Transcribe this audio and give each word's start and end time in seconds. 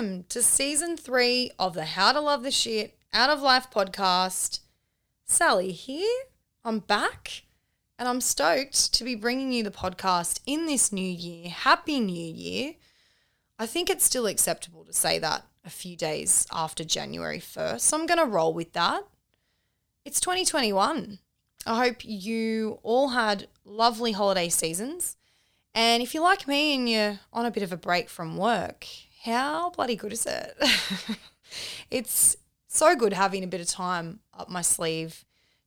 welcome 0.00 0.24
to 0.30 0.40
season 0.40 0.96
three 0.96 1.50
of 1.58 1.74
the 1.74 1.84
How 1.84 2.12
to 2.12 2.22
Love 2.22 2.42
the 2.42 2.50
Shit 2.50 2.96
Out 3.12 3.28
of 3.28 3.42
Life 3.42 3.70
podcast. 3.70 4.60
Sally 5.26 5.72
here. 5.72 6.22
I'm 6.64 6.78
back 6.78 7.42
and 7.98 8.08
I'm 8.08 8.22
stoked 8.22 8.94
to 8.94 9.04
be 9.04 9.14
bringing 9.14 9.52
you 9.52 9.62
the 9.62 9.70
podcast 9.70 10.40
in 10.46 10.64
this 10.64 10.90
new 10.90 11.06
year. 11.06 11.50
Happy 11.50 12.00
New 12.00 12.32
Year. 12.32 12.76
I 13.58 13.66
think 13.66 13.90
it's 13.90 14.06
still 14.06 14.26
acceptable 14.26 14.84
to 14.84 14.92
say 14.94 15.18
that 15.18 15.44
a 15.66 15.70
few 15.70 15.98
days 15.98 16.46
after 16.50 16.82
January 16.82 17.38
1st. 17.38 17.80
So 17.80 17.98
I'm 17.98 18.06
going 18.06 18.20
to 18.20 18.24
roll 18.24 18.54
with 18.54 18.72
that. 18.72 19.04
It's 20.06 20.18
2021. 20.18 21.18
I 21.66 21.84
hope 21.84 22.06
you 22.06 22.78
all 22.82 23.08
had 23.08 23.48
lovely 23.66 24.12
holiday 24.12 24.48
seasons. 24.48 25.18
And 25.74 26.02
if 26.02 26.14
you're 26.14 26.24
like 26.24 26.48
me 26.48 26.74
and 26.74 26.88
you're 26.88 27.20
on 27.34 27.44
a 27.44 27.50
bit 27.50 27.62
of 27.62 27.70
a 27.70 27.76
break 27.76 28.08
from 28.08 28.38
work, 28.38 28.86
how 29.24 29.70
bloody 29.70 29.96
good 29.96 30.12
is 30.12 30.26
it? 30.26 30.56
it's 31.90 32.36
so 32.68 32.96
good 32.96 33.12
having 33.12 33.44
a 33.44 33.46
bit 33.46 33.60
of 33.60 33.66
time 33.66 34.20
up 34.38 34.48
my 34.48 34.62
sleeve 34.62 35.24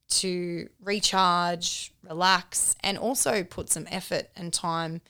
to 0.10 0.70
recharge, 0.82 1.92
relax, 2.04 2.76
and 2.82 2.98
also 2.98 3.44
put 3.44 3.70
some 3.70 3.88
effort 3.92 4.30
and 4.36 4.54
time 4.54 5.02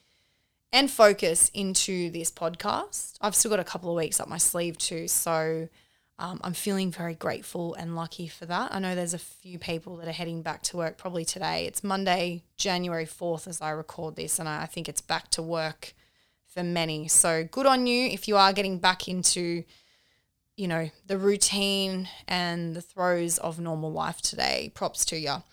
and 0.72 0.90
focus 0.90 1.50
into 1.54 2.10
this 2.10 2.32
podcast. 2.32 3.14
I've 3.22 3.36
still 3.36 3.52
got 3.52 3.60
a 3.60 3.64
couple 3.64 3.90
of 3.90 3.96
weeks 3.96 4.20
up 4.20 4.28
my 4.28 4.38
sleeve 4.38 4.78
too, 4.78 5.08
so 5.08 5.70
um, 6.20 6.42
I'm 6.44 6.54
feeling 6.54 6.92
very 6.92 7.16
grateful 7.16 7.76
and 7.76 7.96
lucky 7.96 8.28
for 8.28 8.46
that. 8.46 8.74
I 8.74 8.80
know 8.80 8.94
there's 8.94 9.14
a 9.14 9.20
few 9.20 9.58
people 9.58 9.98
that 9.98 10.08
are 10.08 10.14
heading 10.14 10.42
back 10.42 10.64
to 10.64 10.78
work 10.78 10.98
probably 10.98 11.26
today. 11.26 11.66
It's 11.66 11.84
Monday, 11.84 12.44
January 12.58 13.06
4th, 13.06 13.48
as 13.48 13.62
I 13.62 13.70
record 13.70 14.16
this, 14.16 14.40
and 14.40 14.50
I 14.50 14.66
think 14.66 14.90
it's 14.90 15.02
back 15.02 15.30
to 15.32 15.42
work 15.42 15.94
for 16.54 16.64
many. 16.64 17.08
So 17.08 17.44
good 17.50 17.66
on 17.66 17.88
you 17.88 18.08
if 18.08 18.28
you 18.28 18.38
are 18.38 18.54
getting 18.54 18.78
back 18.78 19.08
into, 19.08 19.64
you 20.56 20.68
know, 20.68 20.90
the 21.08 21.18
routine 21.18 22.08
and 22.28 22.76
the 22.76 22.82
throes 22.82 23.38
of 23.40 23.60
normal 23.60 23.92
life 23.92 24.22
today. 24.22 24.72
Props 24.76 25.04
to 25.06 25.18
you. 25.18 25.44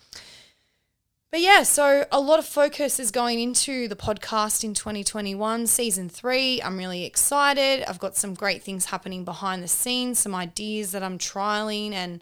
But 1.31 1.39
yeah, 1.39 1.63
so 1.63 2.05
a 2.11 2.19
lot 2.19 2.39
of 2.39 2.45
focus 2.45 2.99
is 2.99 3.09
going 3.09 3.39
into 3.39 3.87
the 3.87 3.95
podcast 3.95 4.65
in 4.65 4.73
2021, 4.73 5.65
season 5.65 6.09
three. 6.09 6.61
I'm 6.61 6.77
really 6.77 7.05
excited. 7.05 7.85
I've 7.87 7.99
got 7.99 8.17
some 8.17 8.33
great 8.33 8.63
things 8.63 8.87
happening 8.87 9.23
behind 9.23 9.63
the 9.63 9.69
scenes, 9.69 10.19
some 10.19 10.35
ideas 10.35 10.91
that 10.91 11.03
I'm 11.03 11.17
trialing 11.17 11.93
and 11.93 12.21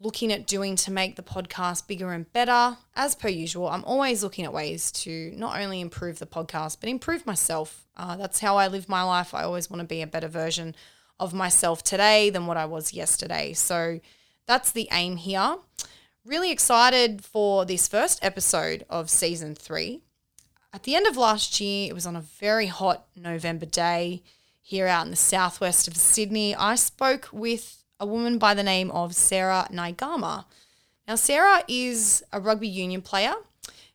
looking 0.00 0.32
at 0.32 0.46
doing 0.46 0.76
to 0.76 0.90
make 0.90 1.16
the 1.16 1.22
podcast 1.22 1.86
bigger 1.86 2.12
and 2.12 2.32
better. 2.32 2.78
As 2.96 3.14
per 3.14 3.28
usual, 3.28 3.68
I'm 3.68 3.84
always 3.84 4.22
looking 4.22 4.46
at 4.46 4.52
ways 4.52 4.90
to 4.92 5.32
not 5.36 5.60
only 5.60 5.80
improve 5.80 6.18
the 6.18 6.26
podcast, 6.26 6.78
but 6.80 6.88
improve 6.88 7.26
myself. 7.26 7.86
Uh, 7.96 8.16
that's 8.16 8.40
how 8.40 8.56
I 8.56 8.66
live 8.66 8.88
my 8.88 9.02
life. 9.02 9.34
I 9.34 9.42
always 9.42 9.68
want 9.68 9.80
to 9.80 9.86
be 9.86 10.00
a 10.00 10.06
better 10.06 10.28
version 10.28 10.74
of 11.18 11.34
myself 11.34 11.84
today 11.84 12.30
than 12.30 12.46
what 12.46 12.56
I 12.56 12.64
was 12.64 12.94
yesterday. 12.94 13.52
So 13.52 14.00
that's 14.46 14.72
the 14.72 14.88
aim 14.90 15.16
here. 15.16 15.56
Really 16.24 16.50
excited 16.50 17.22
for 17.22 17.66
this 17.66 17.86
first 17.86 18.24
episode 18.24 18.86
of 18.88 19.10
season 19.10 19.54
three. 19.54 20.00
At 20.72 20.84
the 20.84 20.94
end 20.94 21.06
of 21.06 21.16
last 21.16 21.60
year, 21.60 21.90
it 21.90 21.94
was 21.94 22.06
on 22.06 22.16
a 22.16 22.20
very 22.20 22.66
hot 22.66 23.06
November 23.14 23.66
day 23.66 24.22
here 24.62 24.86
out 24.86 25.04
in 25.04 25.10
the 25.10 25.16
southwest 25.16 25.88
of 25.88 25.96
Sydney. 25.96 26.54
I 26.54 26.76
spoke 26.76 27.28
with 27.32 27.79
a 28.00 28.06
woman 28.06 28.38
by 28.38 28.54
the 28.54 28.62
name 28.62 28.90
of 28.90 29.14
Sarah 29.14 29.68
Naiqama. 29.70 30.46
Now, 31.06 31.14
Sarah 31.14 31.62
is 31.68 32.24
a 32.32 32.40
rugby 32.40 32.68
union 32.68 33.02
player. 33.02 33.34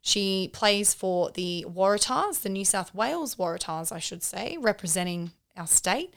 She 0.01 0.51
plays 0.53 0.93
for 0.93 1.31
the 1.31 1.65
Waratahs, 1.67 2.43
the 2.43 2.49
New 2.49 2.63
South 2.63 2.93
Wales 2.93 3.35
Waratahs, 3.35 3.91
I 3.91 3.99
should 3.99 4.21
say, 4.21 4.57
representing 4.61 5.31
our 5.57 5.65
state 5.65 6.13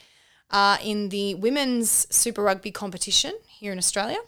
uh, 0.51 0.77
in 0.85 1.09
the 1.09 1.35
women's 1.37 2.07
Super 2.15 2.43
Rugby 2.43 2.71
competition 2.71 3.33
here 3.49 3.73
in 3.73 3.79
Australia. 3.79 4.19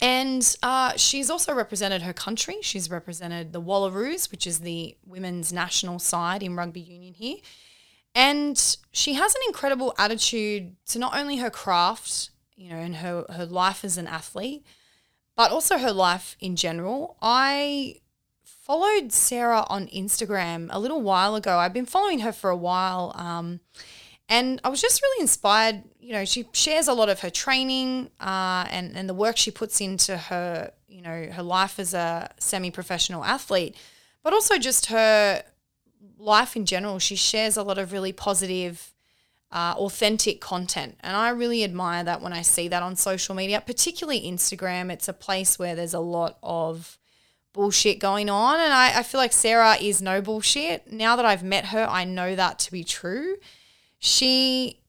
And 0.00 0.56
uh, 0.62 0.92
she's 0.96 1.30
also 1.30 1.54
represented 1.54 2.02
her 2.02 2.12
country. 2.12 2.58
She's 2.60 2.90
represented 2.90 3.52
the 3.52 3.60
Wallaroos, 3.60 4.30
which 4.30 4.46
is 4.46 4.60
the 4.60 4.96
women's 5.04 5.52
national 5.52 5.98
side 5.98 6.42
in 6.42 6.54
rugby 6.54 6.80
union 6.80 7.14
here. 7.14 7.36
And 8.14 8.76
she 8.92 9.14
has 9.14 9.34
an 9.34 9.40
incredible 9.48 9.94
attitude 9.98 10.76
to 10.86 10.98
not 10.98 11.16
only 11.16 11.38
her 11.38 11.50
craft 11.50 12.30
you 12.58 12.68
know, 12.68 12.76
and 12.76 12.96
her, 12.96 13.24
her 13.30 13.46
life 13.46 13.84
as 13.84 13.96
an 13.96 14.08
athlete, 14.08 14.66
but 15.36 15.52
also 15.52 15.78
her 15.78 15.92
life 15.92 16.36
in 16.40 16.56
general. 16.56 17.16
I 17.22 18.00
followed 18.42 19.12
Sarah 19.12 19.64
on 19.68 19.86
Instagram 19.86 20.68
a 20.70 20.80
little 20.80 21.00
while 21.00 21.36
ago. 21.36 21.58
I've 21.58 21.72
been 21.72 21.86
following 21.86 22.18
her 22.18 22.32
for 22.32 22.50
a 22.50 22.56
while. 22.56 23.12
Um, 23.14 23.60
and 24.28 24.60
I 24.64 24.68
was 24.68 24.82
just 24.82 25.00
really 25.00 25.22
inspired. 25.22 25.84
You 26.00 26.12
know, 26.14 26.24
she 26.24 26.48
shares 26.52 26.88
a 26.88 26.92
lot 26.92 27.08
of 27.08 27.20
her 27.20 27.30
training 27.30 28.10
uh, 28.20 28.66
and, 28.68 28.96
and 28.96 29.08
the 29.08 29.14
work 29.14 29.36
she 29.36 29.52
puts 29.52 29.80
into 29.80 30.16
her, 30.16 30.72
you 30.88 31.00
know, 31.00 31.28
her 31.32 31.42
life 31.44 31.78
as 31.78 31.94
a 31.94 32.28
semi 32.38 32.72
professional 32.72 33.24
athlete, 33.24 33.76
but 34.24 34.32
also 34.32 34.58
just 34.58 34.86
her 34.86 35.44
life 36.18 36.56
in 36.56 36.66
general. 36.66 36.98
She 36.98 37.14
shares 37.14 37.56
a 37.56 37.62
lot 37.62 37.78
of 37.78 37.92
really 37.92 38.12
positive 38.12 38.92
uh, 39.50 39.74
authentic 39.78 40.40
content. 40.40 40.96
And 41.00 41.16
I 41.16 41.30
really 41.30 41.64
admire 41.64 42.04
that 42.04 42.20
when 42.20 42.32
I 42.32 42.42
see 42.42 42.68
that 42.68 42.82
on 42.82 42.96
social 42.96 43.34
media, 43.34 43.62
particularly 43.64 44.20
Instagram. 44.22 44.92
It's 44.92 45.08
a 45.08 45.12
place 45.12 45.58
where 45.58 45.74
there's 45.74 45.94
a 45.94 46.00
lot 46.00 46.38
of 46.42 46.98
bullshit 47.54 47.98
going 47.98 48.28
on. 48.28 48.60
And 48.60 48.72
I, 48.72 48.98
I 48.98 49.02
feel 49.02 49.18
like 49.18 49.32
Sarah 49.32 49.76
is 49.76 50.02
no 50.02 50.20
bullshit. 50.20 50.92
Now 50.92 51.16
that 51.16 51.24
I've 51.24 51.42
met 51.42 51.66
her, 51.66 51.86
I 51.88 52.04
know 52.04 52.34
that 52.36 52.58
to 52.60 52.72
be 52.72 52.84
true. 52.84 53.36
She 53.98 54.80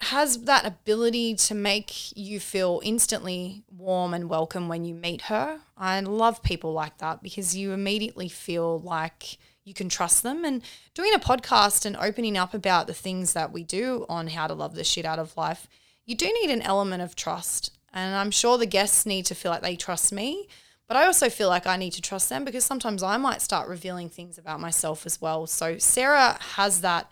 has 0.00 0.44
that 0.44 0.64
ability 0.64 1.34
to 1.34 1.54
make 1.54 2.16
you 2.16 2.38
feel 2.38 2.80
instantly 2.84 3.64
warm 3.68 4.14
and 4.14 4.28
welcome 4.28 4.68
when 4.68 4.84
you 4.84 4.94
meet 4.94 5.22
her. 5.22 5.60
I 5.76 6.00
love 6.00 6.42
people 6.42 6.72
like 6.72 6.98
that 6.98 7.22
because 7.22 7.56
you 7.56 7.72
immediately 7.72 8.28
feel 8.28 8.78
like 8.78 9.38
you 9.68 9.74
can 9.74 9.88
trust 9.88 10.22
them. 10.22 10.44
And 10.44 10.62
doing 10.94 11.12
a 11.14 11.18
podcast 11.18 11.84
and 11.84 11.96
opening 11.96 12.36
up 12.36 12.54
about 12.54 12.86
the 12.86 12.94
things 12.94 13.34
that 13.34 13.52
we 13.52 13.62
do 13.62 14.06
on 14.08 14.28
how 14.28 14.46
to 14.46 14.54
love 14.54 14.74
the 14.74 14.82
shit 14.82 15.04
out 15.04 15.18
of 15.18 15.36
life, 15.36 15.68
you 16.06 16.16
do 16.16 16.26
need 16.26 16.50
an 16.50 16.62
element 16.62 17.02
of 17.02 17.14
trust. 17.14 17.76
And 17.92 18.16
I'm 18.16 18.30
sure 18.30 18.58
the 18.58 18.66
guests 18.66 19.06
need 19.06 19.26
to 19.26 19.34
feel 19.34 19.52
like 19.52 19.62
they 19.62 19.76
trust 19.76 20.12
me. 20.12 20.48
But 20.88 20.96
I 20.96 21.04
also 21.04 21.28
feel 21.28 21.48
like 21.48 21.66
I 21.66 21.76
need 21.76 21.92
to 21.92 22.02
trust 22.02 22.30
them 22.30 22.46
because 22.46 22.64
sometimes 22.64 23.02
I 23.02 23.18
might 23.18 23.42
start 23.42 23.68
revealing 23.68 24.08
things 24.08 24.38
about 24.38 24.58
myself 24.58 25.04
as 25.04 25.20
well. 25.20 25.46
So 25.46 25.76
Sarah 25.76 26.38
has 26.56 26.80
that 26.80 27.10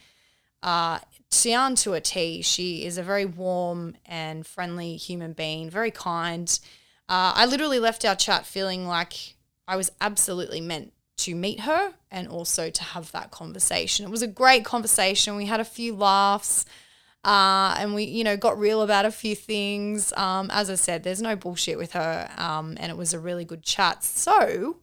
uh, 0.62 1.00
down 1.42 1.74
to 1.76 1.92
a 1.92 2.00
T. 2.00 2.40
She 2.40 2.86
is 2.86 2.96
a 2.96 3.02
very 3.02 3.26
warm 3.26 3.96
and 4.06 4.46
friendly 4.46 4.96
human 4.96 5.34
being, 5.34 5.68
very 5.68 5.90
kind. 5.90 6.48
Uh, 7.06 7.32
I 7.36 7.44
literally 7.44 7.78
left 7.78 8.04
our 8.06 8.16
chat 8.16 8.46
feeling 8.46 8.86
like 8.86 9.34
I 9.68 9.76
was 9.76 9.92
absolutely 10.00 10.62
meant 10.62 10.92
to 11.18 11.34
meet 11.34 11.60
her 11.60 11.94
and 12.10 12.28
also 12.28 12.70
to 12.70 12.82
have 12.82 13.10
that 13.12 13.30
conversation. 13.30 14.04
It 14.04 14.10
was 14.10 14.22
a 14.22 14.26
great 14.26 14.64
conversation. 14.64 15.36
We 15.36 15.46
had 15.46 15.60
a 15.60 15.64
few 15.64 15.94
laughs. 15.94 16.66
Uh, 17.24 17.74
and 17.78 17.92
we, 17.92 18.04
you 18.04 18.22
know, 18.22 18.36
got 18.36 18.56
real 18.56 18.82
about 18.82 19.04
a 19.04 19.10
few 19.10 19.34
things. 19.34 20.12
Um, 20.16 20.48
as 20.52 20.70
I 20.70 20.76
said, 20.76 21.02
there's 21.02 21.20
no 21.20 21.34
bullshit 21.34 21.76
with 21.76 21.92
her, 21.92 22.30
um, 22.36 22.76
and 22.78 22.88
it 22.88 22.96
was 22.96 23.12
a 23.12 23.18
really 23.18 23.44
good 23.44 23.64
chat. 23.64 24.04
So, 24.04 24.76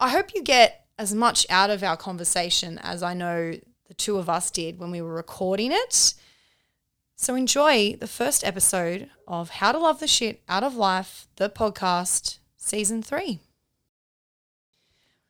I 0.00 0.08
hope 0.08 0.34
you 0.34 0.42
get 0.42 0.86
as 0.98 1.14
much 1.14 1.46
out 1.50 1.68
of 1.68 1.82
our 1.82 1.98
conversation 1.98 2.78
as 2.82 3.02
I 3.02 3.12
know 3.12 3.58
the 3.88 3.94
two 3.94 4.16
of 4.16 4.30
us 4.30 4.50
did 4.50 4.78
when 4.78 4.90
we 4.90 5.02
were 5.02 5.12
recording 5.12 5.70
it. 5.70 6.14
So, 7.14 7.34
enjoy 7.34 7.96
the 8.00 8.06
first 8.06 8.42
episode 8.42 9.10
of 9.28 9.50
How 9.50 9.72
to 9.72 9.78
Love 9.78 10.00
the 10.00 10.06
Shit 10.06 10.42
Out 10.48 10.62
of 10.62 10.74
Life, 10.74 11.28
the 11.36 11.50
podcast, 11.50 12.38
season 12.56 13.02
three. 13.02 13.40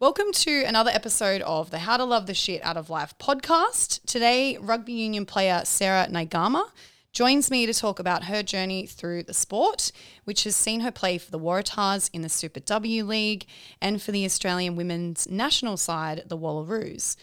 Welcome 0.05 0.33
to 0.33 0.65
another 0.65 0.91
episode 0.91 1.41
of 1.41 1.71
the 1.71 1.79
How 1.79 1.97
to 1.97 2.05
Love 2.05 2.27
the 2.27 2.35
Shit 2.35 2.63
Out 2.63 2.77
of 2.77 2.91
Life 2.91 3.15
podcast. 3.19 4.05
Today, 4.05 4.59
rugby 4.59 4.93
union 4.93 5.25
player 5.25 5.63
Sarah 5.65 6.07
Naiqama 6.11 6.67
joins 7.15 7.51
me 7.51 7.65
to 7.65 7.73
talk 7.73 7.99
about 7.99 8.25
her 8.25 8.43
journey 8.43 8.85
through 8.85 9.23
the 9.23 9.33
sport, 9.33 9.93
which 10.25 10.45
has 10.45 10.55
seen 10.55 10.81
her 10.81 10.91
play 10.91 11.17
for 11.17 11.31
the 11.31 11.39
Waratahs 11.39 12.11
in 12.13 12.21
the 12.21 12.29
Super 12.29 12.61
W 12.61 13.03
League 13.03 13.47
and 13.81 14.03
for 14.03 14.13
the 14.13 14.27
Australian 14.27 14.77
women's 14.77 15.27
national 15.31 15.79
side, 15.79 16.25
the 16.27 16.37
Wallaroos. 16.37 17.17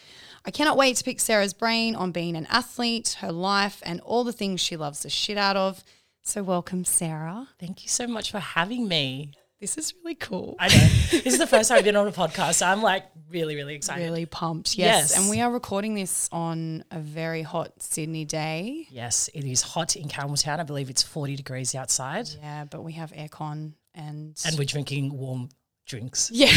I 0.43 0.49
cannot 0.49 0.75
wait 0.75 0.95
to 0.95 1.03
pick 1.03 1.19
Sarah's 1.19 1.53
brain 1.53 1.93
on 1.95 2.11
being 2.11 2.35
an 2.35 2.47
athlete, 2.49 3.17
her 3.19 3.31
life, 3.31 3.83
and 3.85 4.01
all 4.01 4.23
the 4.23 4.33
things 4.33 4.59
she 4.59 4.75
loves 4.75 5.03
the 5.03 5.09
shit 5.11 5.37
out 5.37 5.55
of. 5.55 5.83
So, 6.23 6.41
welcome, 6.41 6.83
Sarah. 6.85 7.49
Thank 7.59 7.83
you 7.83 7.89
so 7.89 8.07
much 8.07 8.31
for 8.31 8.39
having 8.39 8.87
me 8.87 9.33
this 9.61 9.77
is 9.77 9.93
really 10.03 10.15
cool. 10.15 10.55
I 10.59 10.67
know. 10.67 10.87
this 11.11 11.27
is 11.27 11.37
the 11.37 11.47
first 11.47 11.69
time 11.69 11.77
I've 11.77 11.83
been 11.85 11.95
on 11.95 12.07
a 12.07 12.11
podcast. 12.11 12.55
So 12.55 12.65
I'm 12.65 12.81
like 12.81 13.05
really, 13.29 13.55
really 13.55 13.75
excited. 13.75 14.03
Really 14.03 14.25
pumped. 14.25 14.75
Yes. 14.75 15.11
yes. 15.11 15.17
And 15.19 15.29
we 15.29 15.39
are 15.39 15.51
recording 15.51 15.93
this 15.93 16.27
on 16.31 16.83
a 16.89 16.99
very 16.99 17.43
hot 17.43 17.71
Sydney 17.79 18.25
day. 18.25 18.87
Yes, 18.89 19.29
it 19.35 19.45
is 19.45 19.61
hot 19.61 19.95
in 19.95 20.07
Campbelltown. 20.07 20.59
I 20.59 20.63
believe 20.63 20.89
it's 20.89 21.03
40 21.03 21.35
degrees 21.35 21.75
outside. 21.75 22.27
Yeah, 22.41 22.65
but 22.65 22.83
we 22.83 22.93
have 22.93 23.11
aircon 23.11 23.73
and. 23.93 24.35
And 24.45 24.57
we're 24.57 24.65
drinking 24.65 25.15
warm 25.15 25.49
drinks. 25.85 26.31
Yeah. 26.33 26.47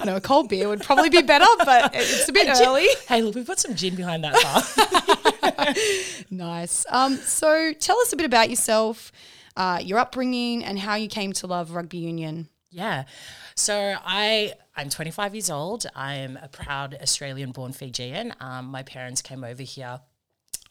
I 0.00 0.04
know 0.04 0.16
a 0.16 0.20
cold 0.20 0.48
beer 0.48 0.68
would 0.68 0.82
probably 0.82 1.10
be 1.10 1.22
better, 1.22 1.46
but 1.58 1.92
it's 1.94 2.28
a 2.28 2.32
bit 2.32 2.48
early. 2.48 2.88
Hey, 3.06 3.22
look, 3.22 3.36
we've 3.36 3.46
got 3.46 3.60
some 3.60 3.76
gin 3.76 3.94
behind 3.94 4.24
that 4.24 4.34
bar. 4.42 5.74
nice. 6.30 6.84
Um, 6.90 7.16
so 7.16 7.72
tell 7.74 7.98
us 8.00 8.12
a 8.12 8.16
bit 8.16 8.26
about 8.26 8.50
yourself, 8.50 9.12
uh, 9.56 9.80
your 9.82 9.98
upbringing, 9.98 10.64
and 10.64 10.78
how 10.78 10.94
you 10.94 11.08
came 11.08 11.32
to 11.34 11.46
love 11.46 11.72
rugby 11.72 11.98
union. 11.98 12.48
Yeah. 12.70 13.04
So 13.54 13.96
I 14.04 14.54
I'm 14.74 14.88
25 14.88 15.34
years 15.34 15.50
old. 15.50 15.86
I'm 15.94 16.38
a 16.42 16.48
proud 16.48 16.96
Australian-born 17.00 17.72
Fijian. 17.72 18.34
Um, 18.40 18.66
my 18.66 18.82
parents 18.82 19.20
came 19.20 19.44
over 19.44 19.62
here 19.62 20.00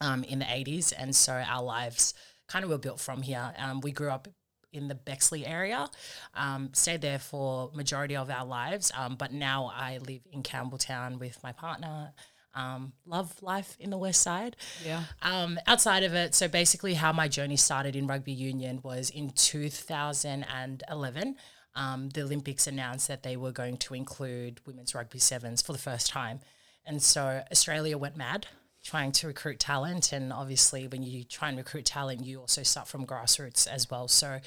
um, 0.01 0.24
in 0.24 0.39
the 0.39 0.45
80s, 0.45 0.92
and 0.98 1.16
so 1.16 1.33
our 1.33 1.62
lives 1.62 2.16
kind 2.48 2.66
of 2.66 2.72
were 2.72 2.80
built 2.80 3.00
from 3.00 3.22
here. 3.22 3.54
Um, 3.57 3.81
we 3.81 3.92
grew 3.92 4.10
up 4.10 4.28
in 4.74 4.88
the 4.88 4.95
Bexley 4.95 5.45
area, 5.45 5.88
um, 6.34 6.69
stayed 6.74 7.01
there 7.01 7.19
for 7.19 7.69
majority 7.74 8.16
of 8.16 8.30
our 8.30 8.45
lives, 8.45 8.92
um, 8.98 9.16
but 9.16 9.31
now 9.31 9.72
I 9.74 10.00
live 10.00 10.22
in 10.31 10.44
Campbelltown 10.44 11.19
with 11.19 11.42
my 11.44 11.51
partner. 11.51 12.13
Um, 12.53 12.94
love 13.06 13.42
life 13.42 13.77
in 13.80 13.89
the 13.89 13.98
West 13.98 14.21
Side. 14.21 14.56
Yeah. 14.86 15.03
Um, 15.21 15.59
outside 15.68 16.03
of 16.03 16.13
it, 16.13 16.36
so 16.36 16.48
basically, 16.48 16.95
how 16.95 17.13
my 17.13 17.27
journey 17.27 17.57
started 17.57 17.95
in 17.95 18.07
rugby 18.07 18.33
union 18.33 18.80
was 18.83 19.09
in 19.09 19.31
2011. 19.31 21.36
Um, 21.74 22.09
the 22.09 22.21
Olympics 22.21 22.68
announced 22.68 23.07
that 23.07 23.24
they 23.24 23.38
were 23.38 23.51
going 23.51 23.77
to 23.77 23.94
include 23.94 24.59
women's 24.65 24.94
rugby 24.94 25.19
sevens 25.19 25.62
for 25.62 25.71
the 25.71 25.80
first 25.80 26.09
time. 26.09 26.42
And 26.86 27.01
so 27.01 27.44
Australia 27.51 27.98
went 27.98 28.18
mad 28.18 28.48
trying 28.83 29.12
to 29.12 29.27
recruit 29.27 29.59
talent. 29.59 30.12
And 30.12 30.33
obviously, 30.33 30.88
when 30.88 31.03
you 31.03 31.24
try 31.24 31.50
and 31.50 31.57
recruit 31.57 31.86
talent, 31.86 32.25
you 32.25 32.39
also 32.39 32.63
start 32.63 32.88
from 32.88 33.06
grassroots 33.06 33.68
as 33.68 33.89
well. 33.89 34.07
So 34.07 34.39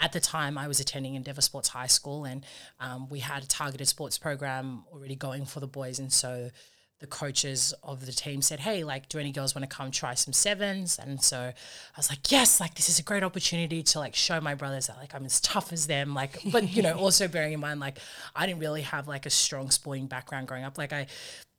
at 0.00 0.12
the 0.12 0.20
time, 0.20 0.58
I 0.58 0.68
was 0.68 0.80
attending 0.80 1.14
Endeavour 1.14 1.40
Sports 1.40 1.68
High 1.68 1.86
School 1.86 2.24
and 2.24 2.44
um, 2.80 3.08
we 3.08 3.20
had 3.20 3.44
a 3.44 3.46
targeted 3.46 3.88
sports 3.88 4.18
program 4.18 4.84
already 4.92 5.14
going 5.14 5.46
for 5.46 5.60
the 5.60 5.68
boys. 5.68 5.98
And 5.98 6.12
so 6.12 6.50
the 6.98 7.06
coaches 7.06 7.74
of 7.82 8.06
the 8.06 8.12
team 8.12 8.40
said, 8.40 8.60
Hey, 8.60 8.84
like, 8.84 9.08
do 9.08 9.18
any 9.18 9.32
girls 9.32 9.54
want 9.54 9.68
to 9.68 9.76
come 9.76 9.90
try 9.90 10.14
some 10.14 10.32
sevens? 10.32 10.98
And 10.98 11.22
so 11.22 11.38
I 11.38 11.52
was 11.96 12.08
like, 12.10 12.30
Yes, 12.30 12.60
like, 12.60 12.74
this 12.74 12.88
is 12.88 12.98
a 12.98 13.02
great 13.02 13.22
opportunity 13.22 13.82
to 13.82 13.98
like 13.98 14.14
show 14.14 14.40
my 14.40 14.54
brothers 14.54 14.86
that 14.86 14.96
like 14.96 15.14
I'm 15.14 15.24
as 15.24 15.40
tough 15.40 15.72
as 15.72 15.86
them. 15.86 16.14
Like, 16.14 16.38
but 16.50 16.74
you 16.74 16.82
know, 16.82 16.94
also 16.98 17.28
bearing 17.28 17.52
in 17.52 17.60
mind, 17.60 17.80
like, 17.80 17.98
I 18.34 18.46
didn't 18.46 18.60
really 18.60 18.82
have 18.82 19.08
like 19.08 19.26
a 19.26 19.30
strong 19.30 19.70
sporting 19.70 20.06
background 20.06 20.48
growing 20.48 20.64
up. 20.64 20.78
Like, 20.78 20.92
I 20.92 21.06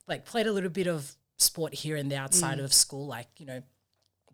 like 0.07 0.25
played 0.25 0.47
a 0.47 0.51
little 0.51 0.69
bit 0.69 0.87
of 0.87 1.15
sport 1.37 1.73
here 1.73 1.97
and 1.97 2.11
there 2.11 2.21
outside 2.21 2.57
mm. 2.57 2.63
of 2.63 2.73
school, 2.73 3.05
like, 3.05 3.27
you 3.37 3.45
know, 3.45 3.61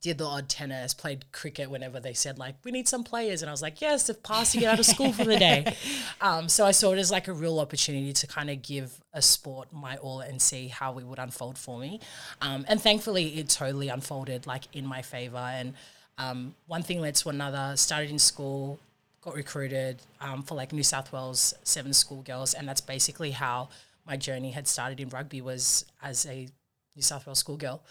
did 0.03 0.17
the 0.17 0.25
odd 0.25 0.49
tennis, 0.49 0.93
played 0.93 1.23
cricket 1.31 1.69
whenever 1.69 1.97
they 1.97 2.13
said 2.13 2.37
like 2.37 2.55
we 2.65 2.71
need 2.71 2.89
some 2.89 3.05
players, 3.05 3.41
and 3.41 3.49
I 3.49 3.53
was 3.53 3.61
like, 3.61 3.79
yes, 3.81 4.09
if 4.09 4.21
pass 4.21 4.51
to 4.51 4.59
get 4.59 4.73
out 4.73 4.79
of 4.79 4.85
school 4.85 5.11
for 5.11 5.23
the 5.23 5.37
day. 5.37 5.75
Um, 6.21 6.47
so 6.47 6.65
I 6.65 6.71
saw 6.71 6.93
it 6.93 6.99
as 6.99 7.11
like 7.11 7.27
a 7.27 7.33
real 7.33 7.59
opportunity 7.59 8.13
to 8.13 8.27
kind 8.27 8.49
of 8.49 8.61
give 8.61 9.01
a 9.13 9.21
sport 9.21 9.67
my 9.73 9.97
all 9.97 10.21
and 10.21 10.41
see 10.41 10.69
how 10.69 10.97
it 10.97 11.05
would 11.05 11.19
unfold 11.19 11.57
for 11.57 11.77
me. 11.77 11.99
Um, 12.41 12.65
and 12.69 12.81
thankfully, 12.81 13.39
it 13.39 13.49
totally 13.49 13.89
unfolded 13.89 14.47
like 14.47 14.63
in 14.71 14.85
my 14.85 15.01
favor. 15.01 15.37
And 15.37 15.73
um, 16.17 16.55
one 16.67 16.81
thing 16.81 17.01
led 17.01 17.15
to 17.15 17.29
another. 17.29 17.75
Started 17.75 18.09
in 18.09 18.19
school, 18.19 18.79
got 19.21 19.35
recruited 19.35 20.01
um, 20.21 20.43
for 20.43 20.55
like 20.55 20.71
New 20.71 20.83
South 20.83 21.11
Wales 21.11 21.53
seven 21.63 21.91
schoolgirls, 21.91 22.53
and 22.53 22.67
that's 22.67 22.81
basically 22.81 23.31
how 23.31 23.67
my 24.07 24.15
journey 24.15 24.51
had 24.51 24.67
started 24.67 25.01
in 25.01 25.09
rugby 25.09 25.41
was 25.41 25.85
as 26.01 26.25
a 26.25 26.47
New 26.95 27.01
South 27.01 27.25
Wales 27.25 27.39
schoolgirl 27.39 27.81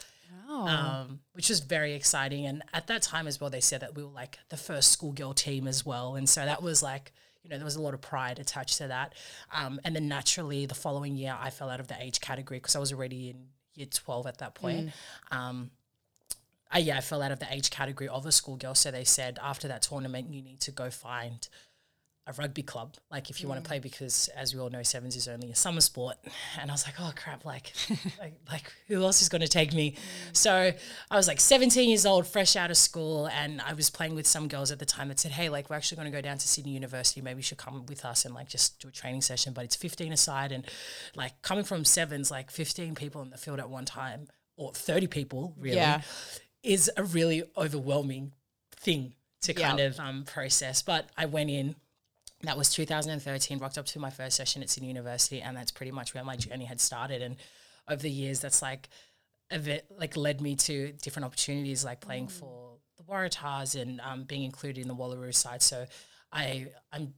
um, 0.49 1.21
which 1.33 1.49
was 1.49 1.61
very 1.61 1.95
exciting. 1.95 2.47
And 2.47 2.63
at 2.73 2.87
that 2.87 3.03
time 3.03 3.27
as 3.27 3.41
well, 3.41 3.51
they 3.51 3.61
said 3.61 3.81
that 3.81 3.95
we 3.95 4.03
were 4.03 4.11
like 4.11 4.39
the 4.49 4.57
first 4.57 4.93
schoolgirl 4.93 5.35
team 5.35 5.67
as 5.67 5.85
well. 5.85 6.15
And 6.15 6.29
so 6.29 6.45
that 6.45 6.63
was 6.63 6.83
like, 6.83 7.13
you 7.43 7.51
know, 7.51 7.57
there 7.57 7.65
was 7.65 7.77
a 7.77 7.83
lot 7.83 7.95
of 7.95 8.01
pride 8.01 8.39
attached 8.39 8.79
to 8.79 8.89
that. 8.89 9.15
Um, 9.53 9.81
and 9.85 9.97
then 9.97 10.09
naturally, 10.09 10.67
the 10.67 10.75
following 10.75 11.17
year, 11.17 11.37
I 11.39 11.51
fell 11.51 11.71
out 11.71 11.81
of 11.81 11.89
the 11.89 11.97
age 12.01 12.21
category 12.21 12.59
because 12.61 12.77
I 12.77 12.79
was 12.79 12.93
already 12.93 13.31
in 13.31 13.47
year 13.75 13.87
12 13.93 14.27
at 14.27 14.39
that 14.39 14.55
point. 14.55 14.91
Um, 15.31 15.71
I, 16.71 16.79
yeah, 16.79 16.99
I 16.99 17.01
fell 17.01 17.21
out 17.21 17.33
of 17.33 17.39
the 17.41 17.53
age 17.53 17.71
category 17.71 18.09
of 18.09 18.25
a 18.27 18.33
schoolgirl. 18.33 18.75
So 18.77 18.91
they 18.91 19.05
said 19.05 19.39
after 19.43 19.69
that 19.69 19.83
tournament, 19.83 20.33
you 20.33 20.41
need 20.43 20.61
to 20.61 20.71
go 20.71 20.89
find 20.91 21.47
a 22.27 22.33
rugby 22.35 22.63
club, 22.63 22.95
like 23.11 23.31
if 23.31 23.41
you 23.43 23.49
want 23.49 23.63
to 23.63 23.67
play, 23.69 23.81
because 23.81 24.29
as 24.37 24.55
we 24.55 24.61
all 24.61 24.71
know, 24.71 24.83
sevens 24.85 25.17
is 25.17 25.27
only 25.27 25.51
a 25.51 25.57
summer 25.57 25.81
sport. 25.81 26.17
And 26.61 26.71
I 26.71 26.75
was 26.75 26.87
like, 26.87 26.95
oh 27.01 27.13
crap, 27.17 27.45
like, 27.45 27.73
like, 28.21 28.35
like 28.49 28.73
who 28.87 29.03
else 29.03 29.23
is 29.23 29.29
going 29.29 29.41
to 29.41 29.49
take 29.49 29.73
me? 29.75 29.97
So 30.33 30.73
I 31.11 31.17
was 31.17 31.27
like 31.27 31.41
17 31.41 31.89
years 31.89 32.07
old, 32.07 32.29
fresh 32.29 32.55
out 32.55 32.71
of 32.71 32.77
school, 32.77 33.27
and 33.27 33.61
I 33.61 33.73
was 33.73 33.91
playing 33.91 34.15
with 34.15 34.27
some 34.29 34.47
girls 34.47 34.71
at 34.71 34.79
the 34.79 34.87
time 34.87 35.09
that 35.09 35.19
said, 35.19 35.33
hey, 35.33 35.49
like 35.49 35.69
we're 35.69 35.75
actually 35.77 35.97
going 35.97 36.13
to 36.13 36.17
go 36.17 36.21
down 36.23 36.39
to 36.39 36.47
Sydney 36.47 36.73
University. 36.73 37.21
Maybe 37.21 37.39
you 37.39 37.43
should 37.43 37.59
come 37.59 37.85
with 37.87 38.05
us 38.05 38.25
and 38.25 38.35
like 38.35 38.49
just 38.49 38.79
do 38.81 38.87
a 38.87 38.93
training 38.93 39.23
session. 39.23 39.53
But 39.53 39.65
it's 39.65 39.75
15 39.75 40.13
aside, 40.13 40.53
and 40.53 40.65
like 41.17 41.43
coming 41.43 41.65
from 41.65 41.85
sevens, 41.85 42.31
like 42.31 42.53
15 42.53 42.95
people 42.95 43.23
in 43.23 43.31
the 43.31 43.37
field 43.37 43.59
at 43.59 43.69
one 43.69 43.85
time, 43.85 44.29
or 44.57 44.73
30 44.73 45.09
people 45.09 45.55
really, 45.59 45.77
Yeah. 45.77 46.03
is 46.63 46.89
a 46.97 47.03
really 47.03 47.43
overwhelming 47.57 48.33
thing 48.77 49.15
to 49.41 49.53
Yeah. 49.59 49.69
kind 49.71 49.81
of 49.81 49.99
um, 49.99 50.23
process. 50.25 50.83
But 50.83 51.11
I 51.17 51.27
went 51.27 51.51
in 51.51 51.75
that 52.43 52.57
was 52.57 52.71
2013 52.71 53.59
rocked 53.59 53.79
up 53.79 53.87
to 53.87 53.99
my 53.99 54.11
first 54.11 54.37
session 54.37 54.63
at 54.63 54.71
sydney 54.71 54.89
university 54.89 55.41
and 55.41 55.57
that's 55.57 55.71
pretty 55.71 55.93
much 55.93 56.15
where 56.15 56.25
my 56.25 56.37
journey 56.37 56.65
had 56.65 56.81
started. 56.81 57.23
And 57.23 57.37
over 57.89 58.03
the 58.03 58.11
years 58.11 58.41
that's 58.41 58.63
like 58.63 58.89
bit, 59.51 59.87
like 59.97 60.17
led 60.17 60.41
me 60.41 60.57
to 60.57 60.93
different 61.03 61.27
opportunities 61.27 61.85
like 61.85 62.01
playing 62.01 62.29
for 62.29 62.79
the 62.97 63.05
waratahs 63.05 63.81
and 63.81 64.01
um, 64.01 64.25
being 64.25 64.43
included 64.43 64.81
in 64.81 64.89
the 64.89 64.95
wallaroo 64.95 65.35
side. 65.35 65.63
So 65.63 65.87
i 66.33 66.67
i'm 66.93 67.15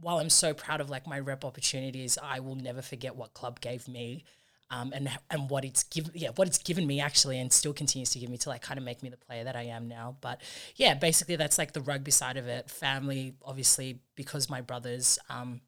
while 0.00 0.18
i'm 0.18 0.30
so 0.30 0.52
proud 0.52 0.80
of 0.80 0.90
like 0.90 1.06
my 1.06 1.18
rep 1.18 1.44
opportunities 1.44 2.18
i 2.22 2.40
will 2.40 2.56
never 2.56 2.82
forget 2.82 3.16
what 3.16 3.34
club 3.34 3.60
gave 3.60 3.88
me 3.88 4.24
um, 4.70 4.92
and 4.94 5.08
and 5.30 5.48
what 5.48 5.64
it's 5.64 5.82
given 5.84 6.12
yeah 6.14 6.28
what 6.36 6.46
it's 6.46 6.58
given 6.58 6.86
me 6.86 7.00
actually 7.00 7.38
and 7.38 7.52
still 7.52 7.72
continues 7.72 8.10
to 8.10 8.18
give 8.18 8.28
me 8.28 8.36
to 8.36 8.48
like 8.48 8.60
kind 8.60 8.76
of 8.76 8.84
make 8.84 9.02
me 9.02 9.08
the 9.08 9.16
player 9.16 9.44
that 9.44 9.56
I 9.56 9.64
am 9.64 9.88
now. 9.88 10.16
But 10.20 10.42
yeah 10.76 10.94
basically 10.94 11.36
that's 11.36 11.58
like 11.58 11.72
the 11.72 11.80
rugby 11.80 12.10
side 12.10 12.36
of 12.36 12.46
it. 12.46 12.70
Family 12.70 13.34
obviously 13.42 14.00
because 14.14 14.50
my 14.50 14.60
brothers 14.60 15.18
um, 15.30 15.60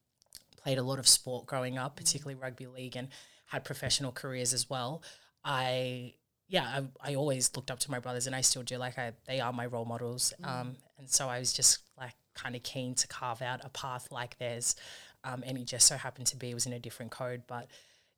played 0.56 0.78
a 0.78 0.82
lot 0.82 0.98
of 0.98 1.08
sport 1.08 1.46
growing 1.46 1.78
up 1.78 1.96
particularly 1.96 2.34
rugby 2.34 2.66
league 2.66 2.96
and 2.96 3.08
had 3.46 3.64
professional 3.64 4.12
careers 4.12 4.52
as 4.52 4.68
well. 4.68 5.02
I 5.44 6.14
yeah 6.48 6.82
I, 7.02 7.12
I 7.12 7.14
always 7.14 7.50
looked 7.56 7.70
up 7.70 7.78
to 7.80 7.90
my 7.90 8.00
brothers 8.00 8.26
and 8.26 8.36
I 8.36 8.42
still 8.42 8.62
do 8.62 8.76
like 8.76 8.98
I 8.98 9.12
they 9.26 9.40
are 9.40 9.52
my 9.52 9.64
role 9.64 9.86
models. 9.86 10.34
Um, 10.44 10.76
and 10.98 11.08
so 11.08 11.28
I 11.28 11.38
was 11.38 11.54
just 11.54 11.78
like 11.98 12.14
kind 12.34 12.54
of 12.54 12.62
keen 12.62 12.94
to 12.96 13.08
carve 13.08 13.40
out 13.40 13.64
a 13.64 13.70
path 13.70 14.08
like 14.10 14.38
theirs. 14.38 14.76
Um, 15.24 15.42
and 15.46 15.56
it 15.58 15.64
just 15.64 15.86
so 15.86 15.96
happened 15.96 16.26
to 16.28 16.36
be 16.36 16.50
it 16.50 16.54
was 16.54 16.64
in 16.64 16.72
a 16.72 16.78
different 16.78 17.10
code 17.10 17.42
but 17.46 17.66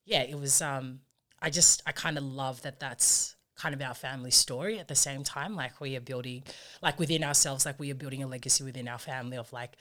yeah, 0.05 0.23
it 0.23 0.39
was. 0.39 0.63
Um, 0.63 1.01
I 1.41 1.51
just 1.51 1.83
I 1.87 1.93
kind 1.93 2.19
of 2.19 2.25
love 2.25 2.63
that. 2.63 2.81
That's 2.81 3.37
kind 3.57 3.75
of 3.75 3.83
our 3.83 3.95
family 3.95 4.31
story 4.31 4.79
at 4.79 4.89
the 4.89 4.95
same 4.95 5.23
time. 5.23 5.55
Like 5.55 5.81
we 5.81 5.97
are 5.97 6.01
building, 6.01 6.43
like 6.83 6.99
within 6.99 7.23
ourselves, 7.23 7.67
like 7.67 7.79
we 7.79 7.91
are 7.91 7.97
building 7.97 8.23
a 8.23 8.27
legacy 8.27 8.65
within 8.65 8.89
our 8.89 8.99
family 8.99 9.37
of 9.37 9.53
like 9.53 9.77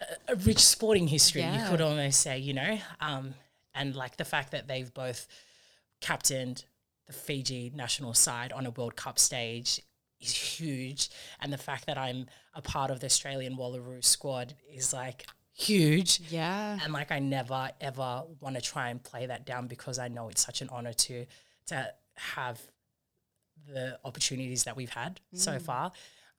a, 0.00 0.32
a 0.32 0.36
rich 0.36 0.60
sporting 0.60 1.08
history. 1.08 1.42
Yeah. 1.42 1.64
You 1.64 1.70
could 1.70 1.80
almost 1.80 2.20
say, 2.20 2.38
you 2.38 2.54
know, 2.54 2.78
um, 3.00 3.34
and 3.74 3.94
like 3.94 4.16
the 4.16 4.24
fact 4.24 4.52
that 4.52 4.68
they've 4.68 4.92
both 4.92 5.26
captained 6.00 6.64
the 7.06 7.12
Fiji 7.12 7.72
national 7.74 8.14
side 8.14 8.52
on 8.52 8.66
a 8.66 8.70
World 8.70 8.96
Cup 8.96 9.18
stage 9.18 9.80
is 10.20 10.32
huge, 10.32 11.10
and 11.40 11.52
the 11.52 11.58
fact 11.58 11.86
that 11.86 11.98
I'm 11.98 12.26
a 12.54 12.62
part 12.62 12.90
of 12.90 13.00
the 13.00 13.06
Australian 13.06 13.56
Wallaroo 13.56 14.02
squad 14.02 14.54
is 14.72 14.92
like 14.92 15.26
huge. 15.54 16.20
Yeah. 16.30 16.78
And 16.82 16.92
like 16.92 17.10
I 17.10 17.18
never 17.20 17.70
ever 17.80 18.24
want 18.40 18.56
to 18.56 18.62
try 18.62 18.90
and 18.90 19.02
play 19.02 19.26
that 19.26 19.46
down 19.46 19.66
because 19.66 19.98
I 19.98 20.08
know 20.08 20.28
it's 20.28 20.44
such 20.44 20.60
an 20.60 20.68
honor 20.70 20.92
to 20.92 21.26
to 21.66 21.92
have 22.16 22.60
the 23.72 23.98
opportunities 24.04 24.64
that 24.64 24.76
we've 24.76 24.90
had 24.90 25.20
so 25.32 25.58
far. 25.58 25.92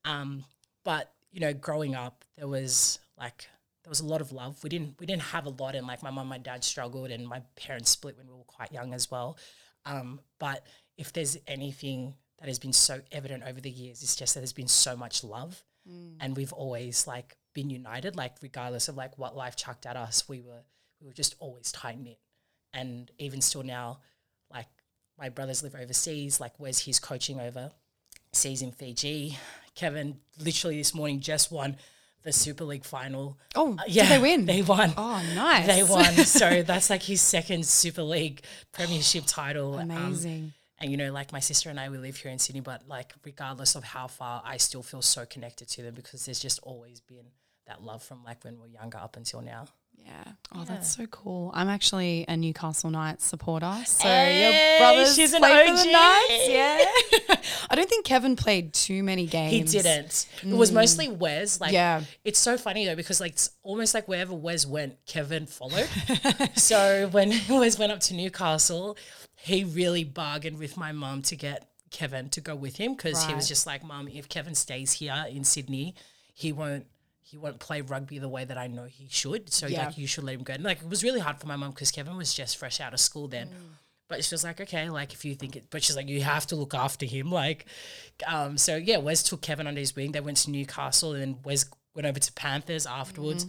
Um, 0.04 0.44
but 0.84 1.12
you 1.32 1.40
know, 1.40 1.54
growing 1.54 1.96
up, 1.96 2.24
there 2.38 2.48
was 2.48 3.00
like 3.18 3.48
there 3.84 3.90
was 3.90 4.00
a 4.00 4.06
lot 4.06 4.22
of 4.22 4.32
love. 4.32 4.64
We 4.64 4.70
didn't 4.70 5.00
we 5.00 5.06
didn't 5.06 5.24
have 5.24 5.46
a 5.46 5.50
lot, 5.50 5.76
and 5.76 5.88
like 5.88 6.04
my 6.04 6.10
mom, 6.10 6.20
and 6.20 6.30
my 6.30 6.38
dad 6.38 6.64
struggled, 6.64 7.12
and 7.12 7.28
my 7.28 7.42
parents 7.56 7.90
split 7.92 8.18
when 8.18 8.28
we 8.28 8.34
were 8.34 8.44
quite 8.44 8.72
young 8.72 8.94
as 8.94 9.10
well. 9.10 9.38
Um, 9.86 10.20
but 10.40 10.66
if 10.98 11.14
there's 11.14 11.38
anything 11.48 12.16
that 12.40 12.48
has 12.48 12.60
been 12.60 12.74
so 12.74 13.02
evident 13.12 13.44
over 13.48 13.62
the 13.62 13.70
years, 13.70 14.02
it's 14.04 14.16
just 14.16 14.34
that 14.34 14.42
there's 14.42 14.54
been 14.54 14.68
so 14.68 14.96
much 14.96 15.24
love, 15.24 15.64
and 16.20 16.36
we've 16.36 16.54
always 16.54 17.08
like 17.08 17.38
been 17.56 17.72
united. 17.72 18.16
Like 18.16 18.34
regardless 18.44 18.88
of 18.88 18.96
like 18.96 19.18
what 19.18 19.36
life 19.36 19.56
chucked 19.56 19.88
at 19.88 19.98
us, 19.98 20.30
we 20.30 20.40
were 20.42 20.62
we 21.02 21.08
were 21.08 21.14
just 21.14 21.36
always 21.40 21.72
tight 21.72 22.00
knit, 22.00 22.20
and 22.74 23.10
even 23.18 23.42
still 23.42 23.64
now, 23.64 24.02
like 24.54 24.68
my 25.18 25.30
brothers 25.30 25.64
live 25.64 25.74
overseas. 25.74 26.40
Like 26.40 26.54
where's 26.60 26.80
his 26.86 27.00
coaching 27.00 27.40
over? 27.40 27.72
Seas 28.32 28.62
in 28.62 28.72
Fiji. 28.72 29.38
Kevin 29.74 30.20
literally 30.40 30.78
this 30.78 30.94
morning 30.94 31.20
just 31.20 31.52
won 31.52 31.78
the 32.24 32.32
Super 32.34 32.64
League 32.64 32.86
final. 32.86 33.38
Oh, 33.56 33.78
Uh, 33.80 33.84
did 33.88 34.08
they 34.08 34.20
win? 34.20 34.46
They 34.46 34.62
won. 34.62 34.94
Oh, 34.98 35.22
nice. 35.36 35.68
They 35.68 35.84
won. 35.84 36.14
so 36.26 36.64
that's 36.64 36.90
like 36.90 37.04
his 37.04 37.22
second 37.22 37.66
Super 37.66 38.02
League 38.04 38.42
Premiership 38.72 39.26
title. 39.28 39.76
Um, 39.76 39.92
Amazing. 39.92 40.54
and 40.80 40.90
you 40.92 40.98
know, 40.98 41.12
like 41.12 41.32
my 41.32 41.40
sister 41.40 41.70
and 41.70 41.80
I, 41.80 41.90
we 41.90 41.98
live 41.98 42.18
here 42.18 42.32
in 42.32 42.40
Sydney, 42.40 42.62
but 42.62 42.88
like 42.88 43.14
regardless 43.24 43.76
of 43.76 43.84
how 43.84 44.08
far, 44.08 44.42
I 44.46 44.58
still 44.58 44.82
feel 44.82 45.02
so 45.02 45.26
connected 45.26 45.68
to 45.70 45.84
them 45.84 45.94
because 45.94 46.26
there's 46.26 46.40
just 46.40 46.60
always 46.64 47.00
been 47.02 47.28
that 47.68 47.84
love 47.84 48.04
from 48.04 48.24
like 48.24 48.44
when 48.44 48.60
we're 48.60 48.68
younger 48.68 48.98
up 48.98 49.18
until 49.18 49.42
now. 49.42 49.68
Yeah. 50.06 50.24
Oh, 50.26 50.32
yeah. 50.58 50.62
Oh, 50.62 50.66
that's 50.66 50.96
so 50.96 51.08
cool. 51.08 51.52
I'm 51.54 51.68
actually 51.68 52.26
a 52.28 52.38
Newcastle 52.38 52.92
Knights 52.92 53.26
supporter. 53.26 53.74
So 53.86 54.08
Hey, 54.08 54.78
your 54.78 54.80
brothers 54.80 55.16
she's 55.16 55.34
an 55.34 55.42
play 55.42 55.68
for 55.68 55.76
the 55.76 55.92
Knights. 55.92 56.48
Yeah. 56.48 57.36
I 57.70 57.76
don't 57.76 57.90
think 57.90 58.06
Kevin 58.06 58.36
played 58.36 58.74
too 58.74 59.02
many 59.04 59.26
games. 59.26 59.52
He 59.52 59.60
games. 59.60 59.72
didn't. 59.72 60.28
It 60.54 60.56
was 60.56 60.72
mm. 60.72 60.76
mostly 60.76 61.10
Wes. 61.10 61.60
Like, 61.60 61.72
Yeah. 61.74 62.04
it's 62.24 62.40
so 62.40 62.58
funny 62.58 62.86
though 62.86 62.96
because 62.96 63.20
like 63.20 63.34
it's 63.34 63.50
almost 63.64 63.94
like 63.94 64.08
wherever 64.08 64.34
Wes 64.34 64.66
went, 64.66 64.98
Kevin 65.08 65.48
followed. 65.48 65.90
so 66.56 67.08
when 67.12 67.30
Wes 67.50 67.80
went 67.80 67.92
up 67.92 68.00
to 68.02 68.14
Newcastle, 68.14 68.98
he 69.36 69.64
really 69.64 70.04
bargained 70.04 70.60
with 70.60 70.78
my 70.78 70.92
mum 70.92 71.22
to 71.24 71.36
get 71.36 71.68
Kevin 71.92 72.30
to 72.30 72.42
go 72.42 72.56
with 72.56 72.78
him 72.78 72.94
because 72.94 73.24
he 73.26 73.34
was 73.34 73.48
just 73.48 73.66
like, 73.66 73.84
"Mom, 73.84 74.08
if 74.08 74.28
Kevin 74.28 74.54
stays 74.56 74.94
here 74.94 75.26
in 75.30 75.44
Sydney, 75.44 75.96
he 76.34 76.52
won't." 76.52 76.88
He 77.28 77.38
won't 77.38 77.60
play 77.60 77.82
rugby 77.82 78.20
the 78.20 78.30
way 78.30 78.46
that 78.46 78.58
I 78.58 78.68
know 78.68 78.86
he 78.86 79.08
should. 79.10 79.52
So 79.52 79.66
Yeah. 79.66 79.88
like 79.88 79.98
you 79.98 80.06
should 80.06 80.24
let 80.24 80.36
him 80.36 80.44
go. 80.44 80.54
And 80.54 80.64
like 80.64 80.82
it 80.82 80.88
was 80.88 81.04
really 81.04 81.20
hard 81.20 81.40
for 81.40 81.48
my 81.48 81.56
mum 81.56 81.72
because 81.72 81.90
Kevin 81.92 82.16
was 82.18 82.34
just 82.34 82.56
fresh 82.58 82.80
out 82.80 82.94
of 82.94 83.00
school 83.00 83.28
then. 83.28 83.50
But 84.08 84.24
she 84.24 84.36
was 84.36 84.44
like, 84.44 84.62
okay, 84.62 84.88
like 84.92 85.14
if 85.14 85.26
you 85.26 85.34
think 85.34 85.56
it, 85.56 85.66
but 85.72 85.82
she's 85.84 85.96
like, 85.96 86.08
you 86.08 86.22
have 86.22 86.46
to 86.48 86.56
look 86.56 86.76
after 86.76 87.08
him. 87.08 87.32
Like, 87.32 87.66
um, 88.28 88.56
so 88.60 88.76
yeah, 88.76 88.98
Wes 88.98 89.24
took 89.24 89.42
Kevin 89.42 89.66
under 89.66 89.80
his 89.80 89.96
wing. 89.96 90.12
They 90.12 90.20
went 90.22 90.38
to 90.38 90.52
Newcastle 90.52 91.14
and 91.14 91.22
then 91.22 91.40
Wes 91.44 91.66
went 91.96 92.06
over 92.06 92.20
to 92.20 92.34
Panthers 92.34 92.86
afterwards. 92.86 93.48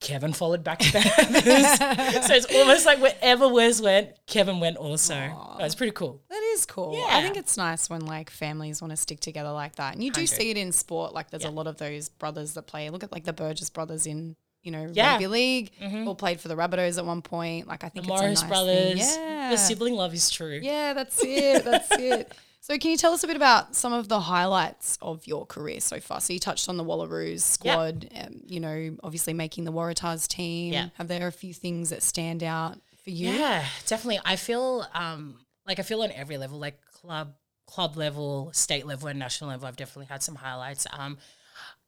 Kevin 0.00 0.32
followed 0.32 0.62
back 0.62 0.78
to 0.80 0.92
Panthers. 0.92 1.44
so 2.26 2.34
it's 2.34 2.54
almost 2.54 2.84
like 2.86 3.00
wherever 3.00 3.48
Wes 3.48 3.80
went, 3.80 4.10
Kevin 4.26 4.60
went 4.60 4.76
also. 4.76 5.14
That 5.14 5.58
was 5.64 5.74
pretty 5.74 5.92
cool. 5.92 6.22
That 6.28 6.42
is 6.54 6.66
cool. 6.66 6.94
Yeah. 6.96 7.06
I 7.16 7.22
think 7.22 7.36
it's 7.36 7.56
nice 7.56 7.88
when 7.88 8.04
like 8.04 8.28
families 8.30 8.82
want 8.82 8.90
to 8.92 8.96
stick 8.96 9.20
together 9.20 9.50
like 9.52 9.76
that. 9.76 9.94
And 9.94 10.04
you 10.04 10.10
do 10.10 10.20
100. 10.20 10.28
see 10.28 10.50
it 10.50 10.56
in 10.58 10.72
sport. 10.72 11.14
Like 11.14 11.30
there's 11.30 11.44
a 11.46 11.50
lot 11.50 11.66
of 11.66 11.78
those 11.78 12.08
brothers 12.10 12.54
that 12.54 12.66
play. 12.66 12.90
Look 12.90 13.04
at 13.04 13.12
like 13.12 13.24
the 13.24 13.32
Burgess 13.32 13.70
brothers 13.70 14.06
in, 14.06 14.36
you 14.62 14.70
know, 14.70 14.86
Yeah. 14.92 15.12
rugby 15.12 15.26
league. 15.28 15.70
Mm-hmm. 15.82 16.06
All 16.06 16.14
played 16.14 16.40
for 16.40 16.48
the 16.48 16.56
Rabbitohs 16.56 16.98
at 16.98 17.06
one 17.06 17.22
point. 17.22 17.66
Like 17.66 17.82
I 17.82 17.88
think 17.88 18.06
The 18.06 18.12
it's 18.12 18.20
Morris 18.20 18.40
nice 18.42 18.48
brothers. 18.50 19.14
Thing. 19.14 19.22
Yeah. 19.24 19.50
The 19.50 19.56
sibling 19.56 19.94
love 19.94 20.12
is 20.12 20.28
true. 20.28 20.60
Yeah, 20.62 20.92
that's 20.92 21.22
it. 21.24 21.64
That's 21.64 21.90
it. 21.92 22.32
So, 22.66 22.76
can 22.78 22.90
you 22.90 22.96
tell 22.96 23.12
us 23.12 23.22
a 23.22 23.28
bit 23.28 23.36
about 23.36 23.76
some 23.76 23.92
of 23.92 24.08
the 24.08 24.18
highlights 24.18 24.98
of 25.00 25.24
your 25.24 25.46
career 25.46 25.78
so 25.78 26.00
far? 26.00 26.20
So, 26.20 26.32
you 26.32 26.40
touched 26.40 26.68
on 26.68 26.76
the 26.76 26.82
Wallaroos 26.82 27.42
squad, 27.42 28.08
um, 28.12 28.40
you 28.44 28.58
know, 28.58 28.96
obviously 29.04 29.34
making 29.34 29.62
the 29.62 29.70
Waratahs 29.70 30.26
team. 30.26 30.72
Yeah. 30.72 30.88
Have 30.94 31.06
there 31.06 31.28
a 31.28 31.32
few 31.32 31.54
things 31.54 31.90
that 31.90 32.02
stand 32.02 32.42
out 32.42 32.76
for 33.04 33.10
you? 33.10 33.30
Yeah, 33.30 33.64
definitely. 33.86 34.18
I 34.24 34.34
feel 34.34 34.84
um 34.94 35.36
like 35.64 35.78
I 35.78 35.82
feel 35.82 36.02
on 36.02 36.10
every 36.10 36.38
level, 36.38 36.58
like 36.58 36.84
club 36.86 37.34
club 37.68 37.96
level, 37.96 38.50
state 38.52 38.84
level, 38.84 39.06
and 39.06 39.16
national 39.20 39.50
level. 39.50 39.68
I've 39.68 39.76
definitely 39.76 40.06
had 40.06 40.24
some 40.24 40.34
highlights. 40.34 40.88
Um, 40.92 41.18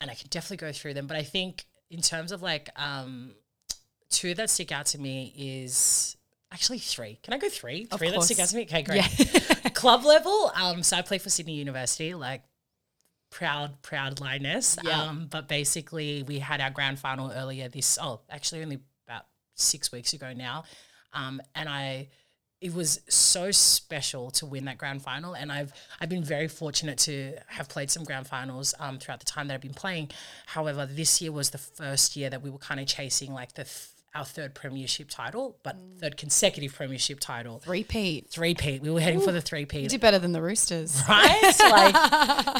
and 0.01 0.13
I 0.13 0.15
can 0.15 0.29
definitely 0.31 0.59
go 0.59 0.71
through 0.71 0.95
them. 0.95 1.09
But 1.09 1.17
I 1.17 1.25
think 1.25 1.65
in 1.91 2.03
terms 2.03 2.31
of 2.31 2.41
like 2.41 2.71
um 2.77 3.35
two 4.11 4.33
that 4.35 4.49
stick 4.49 4.71
out 4.71 4.87
to 4.87 5.01
me 5.01 5.35
is 5.37 6.17
actually 6.53 6.79
three. 6.79 7.19
Can 7.23 7.35
I 7.35 7.39
go 7.39 7.49
three? 7.49 7.89
Of 7.91 7.99
three 7.99 8.11
that 8.11 8.23
stick 8.23 8.39
out 8.39 8.43
course. 8.43 8.51
to 8.51 8.57
me. 8.59 8.63
Okay, 8.63 8.83
great. 8.83 9.03
club 9.79 10.05
level. 10.05 10.51
Um, 10.55 10.83
so 10.83 10.97
I 10.97 11.03
play 11.03 11.19
for 11.19 11.31
Sydney 11.31 11.55
University. 11.55 12.15
Like 12.15 12.43
proud, 13.31 13.81
proud 13.83 14.21
lioness. 14.21 14.77
Yeah. 14.83 15.03
Um, 15.03 15.29
but 15.31 15.49
basically, 15.49 16.25
we 16.25 16.41
had 16.41 16.61
our 16.61 16.71
grand 16.71 16.99
final 16.99 17.31
earlier 17.31 17.69
this. 17.69 17.99
Oh, 18.01 18.21
actually, 18.29 18.63
only 18.63 18.81
about 19.07 19.27
six 19.55 19.93
weeks 19.93 20.13
ago 20.13 20.33
now. 20.33 20.65
Um, 21.13 21.41
and 21.55 21.69
I, 21.69 22.09
it 22.61 22.75
was 22.75 23.01
so 23.09 23.51
special 23.51 24.31
to 24.33 24.47
win 24.47 24.65
that 24.65 24.79
grand 24.79 25.03
final. 25.03 25.35
And 25.35 25.53
I've 25.53 25.73
I've 26.01 26.09
been 26.09 26.25
very 26.25 26.49
fortunate 26.49 26.99
to 26.99 27.35
have 27.47 27.69
played 27.69 27.91
some 27.91 28.05
grand 28.05 28.27
finals 28.27 28.75
um, 28.81 28.99
throughout 28.99 29.21
the 29.21 29.27
time 29.27 29.49
that 29.49 29.55
I've 29.55 29.61
been 29.61 29.75
playing. 29.75 30.11
However, 30.47 30.87
this 30.87 31.23
year 31.23 31.33
was 31.33 31.51
the 31.51 31.59
first 31.59 32.17
year 32.17 32.31
that 32.31 32.43
we 32.43 32.51
were 32.51 32.59
kind 32.59 32.81
of 32.81 32.87
chasing 32.87 33.33
like 33.33 33.55
the. 33.55 33.65
Th- 33.65 33.89
our 34.19 34.25
third 34.25 34.55
premiership 34.55 35.09
title, 35.09 35.57
but 35.63 35.77
third 36.01 36.17
consecutive 36.17 36.75
premiership 36.75 37.21
title. 37.21 37.63
Repeat. 37.67 38.29
Three 38.29 38.55
peat. 38.55 38.83
We 38.83 38.91
were 38.91 39.01
heading 39.01 39.21
for 39.21 39.33
the 39.33 39.41
three 39.41 39.65
peat 39.65 39.85
You 39.85 39.89
did 39.89 40.01
better 40.01 40.19
than 40.19 40.33
the 40.33 40.43
Roosters. 40.43 41.01
right? 41.09 41.53
like, 41.71 41.95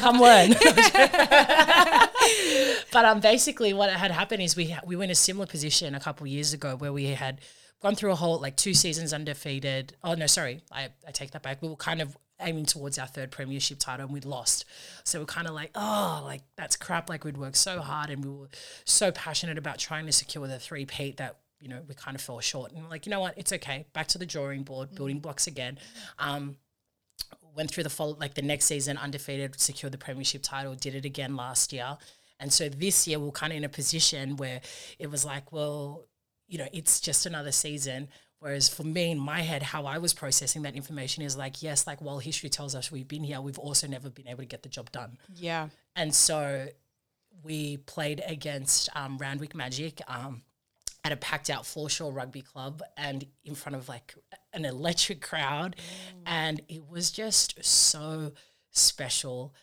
come 0.01 0.19
learn. 0.19 0.51
but 2.91 3.05
um, 3.05 3.19
basically, 3.19 3.73
what 3.73 3.89
had 3.89 4.11
happened 4.11 4.41
is 4.41 4.55
we 4.55 4.75
we 4.85 4.95
were 4.95 5.03
in 5.03 5.11
a 5.11 5.15
similar 5.15 5.45
position 5.45 5.95
a 5.95 5.99
couple 5.99 6.25
years 6.27 6.53
ago 6.53 6.75
where 6.77 6.93
we 6.93 7.07
had 7.07 7.41
gone 7.81 7.95
through 7.95 8.11
a 8.11 8.15
whole 8.15 8.39
like 8.39 8.55
two 8.55 8.73
seasons 8.73 9.13
undefeated. 9.13 9.95
Oh 10.03 10.15
no, 10.15 10.27
sorry, 10.27 10.61
I, 10.71 10.89
I 11.07 11.11
take 11.11 11.31
that 11.31 11.43
back. 11.43 11.61
We 11.61 11.67
were 11.67 11.75
kind 11.75 12.01
of 12.01 12.17
aiming 12.41 12.65
towards 12.65 12.97
our 12.97 13.07
third 13.07 13.31
premiership 13.31 13.79
title 13.79 14.05
and 14.05 14.13
we'd 14.13 14.25
lost. 14.25 14.65
So 15.03 15.19
we're 15.19 15.25
kind 15.25 15.47
of 15.47 15.53
like, 15.53 15.71
oh, 15.75 16.21
like 16.23 16.41
that's 16.55 16.75
crap. 16.75 17.09
Like 17.09 17.23
we'd 17.23 17.37
worked 17.37 17.57
so 17.57 17.79
hard 17.79 18.09
and 18.09 18.23
we 18.23 18.31
were 18.31 18.49
so 18.85 19.11
passionate 19.11 19.57
about 19.57 19.77
trying 19.77 20.05
to 20.05 20.11
secure 20.11 20.47
the 20.47 20.59
three 20.59 20.85
peat 20.85 21.17
that 21.17 21.37
you 21.59 21.69
know 21.69 21.81
we 21.87 21.95
kind 21.95 22.15
of 22.15 22.21
fell 22.21 22.39
short. 22.39 22.71
And 22.71 22.89
like, 22.89 23.05
you 23.05 23.09
know 23.09 23.19
what, 23.19 23.37
it's 23.37 23.53
okay. 23.53 23.85
Back 23.93 24.07
to 24.07 24.17
the 24.17 24.25
drawing 24.25 24.63
board, 24.63 24.93
building 24.95 25.19
blocks 25.19 25.47
again. 25.47 25.77
Um, 26.17 26.57
went 27.55 27.71
through 27.71 27.83
the 27.83 27.89
fall, 27.89 28.15
like 28.19 28.35
the 28.35 28.41
next 28.41 28.65
season 28.65 28.97
undefeated, 28.97 29.59
secured 29.59 29.91
the 29.91 29.97
premiership 29.97 30.41
title, 30.43 30.75
did 30.75 30.95
it 30.95 31.05
again 31.05 31.35
last 31.35 31.73
year. 31.73 31.97
And 32.39 32.53
so 32.53 32.69
this 32.69 33.07
year 33.07 33.19
we're 33.19 33.31
kind 33.31 33.51
of 33.51 33.57
in 33.57 33.63
a 33.63 33.69
position 33.69 34.37
where 34.37 34.61
it 34.97 35.11
was 35.11 35.25
like, 35.25 35.51
well, 35.51 36.05
you 36.47 36.57
know, 36.57 36.67
it's 36.71 36.99
just 36.99 37.25
another 37.25 37.51
season. 37.51 38.07
Whereas 38.39 38.69
for 38.69 38.83
me 38.83 39.11
in 39.11 39.19
my 39.19 39.41
head, 39.41 39.61
how 39.61 39.85
I 39.85 39.97
was 39.97 40.13
processing 40.13 40.61
that 40.61 40.75
information 40.75 41.23
is 41.23 41.35
like, 41.35 41.61
yes, 41.61 41.85
like 41.85 42.01
while 42.01 42.19
history 42.19 42.49
tells 42.49 42.73
us 42.73 42.89
we've 42.89 43.07
been 43.07 43.23
here, 43.23 43.41
we've 43.41 43.59
also 43.59 43.85
never 43.85 44.09
been 44.09 44.29
able 44.29 44.39
to 44.39 44.45
get 44.45 44.63
the 44.63 44.69
job 44.69 44.89
done. 44.91 45.17
Yeah. 45.35 45.67
And 45.97 46.15
so 46.15 46.69
we 47.43 47.77
played 47.77 48.23
against 48.25 48.87
um, 48.95 49.17
Randwick 49.17 49.53
Magic 49.53 50.01
um, 50.07 50.43
at 51.03 51.11
a 51.11 51.17
packed 51.17 51.49
out 51.49 51.65
foreshore 51.65 52.11
rugby 52.11 52.41
club 52.41 52.81
and 52.97 53.25
in 53.45 53.55
front 53.55 53.75
of 53.75 53.87
like 53.87 54.15
an 54.53 54.65
electric 54.65 55.21
crowd. 55.21 55.75
And 56.25 56.61
it 56.67 56.87
was 56.89 57.11
just 57.11 57.63
so 57.63 58.33
special 58.71 59.53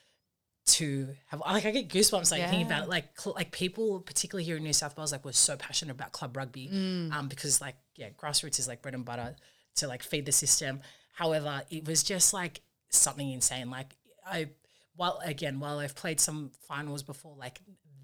to 0.67 1.09
have 1.27 1.41
like 1.47 1.65
I 1.65 1.71
get 1.71 1.89
goosebumps 1.89 2.33
like 2.33 2.43
thinking 2.51 2.67
about 2.67 2.85
it. 2.85 2.89
like 2.89 3.19
cl- 3.19 3.35
like 3.37 3.53
people 3.53 4.01
particularly 4.01 4.43
here 4.43 4.57
in 4.57 4.65
New 4.65 4.73
South 4.73 4.97
Wales 4.97 5.13
like 5.13 5.25
were 5.25 5.33
so 5.33 5.57
passionate 5.57 5.93
about 5.93 6.11
club 6.11 6.37
rugby 6.37 6.69
um 7.13 7.29
because 7.29 7.61
like 7.61 7.77
yeah 7.95 8.09
grassroots 8.11 8.59
is 8.59 8.67
like 8.67 8.83
bread 8.83 8.95
and 8.95 9.05
butter 9.05 9.37
to 9.77 9.87
like 9.87 10.03
feed 10.03 10.27
the 10.27 10.33
system 10.33 10.81
however 11.15 11.63
it 11.71 11.87
was 11.87 12.03
just 12.03 12.35
like 12.35 12.63
something 12.91 13.31
insane 13.31 13.71
like 13.71 13.95
I 14.27 14.49
while 14.97 15.21
again 15.25 15.61
while 15.61 15.79
I've 15.79 15.95
played 15.95 16.19
some 16.19 16.51
finals 16.67 17.05
before 17.05 17.37
like 17.37 17.61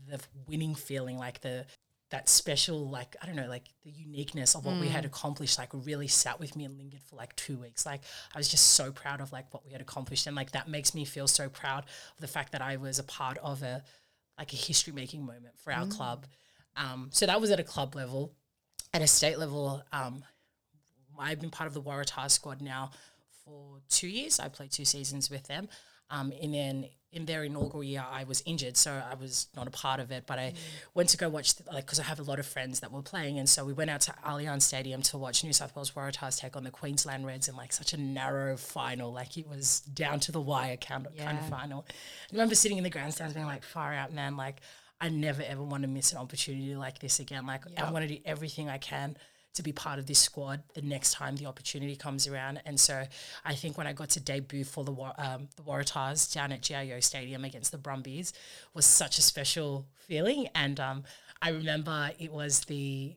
the 0.06 0.20
winning 0.46 0.76
feeling 0.76 1.18
like 1.18 1.40
the 1.40 1.66
that 2.12 2.28
special 2.28 2.88
like 2.90 3.16
I 3.22 3.26
don't 3.26 3.36
know 3.36 3.48
like 3.48 3.70
the 3.84 3.90
uniqueness 3.90 4.54
of 4.54 4.66
what 4.66 4.78
we 4.78 4.88
had 4.88 5.06
accomplished 5.06 5.58
like 5.58 5.70
really 5.72 6.08
sat 6.08 6.38
with 6.38 6.54
me 6.54 6.66
and 6.66 6.76
lingered 6.76 7.02
for 7.02 7.16
like 7.16 7.34
two 7.36 7.56
weeks. 7.56 7.86
Like 7.86 8.02
I 8.34 8.38
was 8.38 8.48
just 8.48 8.68
so 8.74 8.92
proud 8.92 9.22
of 9.22 9.32
like 9.32 9.52
what 9.52 9.64
we 9.64 9.72
had 9.72 9.80
accomplished 9.80 10.26
and 10.26 10.36
like 10.36 10.52
that 10.52 10.68
makes 10.68 10.94
me 10.94 11.06
feel 11.06 11.26
so 11.26 11.48
proud 11.48 11.84
of 11.84 12.20
the 12.20 12.28
fact 12.28 12.52
that 12.52 12.60
I 12.60 12.76
was 12.76 12.98
a 12.98 13.04
part 13.04 13.38
of 13.38 13.62
a 13.62 13.82
like 14.38 14.52
a 14.52 14.56
history 14.56 14.92
making 14.92 15.24
moment 15.24 15.58
for 15.58 15.72
our 15.72 15.86
club. 15.86 16.26
Um, 16.76 17.08
so 17.12 17.26
that 17.26 17.40
was 17.40 17.50
at 17.50 17.60
a 17.60 17.64
club 17.64 17.94
level. 17.94 18.34
At 18.94 19.00
a 19.00 19.06
state 19.06 19.38
level 19.38 19.82
um, 19.92 20.22
I've 21.18 21.40
been 21.40 21.50
part 21.50 21.68
of 21.68 21.74
the 21.74 21.82
Waratah 21.82 22.30
squad 22.30 22.60
now 22.60 22.90
for 23.44 23.78
two 23.88 24.08
years. 24.08 24.38
I 24.38 24.48
played 24.48 24.70
two 24.70 24.84
seasons 24.84 25.30
with 25.30 25.46
them. 25.46 25.68
Um, 26.10 26.32
and 26.42 26.52
then 26.52 26.86
in 27.12 27.26
their 27.26 27.44
inaugural 27.44 27.84
year, 27.84 28.04
I 28.10 28.24
was 28.24 28.42
injured, 28.46 28.76
so 28.76 28.90
I 28.90 29.14
was 29.14 29.48
not 29.54 29.66
a 29.66 29.70
part 29.70 30.00
of 30.00 30.10
it. 30.10 30.24
But 30.26 30.38
I 30.38 30.54
went 30.94 31.10
to 31.10 31.16
go 31.16 31.28
watch, 31.28 31.54
the, 31.56 31.70
like, 31.70 31.84
because 31.84 32.00
I 32.00 32.04
have 32.04 32.18
a 32.18 32.22
lot 32.22 32.38
of 32.38 32.46
friends 32.46 32.80
that 32.80 32.90
were 32.90 33.02
playing, 33.02 33.38
and 33.38 33.48
so 33.48 33.64
we 33.64 33.72
went 33.72 33.90
out 33.90 34.00
to 34.02 34.14
Allianz 34.26 34.62
Stadium 34.62 35.02
to 35.02 35.18
watch 35.18 35.44
New 35.44 35.52
South 35.52 35.76
Wales 35.76 35.90
Waratahs 35.92 36.38
take 36.40 36.56
on 36.56 36.64
the 36.64 36.70
Queensland 36.70 37.26
Reds 37.26 37.48
in 37.48 37.56
like 37.56 37.72
such 37.72 37.92
a 37.92 37.96
narrow 37.96 38.56
final, 38.56 39.12
like 39.12 39.36
it 39.36 39.48
was 39.48 39.80
down 39.80 40.20
to 40.20 40.32
the 40.32 40.40
wire 40.40 40.76
kind 40.76 41.06
of, 41.06 41.16
kind 41.16 41.38
of 41.38 41.46
final. 41.48 41.84
I 41.88 42.32
remember 42.32 42.54
sitting 42.54 42.78
in 42.78 42.84
the 42.84 42.90
grandstands 42.90 43.34
being 43.34 43.46
like, 43.46 43.62
far 43.62 43.92
out, 43.92 44.12
man, 44.12 44.36
like. 44.36 44.60
I 45.04 45.08
never 45.08 45.42
ever 45.42 45.64
want 45.64 45.82
to 45.82 45.88
miss 45.88 46.12
an 46.12 46.18
opportunity 46.18 46.76
like 46.76 47.00
this 47.00 47.18
again. 47.18 47.44
Like 47.44 47.64
I 47.76 47.90
want 47.90 48.06
to 48.06 48.14
do 48.14 48.20
everything 48.24 48.68
I 48.68 48.78
can 48.78 49.16
to 49.54 49.62
be 49.62 49.72
part 49.72 49.98
of 49.98 50.06
this 50.06 50.18
squad 50.18 50.62
the 50.74 50.82
next 50.82 51.12
time 51.12 51.36
the 51.36 51.46
opportunity 51.46 51.94
comes 51.96 52.26
around. 52.26 52.60
And 52.64 52.80
so 52.80 53.04
I 53.44 53.54
think 53.54 53.76
when 53.76 53.86
I 53.86 53.92
got 53.92 54.08
to 54.10 54.20
debut 54.20 54.64
for 54.64 54.82
the 54.84 54.92
um, 54.92 55.48
the 55.56 55.62
Waratahs 55.62 56.32
down 56.32 56.52
at 56.52 56.62
GIO 56.62 57.00
Stadium 57.00 57.44
against 57.44 57.70
the 57.72 57.78
Brumbies 57.78 58.32
was 58.74 58.86
such 58.86 59.18
a 59.18 59.22
special 59.22 59.86
feeling. 60.06 60.48
And 60.54 60.80
um, 60.80 61.04
I 61.42 61.50
remember 61.50 62.10
it 62.18 62.32
was 62.32 62.60
the 62.60 63.14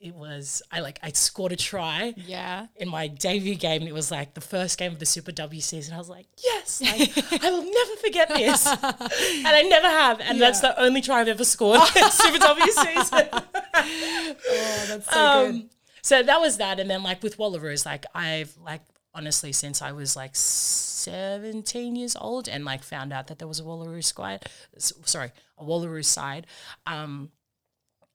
it 0.00 0.14
was 0.14 0.62
I 0.72 0.80
like 0.80 0.98
I 1.02 1.10
scored 1.12 1.52
a 1.52 1.56
try 1.56 2.14
Yeah. 2.16 2.68
in 2.76 2.88
my 2.88 3.06
debut 3.06 3.54
game. 3.54 3.82
It 3.82 3.92
was 3.92 4.10
like 4.10 4.32
the 4.32 4.40
first 4.40 4.78
game 4.78 4.92
of 4.92 4.98
the 4.98 5.04
Super 5.06 5.30
W 5.30 5.60
season. 5.60 5.94
I 5.94 5.98
was 5.98 6.08
like, 6.08 6.26
yes, 6.42 6.80
like, 6.80 7.12
I 7.44 7.50
will 7.50 7.62
never 7.70 7.96
forget 8.00 8.28
this. 8.30 8.66
and 8.66 9.46
I 9.46 9.62
never 9.68 9.86
have. 9.88 10.20
And 10.20 10.40
that's 10.40 10.60
the 10.60 10.76
only 10.80 11.02
try 11.02 11.20
I've 11.20 11.28
ever 11.28 11.44
scored 11.44 11.80
in 11.96 12.10
Super 12.10 12.38
W 12.38 12.72
season. 12.72 13.28
Oh, 13.86 14.84
that's 14.88 15.06
so 15.06 15.46
good. 15.46 15.54
Um, 15.54 15.70
so 16.02 16.22
that 16.22 16.40
was 16.40 16.56
that. 16.58 16.80
And 16.80 16.90
then 16.90 17.02
like 17.02 17.22
with 17.22 17.36
Wallaroos, 17.38 17.84
like 17.84 18.06
I've 18.14 18.56
like 18.64 18.82
honestly 19.14 19.52
since 19.52 19.82
I 19.82 19.92
was 19.92 20.16
like 20.16 20.34
17 20.34 21.96
years 21.96 22.16
old 22.16 22.48
and 22.48 22.64
like 22.64 22.82
found 22.82 23.12
out 23.12 23.26
that 23.26 23.38
there 23.38 23.48
was 23.48 23.60
a 23.60 23.64
Wallaroo 23.64 24.04
squad, 24.04 24.44
sorry, 24.78 25.32
a 25.58 25.64
Wallaroo 25.64 26.04
side, 26.04 26.46
um, 26.86 27.30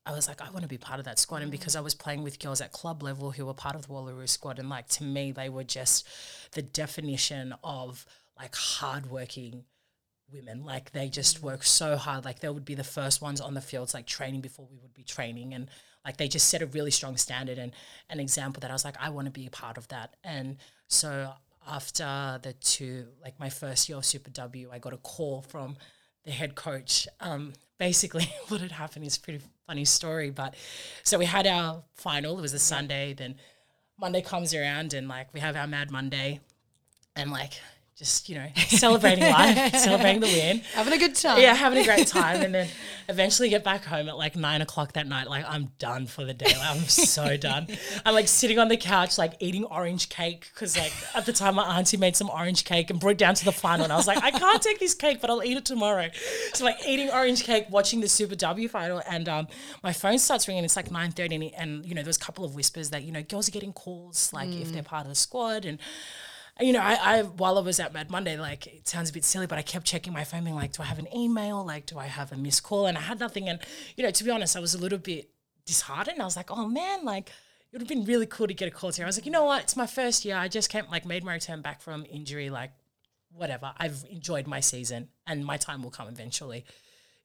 I 0.06 0.12
was 0.12 0.28
like, 0.28 0.40
I 0.40 0.52
want 0.52 0.62
to 0.62 0.68
be 0.68 0.78
part 0.78 1.00
of 1.00 1.06
that 1.06 1.18
squad. 1.18 1.42
And 1.42 1.50
because 1.50 1.76
I 1.76 1.82
was 1.82 1.96
playing 1.96 2.22
with 2.22 2.40
girls 2.40 2.62
at 2.62 2.72
club 2.72 3.02
level 3.02 3.32
who 3.32 3.46
were 3.48 3.56
part 3.56 3.76
of 3.76 3.84
the 3.84 3.88
Wallaroo 3.88 4.30
squad, 4.30 4.60
and 4.60 4.70
like 4.70 4.88
to 4.90 5.04
me, 5.04 5.32
they 5.32 5.50
were 5.50 5.64
just 5.64 6.08
the 6.52 6.62
definition 6.62 7.56
of 7.64 8.06
like 8.38 8.56
hardworking 8.56 9.64
women. 10.32 10.66
Like 10.66 10.92
they 10.92 11.10
just 11.10 11.42
work 11.42 11.64
so 11.64 11.96
hard. 11.98 12.26
Like 12.26 12.40
they 12.40 12.50
would 12.50 12.66
be 12.66 12.76
the 12.76 12.84
first 12.84 13.22
ones 13.22 13.42
on 13.42 13.54
the 13.54 13.62
fields, 13.62 13.94
like 13.94 14.06
training 14.06 14.42
before 14.42 14.68
we 14.70 14.78
would 14.78 14.94
be 14.94 15.04
training. 15.04 15.54
And 15.54 15.70
like 16.04 16.18
they 16.18 16.28
just 16.28 16.50
set 16.50 16.62
a 16.62 16.68
really 16.68 16.92
strong 16.92 17.18
standard 17.18 17.58
and 17.58 17.72
an 18.10 18.20
example 18.20 18.62
that 18.62 18.70
I 18.70 18.74
was 18.74 18.86
like, 18.86 18.96
I 19.00 19.10
want 19.10 19.26
to 19.26 19.32
be 19.32 19.48
a 19.48 19.52
part 19.52 19.78
of 19.78 19.88
that. 19.90 20.16
And 20.24 20.58
so 20.88 21.34
after 21.68 22.40
the 22.42 22.54
two, 22.54 23.08
like 23.24 23.40
my 23.40 23.50
first 23.50 23.90
year 23.90 23.98
of 23.98 24.06
Super 24.06 24.30
W, 24.30 24.70
I 24.72 24.80
got 24.80 24.94
a 24.94 24.98
call 24.98 25.42
from 25.42 25.78
the 26.24 26.32
head 26.32 26.56
coach. 26.56 27.08
Um, 27.20 27.54
basically, 27.78 28.32
what 28.50 28.62
had 28.62 28.72
happened 28.72 29.06
is 29.06 29.18
pretty 29.18 29.42
funny 29.66 29.86
story. 29.86 30.30
But 30.30 30.56
so 31.04 31.18
we 31.18 31.26
had 31.26 31.48
our 31.48 31.84
final. 31.94 32.38
It 32.38 32.42
was 32.42 32.54
a 32.54 32.60
Sunday. 32.60 33.14
Then 33.14 33.36
Monday 34.00 34.22
comes 34.22 34.54
around, 34.54 34.94
and 34.94 35.08
like 35.08 35.34
we 35.34 35.40
have 35.40 35.56
our 35.56 35.68
Mad 35.68 35.92
Monday, 35.92 36.40
and 37.16 37.32
like 37.32 37.54
just 37.96 38.28
you 38.28 38.36
know 38.36 38.48
celebrating 38.68 39.24
life, 39.24 39.74
celebrating 39.78 40.20
the 40.20 40.28
win. 40.28 40.60
Having 40.74 40.94
a 40.94 40.98
good 40.98 41.16
time. 41.16 41.42
Yeah, 41.42 41.54
having 41.54 41.80
a 41.80 41.86
great 41.86 42.08
time, 42.08 42.42
and 42.42 42.54
then 42.54 42.68
eventually 43.08 43.48
get 43.48 43.64
back 43.64 43.86
home 43.86 44.10
at 44.10 44.18
like 44.18 44.36
nine 44.36 44.62
o'clock 44.62 44.94
that 44.94 45.08
night. 45.08 45.28
Like 45.28 45.46
I'm 45.48 45.72
done 45.80 46.06
for 46.06 46.26
the 46.26 46.34
day. 46.34 46.48
Like, 46.48 46.70
I'm 46.76 46.82
so 46.82 47.38
done. 47.38 47.68
I'm 48.06 48.14
like 48.14 48.28
sitting 48.28 48.60
on 48.60 48.68
the 48.68 48.76
couch, 48.76 49.18
like 49.18 49.36
eating 49.40 49.64
orange 49.64 50.10
cake 50.10 50.50
because 50.54 50.78
like 50.78 50.92
at 51.14 51.26
the 51.26 51.32
time 51.32 51.56
my 51.56 51.78
auntie 51.78 51.96
made 51.96 52.18
some 52.18 52.30
orange 52.30 52.66
cake 52.66 52.90
and 52.90 53.00
brought 53.00 53.12
it 53.12 53.18
down 53.18 53.34
to 53.36 53.46
the 53.46 53.54
final, 53.54 53.86
and 53.86 53.94
I 53.94 53.96
was 53.96 54.08
like, 54.08 54.22
I 54.22 54.32
can't 54.32 54.62
take 54.62 54.80
this 54.80 54.94
cake, 54.94 55.22
but 55.22 55.30
I'll 55.30 55.44
eat 55.44 55.56
it 55.56 55.66
tomorrow. 55.66 56.10
So 56.54 56.66
like 56.66 56.78
eating 56.86 57.10
orange 57.12 57.44
cake, 57.46 57.68
watching 57.70 58.02
the 58.02 58.10
Super 58.10 58.36
W 58.36 58.68
final, 58.68 59.02
and 59.10 59.30
um, 59.30 59.48
my 59.84 59.94
phone 59.94 60.20
starts 60.20 60.50
ringing. 60.50 60.66
It's 60.66 60.76
like 60.76 60.92
nine 60.92 61.12
thirty, 61.12 61.36
and, 61.36 61.54
and 61.58 61.86
you 61.86 61.96
know 61.96 62.04
there's 62.04 62.18
a 62.18 62.20
couple 62.20 62.44
of 62.44 62.56
whispers 62.56 62.90
that 62.90 63.04
you 63.04 63.14
know 63.14 63.24
girls 63.24 63.48
are 63.48 63.54
getting 63.54 63.72
calls 63.72 64.34
like 64.34 64.50
if 64.50 64.74
they're 64.74 64.84
part 64.84 65.04
of 65.04 65.10
the 65.10 65.16
squad 65.16 65.64
and 65.64 65.80
you 66.60 66.74
know, 66.74 66.82
I, 66.82 66.98
I 67.02 67.22
while 67.24 67.58
I 67.58 67.62
was 67.62 67.80
at 67.80 67.94
Mad 67.94 68.10
Monday, 68.10 68.38
like 68.38 68.68
it 68.68 68.88
sounds 68.88 69.10
a 69.10 69.14
bit 69.14 69.26
silly, 69.26 69.48
but 69.48 69.58
I 69.58 69.62
kept 69.62 69.86
checking 69.86 70.14
my 70.14 70.24
phone, 70.24 70.44
being 70.44 70.56
like, 70.56 70.74
do 70.74 70.82
I 70.82 70.86
have 70.86 71.00
an 71.00 71.14
email? 71.16 71.66
Like, 71.66 71.86
do 71.86 71.98
I 71.98 72.06
have 72.06 72.32
a 72.32 72.38
missed 72.38 72.64
call? 72.64 72.86
And 72.86 72.98
I 72.98 73.02
had 73.02 73.20
nothing. 73.20 73.50
And 73.50 73.60
you 73.98 74.04
know, 74.04 74.12
to 74.12 74.24
be 74.24 74.32
honest, 74.32 74.56
I 74.56 74.60
was 74.60 74.74
a 74.74 74.78
little 74.78 75.00
bit 75.00 75.30
disheartened. 75.66 76.22
I 76.22 76.26
was 76.26 76.38
like, 76.38 76.52
oh 76.52 76.68
man, 76.68 77.04
like 77.04 77.30
it 77.30 77.34
would 77.74 77.82
have 77.82 77.90
been 77.90 78.06
really 78.06 78.26
cool 78.26 78.48
to 78.48 78.54
get 78.54 78.68
a 78.68 78.72
call 78.72 78.92
to. 78.94 79.04
I 79.04 79.06
was 79.06 79.18
like, 79.18 79.26
you 79.26 79.32
know 79.32 79.44
what? 79.44 79.64
It's 79.64 79.76
my 79.76 79.88
first 79.88 80.24
year. 80.24 80.38
I 80.38 80.48
just 80.48 80.70
came, 80.70 80.86
like, 80.90 81.06
made 81.06 81.26
my 81.26 81.34
return 81.34 81.62
back 81.62 81.82
from 81.82 82.06
injury. 82.10 82.50
Like, 82.50 82.72
whatever. 83.34 83.74
I've 83.78 84.06
enjoyed 84.10 84.48
my 84.48 84.62
season, 84.62 85.10
and 85.28 85.46
my 85.46 85.58
time 85.58 85.84
will 85.84 85.92
come 85.92 86.08
eventually, 86.08 86.64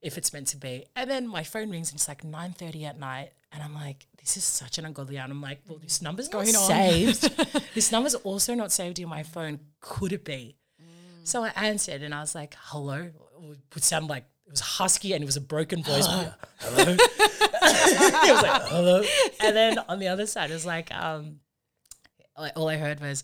if 0.02 0.18
it's 0.18 0.32
meant 0.32 0.48
to 0.48 0.56
be. 0.56 0.86
And 0.96 1.08
then 1.08 1.28
my 1.28 1.44
phone 1.44 1.70
rings, 1.70 1.90
and 1.90 1.98
it's 1.98 2.08
like 2.08 2.24
nine 2.24 2.52
thirty 2.52 2.84
at 2.84 2.98
night, 2.98 3.30
and 3.52 3.62
I'm 3.62 3.74
like, 3.74 4.06
this 4.18 4.36
is 4.36 4.44
such 4.44 4.78
an 4.78 4.84
ungodly 4.84 5.18
hour. 5.18 5.24
And 5.24 5.32
I'm 5.32 5.42
like, 5.42 5.60
well, 5.66 5.78
this 5.78 6.00
number's 6.02 6.26
not 6.30 6.44
Going 6.44 6.54
on. 6.54 6.66
saved. 6.66 7.72
this 7.74 7.90
number's 7.90 8.14
also 8.14 8.54
not 8.54 8.70
saved 8.70 8.98
in 8.98 9.08
my 9.08 9.22
phone. 9.22 9.60
Could 9.80 10.12
it 10.12 10.24
be? 10.24 10.56
So 11.24 11.44
I 11.44 11.48
answered, 11.56 12.02
and 12.02 12.14
I 12.14 12.20
was 12.20 12.34
like, 12.34 12.56
hello. 12.58 13.10
It 13.42 13.56
would 13.74 13.84
sound 13.84 14.08
like 14.08 14.24
it 14.46 14.50
was 14.50 14.60
husky, 14.60 15.12
and 15.12 15.22
it 15.22 15.26
was 15.26 15.36
a 15.36 15.40
broken 15.40 15.82
voice. 15.82 16.06
Hello. 16.06 16.32
it 16.62 18.32
was 18.32 18.42
like, 18.42 18.62
hello. 18.62 19.02
And 19.40 19.56
then 19.56 19.78
on 19.88 19.98
the 19.98 20.08
other 20.08 20.26
side, 20.26 20.50
it 20.50 20.54
was 20.54 20.66
like, 20.66 20.92
um, 20.94 21.40
all 22.56 22.68
I 22.68 22.76
heard 22.76 23.00
was, 23.00 23.22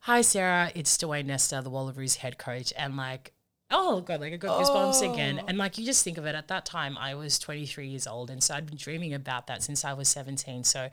"Hi 0.00 0.20
Sarah, 0.20 0.70
it's 0.74 0.96
Dwayne 0.98 1.26
Nesta, 1.26 1.60
the 1.62 1.70
Wallaroos 1.70 2.16
head 2.16 2.38
coach," 2.38 2.72
and 2.76 2.96
like, 2.96 3.32
oh 3.72 4.00
god, 4.00 4.20
like 4.20 4.32
I 4.32 4.36
got 4.36 4.60
goosebumps 4.60 5.12
again, 5.12 5.42
and 5.48 5.58
like 5.58 5.78
you 5.78 5.84
just 5.84 6.04
think 6.04 6.18
of 6.18 6.26
it. 6.26 6.34
At 6.34 6.48
that 6.48 6.64
time, 6.64 6.96
I 6.98 7.14
was 7.14 7.38
23 7.38 7.88
years 7.88 8.06
old, 8.06 8.30
and 8.30 8.42
so 8.42 8.54
I'd 8.54 8.66
been 8.66 8.76
dreaming 8.76 9.14
about 9.14 9.46
that 9.48 9.62
since 9.62 9.84
I 9.84 9.92
was 9.92 10.08
17. 10.08 10.64
So, 10.64 10.88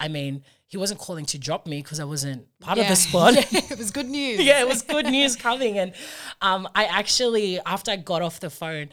I 0.00 0.08
mean, 0.08 0.42
he 0.74 0.76
wasn't 0.76 0.98
calling 0.98 1.24
to 1.26 1.38
drop 1.38 1.66
me 1.68 1.82
because 1.82 2.00
I 2.00 2.04
wasn't 2.04 2.46
part 2.58 2.78
of 2.78 2.88
the 2.88 2.96
squad. 2.96 3.34
Yeah, 3.34 3.44
it 3.52 3.78
was 3.78 3.92
good 3.92 4.08
news. 4.08 4.40
yeah, 4.44 4.60
it 4.60 4.66
was 4.66 4.82
good 4.82 5.06
news 5.06 5.36
coming. 5.36 5.78
And 5.78 5.92
um, 6.42 6.68
I 6.74 6.86
actually, 6.86 7.60
after 7.60 7.92
I 7.92 7.96
got 7.96 8.22
off 8.22 8.40
the 8.40 8.50
phone, 8.50 8.88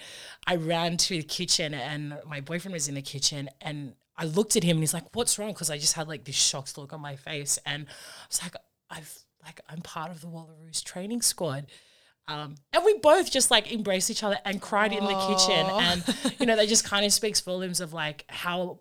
I 0.45 0.57
ran 0.57 0.97
to 0.97 1.17
the 1.17 1.23
kitchen 1.23 1.73
and 1.73 2.19
my 2.27 2.39
boyfriend 2.39 2.73
was 2.73 2.87
in 2.87 2.93
the 2.93 3.01
kitchen 3.01 3.49
and 3.61 3.95
I 4.15 4.25
looked 4.25 4.55
at 4.55 4.63
him 4.63 4.77
and 4.77 4.81
he's 4.81 4.93
like, 4.93 5.15
what's 5.15 5.39
wrong? 5.39 5.53
Because 5.53 5.71
I 5.71 5.79
just 5.79 5.93
had 5.93 6.07
like 6.07 6.25
this 6.25 6.35
shocked 6.35 6.77
look 6.77 6.93
on 6.93 7.01
my 7.01 7.15
face. 7.15 7.57
And 7.65 7.87
I 7.87 8.25
was 8.29 8.43
like, 8.43 8.55
I've 8.91 9.17
like, 9.43 9.61
I'm 9.67 9.81
part 9.81 10.11
of 10.11 10.21
the 10.21 10.27
Wallaroos 10.27 10.83
training 10.83 11.23
squad. 11.23 11.65
Um, 12.27 12.55
and 12.71 12.85
we 12.85 12.97
both 12.99 13.31
just 13.31 13.51
like 13.51 13.71
embraced 13.71 14.09
each 14.09 14.23
other 14.23 14.37
and 14.45 14.61
cried 14.61 14.93
in 14.93 15.03
the 15.03 15.27
kitchen. 15.27 15.65
And, 15.69 16.39
you 16.39 16.45
know, 16.45 16.55
that 16.55 16.67
just 16.67 16.85
kind 16.85 17.05
of 17.05 17.11
speaks 17.13 17.41
volumes 17.41 17.81
of 17.81 17.93
like 17.93 18.25
how 18.27 18.79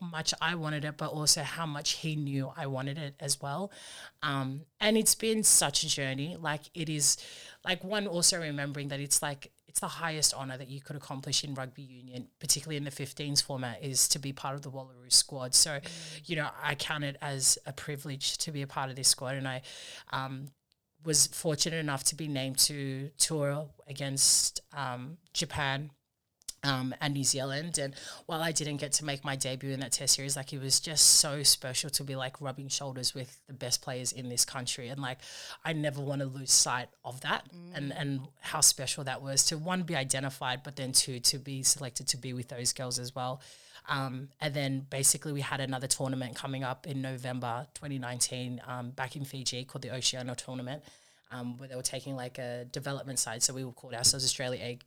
much 0.00 0.32
I 0.40 0.54
wanted 0.54 0.84
it, 0.84 0.96
but 0.96 1.10
also 1.10 1.42
how 1.42 1.66
much 1.66 1.92
he 1.92 2.16
knew 2.16 2.52
I 2.56 2.66
wanted 2.66 2.98
it 2.98 3.14
as 3.20 3.40
well. 3.40 3.70
Um, 4.22 4.62
and 4.80 4.96
it's 4.96 5.14
been 5.14 5.42
such 5.42 5.84
a 5.84 5.88
journey. 5.88 6.36
Like 6.38 6.62
it 6.74 6.88
is, 6.88 7.16
like 7.64 7.84
one 7.84 8.06
also 8.06 8.40
remembering 8.40 8.88
that 8.88 9.00
it's 9.00 9.22
like 9.22 9.52
it's 9.70 9.80
the 9.80 9.86
highest 9.86 10.34
honor 10.34 10.58
that 10.58 10.68
you 10.68 10.80
could 10.80 10.96
accomplish 10.96 11.44
in 11.44 11.54
rugby 11.54 11.82
union, 11.82 12.26
particularly 12.40 12.76
in 12.76 12.82
the 12.82 12.90
15s 12.90 13.40
format, 13.40 13.82
is 13.82 14.08
to 14.08 14.18
be 14.18 14.32
part 14.32 14.56
of 14.56 14.62
the 14.62 14.70
Wallaroo 14.70 15.12
squad. 15.12 15.54
So, 15.54 15.78
you 16.24 16.34
know, 16.34 16.48
I 16.60 16.74
count 16.74 17.04
it 17.04 17.16
as 17.22 17.56
a 17.66 17.72
privilege 17.72 18.36
to 18.38 18.50
be 18.50 18.62
a 18.62 18.66
part 18.66 18.90
of 18.90 18.96
this 18.96 19.08
squad, 19.08 19.36
and 19.36 19.46
I. 19.46 19.62
Um, 20.12 20.48
was 21.04 21.26
fortunate 21.28 21.78
enough 21.78 22.04
to 22.04 22.14
be 22.14 22.28
named 22.28 22.58
to 22.58 23.10
tour 23.18 23.68
against 23.88 24.60
um, 24.76 25.16
Japan 25.32 25.90
um, 26.62 26.94
and 27.00 27.14
New 27.14 27.24
Zealand. 27.24 27.78
And 27.78 27.94
while 28.26 28.42
I 28.42 28.52
didn't 28.52 28.78
get 28.78 28.92
to 28.92 29.04
make 29.04 29.24
my 29.24 29.36
debut 29.36 29.70
in 29.70 29.80
that 29.80 29.92
test 29.92 30.16
series, 30.16 30.36
like 30.36 30.52
it 30.52 30.60
was 30.60 30.80
just 30.80 31.06
so 31.06 31.42
special 31.42 31.90
to 31.90 32.04
be 32.04 32.16
like 32.16 32.40
rubbing 32.40 32.68
shoulders 32.68 33.14
with 33.14 33.40
the 33.46 33.54
best 33.54 33.82
players 33.82 34.12
in 34.12 34.28
this 34.28 34.44
country. 34.44 34.88
And 34.88 35.00
like 35.00 35.18
I 35.64 35.72
never 35.72 36.00
want 36.00 36.20
to 36.20 36.26
lose 36.26 36.52
sight 36.52 36.88
of 37.04 37.20
that 37.22 37.46
and, 37.74 37.92
and 37.92 38.20
how 38.40 38.60
special 38.60 39.04
that 39.04 39.22
was 39.22 39.44
to 39.46 39.58
one 39.58 39.82
be 39.82 39.96
identified, 39.96 40.62
but 40.62 40.76
then 40.76 40.92
two 40.92 41.20
to 41.20 41.38
be 41.38 41.62
selected 41.62 42.08
to 42.08 42.16
be 42.16 42.32
with 42.32 42.48
those 42.48 42.72
girls 42.72 42.98
as 42.98 43.14
well. 43.14 43.40
Um, 43.90 44.28
and 44.40 44.54
then 44.54 44.86
basically 44.88 45.32
we 45.32 45.42
had 45.42 45.60
another 45.60 45.86
tournament 45.86 46.36
coming 46.36 46.64
up 46.64 46.86
in 46.86 47.02
November 47.02 47.66
2019 47.74 48.62
um, 48.66 48.90
back 48.90 49.16
in 49.16 49.24
Fiji 49.24 49.64
called 49.64 49.82
the 49.82 49.92
Oceania 49.94 50.34
tournament. 50.34 50.82
Um, 51.32 51.58
where 51.58 51.68
they 51.68 51.76
were 51.76 51.82
taking 51.82 52.16
like 52.16 52.38
a 52.38 52.64
development 52.72 53.20
side, 53.20 53.40
so 53.44 53.54
we 53.54 53.64
were 53.64 53.70
called 53.70 53.94
ourselves 53.94 54.24
Australia 54.24 54.58
Egg, 54.60 54.82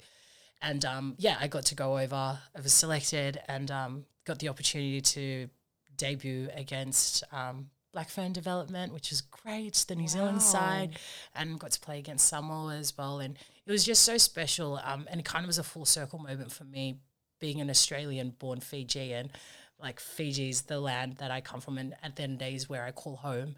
and 0.62 0.84
um, 0.84 1.16
yeah, 1.18 1.38
I 1.40 1.48
got 1.48 1.66
to 1.68 1.76
go 1.76 1.98
over. 1.98 2.16
I 2.16 2.62
was 2.62 2.74
selected 2.74 3.40
and 3.48 3.72
um, 3.72 4.06
got 4.26 4.40
the 4.40 4.50
opportunity 4.50 5.00
to 5.00 5.50
debut 5.96 6.50
against 6.56 7.24
um, 7.32 7.70
Blackfern 7.96 8.34
Development, 8.34 8.94
which 8.94 9.12
was 9.12 9.22
great, 9.22 9.86
the 9.88 9.96
New 9.96 10.08
Zealand 10.08 10.42
side, 10.42 10.98
and 11.36 11.60
got 11.60 11.72
to 11.72 11.80
play 11.80 12.00
against 12.00 12.28
Samoa 12.28 12.76
as 12.76 12.98
well. 12.98 13.20
And 13.20 13.38
it 13.66 13.72
was 13.72 13.84
just 13.84 14.04
so 14.04 14.18
special. 14.18 14.80
Um, 14.84 15.08
and 15.12 15.20
it 15.20 15.26
kind 15.26 15.44
of 15.44 15.48
was 15.48 15.60
a 15.60 15.64
full 15.64 15.86
circle 15.86 16.20
moment 16.20 16.52
for 16.52 16.64
me, 16.64 16.98
being 17.44 17.60
an 17.60 17.70
Australian 17.70 18.30
born 18.40 18.62
Fijian. 18.62 19.30
Like 19.78 20.00
Fiji's 20.00 20.62
the 20.62 20.80
land 20.80 21.18
that 21.18 21.30
I 21.30 21.42
come 21.42 21.60
from, 21.60 21.78
and 21.78 21.94
at 22.02 22.16
the 22.16 22.24
end 22.24 22.34
of 22.34 22.40
the 22.40 22.46
day 22.46 22.56
is 22.56 22.70
where 22.70 22.86
I 22.86 22.92
call 22.92 23.18
home. 23.18 23.56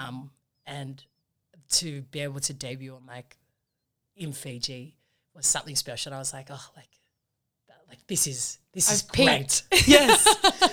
Um, 0.00 0.32
and 0.66 1.04
to 1.74 2.02
be 2.10 2.18
able 2.18 2.40
to 2.40 2.52
debut 2.52 2.96
on 2.96 3.06
like 3.06 3.36
in 4.16 4.32
Fiji 4.32 4.96
was 5.36 5.46
something 5.46 5.76
special. 5.76 6.10
And 6.10 6.16
I 6.16 6.18
was 6.18 6.32
like, 6.32 6.48
oh, 6.50 6.66
like, 6.74 6.88
like 7.88 8.04
this 8.08 8.26
is 8.26 8.58
this 8.72 8.90
is 8.90 9.04
I've 9.04 9.12
great. 9.12 9.62
yes, 9.86 10.26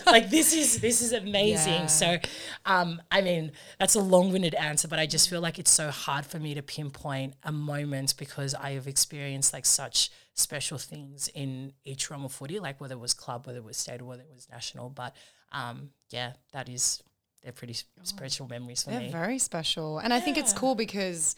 like 0.08 0.32
this 0.32 0.52
is 0.52 0.80
this 0.82 1.04
is 1.04 1.14
amazing. 1.14 1.82
Yeah. 1.82 1.86
So, 1.86 2.18
um, 2.66 3.00
I 3.12 3.22
mean, 3.22 3.52
that's 3.78 3.94
a 3.94 4.02
long-winded 4.02 4.56
answer, 4.56 4.88
but 4.88 4.98
I 4.98 5.06
just 5.06 5.30
feel 5.30 5.40
like 5.40 5.60
it's 5.60 5.72
so 5.72 5.92
hard 5.92 6.26
for 6.26 6.40
me 6.40 6.56
to 6.56 6.64
pinpoint 6.64 7.36
a 7.44 7.52
moment 7.52 8.16
because 8.18 8.56
I 8.56 8.72
have 8.72 8.88
experienced 8.88 9.54
like 9.54 9.68
such 9.68 10.10
special 10.36 10.78
things 10.78 11.30
in 11.34 11.74
each 11.86 12.10
realm 12.12 12.26
of 12.26 12.32
footy, 12.32 12.60
like 12.60 12.80
whether 12.80 12.94
it 12.96 13.00
was 13.00 13.14
club, 13.14 13.48
whether 13.48 13.60
it 13.60 13.64
was 13.64 13.78
state, 13.78 14.02
or 14.02 14.06
whether 14.06 14.22
it 14.22 14.30
was 14.34 14.48
national. 14.52 14.90
But 14.90 15.16
um, 15.52 15.90
yeah, 16.12 16.34
that 16.52 16.70
is 16.70 17.02
they're 17.42 17.52
pretty 17.54 17.74
s- 17.74 17.86
special 18.04 18.48
memories 18.48 18.84
for 18.84 18.92
They're 18.92 19.00
me. 19.00 19.12
very 19.12 19.40
special. 19.40 20.00
And 20.00 20.14
I 20.14 20.20
think 20.20 20.38
it's 20.38 20.52
cool 20.52 20.76
because, 20.76 21.36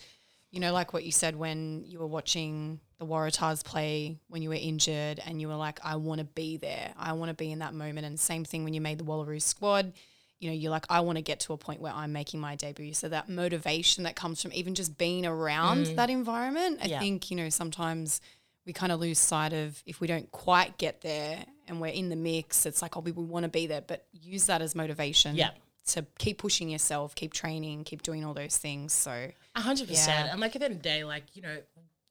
you 0.51 0.59
know, 0.59 0.73
like 0.73 0.93
what 0.93 1.03
you 1.03 1.11
said 1.11 1.35
when 1.35 1.83
you 1.85 1.99
were 1.99 2.07
watching 2.07 2.79
the 2.97 3.05
Waratahs 3.05 3.63
play 3.63 4.17
when 4.29 4.41
you 4.41 4.49
were 4.49 4.55
injured 4.55 5.19
and 5.25 5.39
you 5.41 5.47
were 5.47 5.55
like, 5.55 5.79
I 5.83 5.97
want 5.97 6.19
to 6.19 6.25
be 6.25 6.57
there. 6.57 6.93
I 6.97 7.13
want 7.13 7.29
to 7.29 7.35
be 7.35 7.51
in 7.51 7.59
that 7.59 7.73
moment. 7.73 8.05
And 8.07 8.19
same 8.19 8.45
thing 8.45 8.63
when 8.63 8.73
you 8.73 8.81
made 8.81 8.97
the 8.97 9.03
Wallaroo 9.03 9.41
squad. 9.41 9.93
You 10.39 10.49
know, 10.49 10.55
you're 10.55 10.71
like, 10.71 10.85
I 10.89 10.99
want 11.01 11.17
to 11.17 11.23
get 11.23 11.39
to 11.41 11.53
a 11.53 11.57
point 11.57 11.81
where 11.81 11.91
I'm 11.93 12.13
making 12.13 12.39
my 12.39 12.55
debut. 12.55 12.93
So 12.93 13.09
that 13.09 13.27
motivation 13.27 14.03
that 14.05 14.15
comes 14.15 14.39
from 14.41 14.53
even 14.53 14.75
just 14.75 14.95
being 14.97 15.25
around 15.25 15.87
that 15.97 16.09
environment, 16.11 16.79
I 16.81 16.87
Yeah. 16.87 16.99
think, 16.99 17.29
you 17.31 17.37
know, 17.37 17.49
sometimes 17.49 18.21
we 18.67 18.73
kind 18.73 18.91
of 18.91 18.99
lose 18.99 19.17
sight 19.17 19.53
of 19.53 19.81
if 19.87 19.99
we 19.99 20.05
don't 20.07 20.29
quite 20.31 20.77
get 20.77 21.01
there 21.01 21.43
and 21.67 21.81
we're 21.81 21.87
in 21.87 22.09
the 22.09 22.15
mix, 22.15 22.65
it's 22.67 22.81
like, 22.83 22.95
oh, 22.97 22.99
we, 22.99 23.11
we 23.11 23.23
want 23.23 23.43
to 23.43 23.49
be 23.49 23.65
there, 23.65 23.81
but 23.81 24.05
use 24.11 24.45
that 24.45 24.61
as 24.61 24.75
motivation 24.75 25.35
Yeah. 25.35 25.51
to 25.87 26.05
keep 26.19 26.37
pushing 26.37 26.69
yourself, 26.69 27.15
keep 27.15 27.33
training, 27.33 27.83
keep 27.85 28.03
doing 28.03 28.23
all 28.25 28.33
those 28.35 28.57
things. 28.57 28.93
So 28.93 29.31
A 29.55 29.61
hundred 29.61 29.87
percent. 29.87 30.25
Yeah. 30.27 30.31
And 30.33 30.39
like 30.41 30.55
at 30.55 30.59
the 30.59 30.65
end 30.65 30.75
of 30.75 30.83
the 30.83 30.89
day, 30.89 31.03
like 31.03 31.23
you 31.33 31.41
know, 31.41 31.57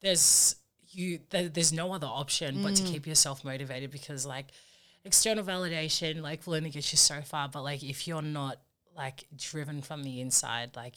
there's 0.00 0.56
you. 0.88 1.20
There, 1.30 1.48
there's 1.48 1.72
no 1.72 1.92
other 1.92 2.06
option 2.06 2.62
but 2.62 2.74
to 2.76 2.82
Mm. 2.82 2.86
keep 2.92 3.06
yourself 3.06 3.44
motivated 3.44 3.90
because 3.90 4.24
like. 4.26 4.46
external 5.04 5.44
validation 5.44 6.20
like 6.20 6.44
will 6.46 6.54
only 6.54 6.70
get 6.70 6.90
you 6.92 6.96
so 6.98 7.20
far. 7.22 7.48
But 7.48 7.62
like 7.62 7.82
if 7.84 8.08
you're 8.08 8.22
not 8.22 8.56
like 8.96 9.24
driven 9.36 9.80
from 9.82 10.02
the 10.02 10.20
inside, 10.20 10.74
like 10.74 10.96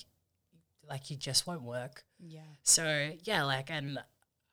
like 0.90 1.12
you 1.12 1.18
just 1.18 1.46
won't 1.46 1.62
work. 1.62 2.04
Yeah. 2.20 2.42
So 2.64 3.12
yeah, 3.24 3.44
like 3.44 3.70
and 3.70 4.00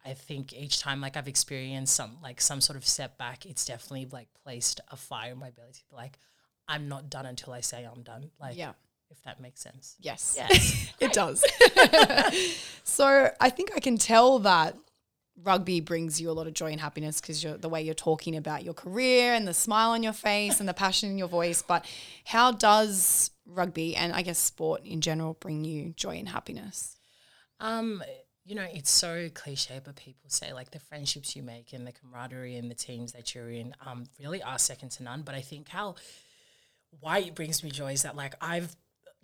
I 0.06 0.14
think 0.14 0.52
each 0.52 0.78
time 0.80 1.00
like 1.00 1.16
I've 1.16 1.28
experienced 1.28 1.94
some 1.94 2.18
like 2.22 2.40
some 2.40 2.60
sort 2.60 2.76
of 2.76 2.86
setback, 2.86 3.44
it's 3.44 3.64
definitely 3.66 4.06
like 4.12 4.28
placed 4.44 4.80
a 4.90 4.96
fire 4.96 5.32
in 5.32 5.38
my 5.38 5.50
belly 5.50 5.72
to 5.72 5.80
be 5.90 5.96
like, 5.96 6.18
I'm 6.68 6.88
not 6.88 7.10
done 7.10 7.26
until 7.26 7.52
I 7.52 7.60
say 7.60 7.84
I'm 7.84 8.02
done. 8.02 8.30
Like 8.40 8.56
Yeah. 8.56 8.72
if 9.10 9.20
that 9.24 9.40
makes 9.40 9.60
sense. 9.60 9.96
Yes. 10.00 10.34
Yes. 10.38 10.92
it 11.00 11.12
does. 11.12 11.44
so 12.84 13.30
I 13.40 13.50
think 13.50 13.70
I 13.74 13.80
can 13.80 13.98
tell 13.98 14.38
that 14.40 14.76
rugby 15.42 15.80
brings 15.80 16.20
you 16.20 16.30
a 16.30 16.32
lot 16.32 16.46
of 16.46 16.54
joy 16.54 16.70
and 16.70 16.80
happiness 16.80 17.20
because 17.20 17.42
you're 17.44 17.58
the 17.58 17.68
way 17.68 17.82
you're 17.82 17.94
talking 17.94 18.36
about 18.36 18.64
your 18.64 18.74
career 18.74 19.34
and 19.34 19.46
the 19.46 19.52
smile 19.54 19.90
on 19.90 20.02
your 20.02 20.12
face 20.14 20.60
and 20.60 20.68
the 20.68 20.74
passion 20.74 21.10
in 21.10 21.18
your 21.18 21.28
voice. 21.28 21.62
But 21.62 21.84
how 22.24 22.52
does 22.52 23.30
rugby 23.44 23.94
and 23.96 24.12
I 24.12 24.22
guess 24.22 24.38
sport 24.38 24.82
in 24.84 25.00
general 25.00 25.34
bring 25.34 25.64
you 25.64 25.92
joy 25.96 26.16
and 26.16 26.28
happiness? 26.28 26.96
Um, 27.60 28.02
you 28.46 28.54
know, 28.54 28.66
it's 28.72 28.90
so 28.90 29.28
cliche, 29.34 29.80
but 29.84 29.96
people 29.96 30.30
say 30.30 30.52
like 30.52 30.70
the 30.70 30.78
friendships 30.78 31.34
you 31.34 31.42
make 31.42 31.72
and 31.72 31.84
the 31.84 31.92
camaraderie 31.92 32.56
and 32.56 32.70
the 32.70 32.76
teams 32.76 33.12
that 33.12 33.34
you're 33.34 33.50
in 33.50 33.74
um, 33.84 34.04
really 34.20 34.40
are 34.40 34.58
second 34.58 34.90
to 34.90 35.02
none. 35.02 35.22
But 35.22 35.34
I 35.34 35.40
think 35.40 35.68
how 35.68 35.96
why 37.00 37.18
it 37.18 37.34
brings 37.34 37.64
me 37.64 37.70
joy 37.70 37.92
is 37.92 38.02
that 38.02 38.14
like 38.14 38.34
I've 38.40 38.74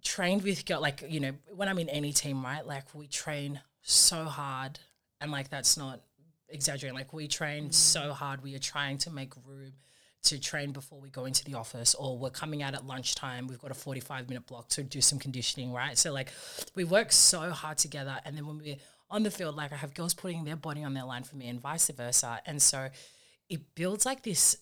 trained 0.05 0.43
with 0.43 0.67
girl 0.67 0.81
like 0.81 1.05
you 1.09 1.21
know 1.21 1.33
when 1.55 1.69
I'm 1.69 1.79
in 1.79 1.89
any 1.89 2.13
team, 2.13 2.45
right? 2.45 2.67
Like 2.67 2.95
we 2.95 3.07
train 3.07 3.61
so 3.83 4.25
hard, 4.25 4.81
and 5.21 5.31
like 5.31 5.51
that's 5.51 5.77
not 5.77 6.01
exaggerating. 6.49 6.99
Like 6.99 7.13
we 7.13 7.29
train 7.29 7.71
so 7.71 8.13
hard, 8.13 8.43
we 8.43 8.57
are 8.57 8.61
trying 8.61 8.99
to 8.99 9.11
make 9.11 9.35
room 9.47 9.75
to 10.25 10.39
train 10.39 10.71
before 10.73 11.01
we 11.01 11.11
go 11.11 11.25
into 11.25 11.45
the 11.45 11.55
office 11.55 11.95
or 11.95 12.17
we're 12.17 12.31
coming 12.31 12.63
out 12.63 12.75
at 12.75 12.87
lunchtime 12.87 13.49
we've 13.49 13.59
got 13.59 13.73
a 13.73 13.75
45 13.75 14.29
minute 14.29 14.47
block 14.47 14.69
to 14.69 14.83
do 14.83 15.01
some 15.01 15.19
conditioning 15.19 15.73
right 15.73 15.99
so 15.99 16.13
like 16.13 16.29
we 16.77 16.85
work 16.85 17.11
so 17.11 17.51
hard 17.51 17.77
together 17.77 18.21
and 18.25 18.37
then 18.37 18.47
when 18.47 18.59
we're 18.59 18.77
on 19.13 19.23
the 19.23 19.31
field 19.31 19.55
like 19.55 19.73
i 19.73 19.77
have 19.77 19.95
girls 19.95 20.15
putting 20.15 20.45
their 20.45 20.57
body 20.57 20.83
on 20.83 20.95
their 20.95 21.05
line 21.05 21.23
for 21.23 21.37
me 21.37 21.47
and 21.47 21.61
vice 21.61 21.89
versa. 21.91 22.41
And 22.47 22.61
so 22.61 22.89
it 23.49 23.61
builds 23.75 24.07
like 24.07 24.23
this 24.23 24.57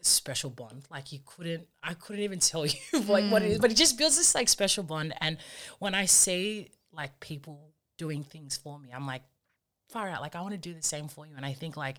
special 0.00 0.50
bond. 0.50 0.84
Like 0.90 1.12
you 1.12 1.18
couldn't 1.26 1.66
i 1.82 1.94
couldn't 1.94 2.22
even 2.22 2.38
tell 2.38 2.64
you 2.66 2.78
like 3.06 3.30
what 3.30 3.42
it 3.42 3.50
is 3.50 3.58
but 3.58 3.70
it 3.70 3.76
just 3.76 3.98
builds 3.98 4.16
this 4.16 4.34
like 4.34 4.48
special 4.48 4.84
bond. 4.84 5.12
And 5.20 5.36
when 5.80 5.94
i 5.94 6.06
see 6.06 6.70
like 6.92 7.20
people 7.20 7.72
doing 7.98 8.22
things 8.22 8.56
for 8.56 8.78
me 8.78 8.90
i'm 8.94 9.06
like 9.06 9.22
far 9.90 10.08
out. 10.08 10.22
Like 10.22 10.36
i 10.36 10.40
want 10.40 10.52
to 10.52 10.58
do 10.58 10.72
the 10.72 10.82
same 10.82 11.08
for 11.08 11.26
you. 11.26 11.34
And 11.36 11.44
i 11.44 11.52
think 11.52 11.76
like 11.76 11.96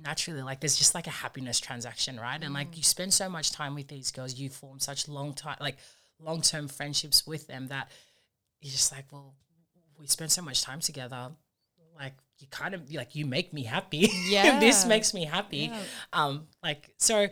naturally 0.00 0.42
like 0.42 0.60
there's 0.60 0.76
just 0.76 0.94
like 0.94 1.06
a 1.08 1.10
happiness 1.10 1.58
transaction 1.58 2.20
right? 2.20 2.42
And 2.42 2.54
like 2.54 2.70
mm. 2.70 2.76
you 2.76 2.82
spend 2.84 3.12
so 3.12 3.28
much 3.28 3.50
time 3.50 3.74
with 3.74 3.88
these 3.88 4.12
girls 4.12 4.38
you 4.38 4.48
form 4.48 4.78
such 4.78 5.08
long 5.08 5.34
time 5.34 5.56
like 5.60 5.78
long-term 6.20 6.68
friendships 6.68 7.26
with 7.26 7.46
them 7.46 7.68
that 7.68 7.90
you're 8.60 8.70
just 8.72 8.92
like 8.92 9.04
well 9.10 9.34
we 9.98 10.06
spend 10.06 10.30
so 10.32 10.42
much 10.42 10.62
time 10.62 10.80
together 10.80 11.30
like 11.98 12.14
you 12.38 12.46
kind 12.50 12.74
of 12.74 12.92
like 12.92 13.14
you 13.14 13.24
make 13.24 13.52
me 13.54 13.62
happy. 13.62 14.10
Yeah. 14.28 14.60
this 14.60 14.84
makes 14.84 15.14
me 15.14 15.24
happy. 15.24 15.72
Um 16.12 16.46
like 16.62 16.90
so 16.98 17.28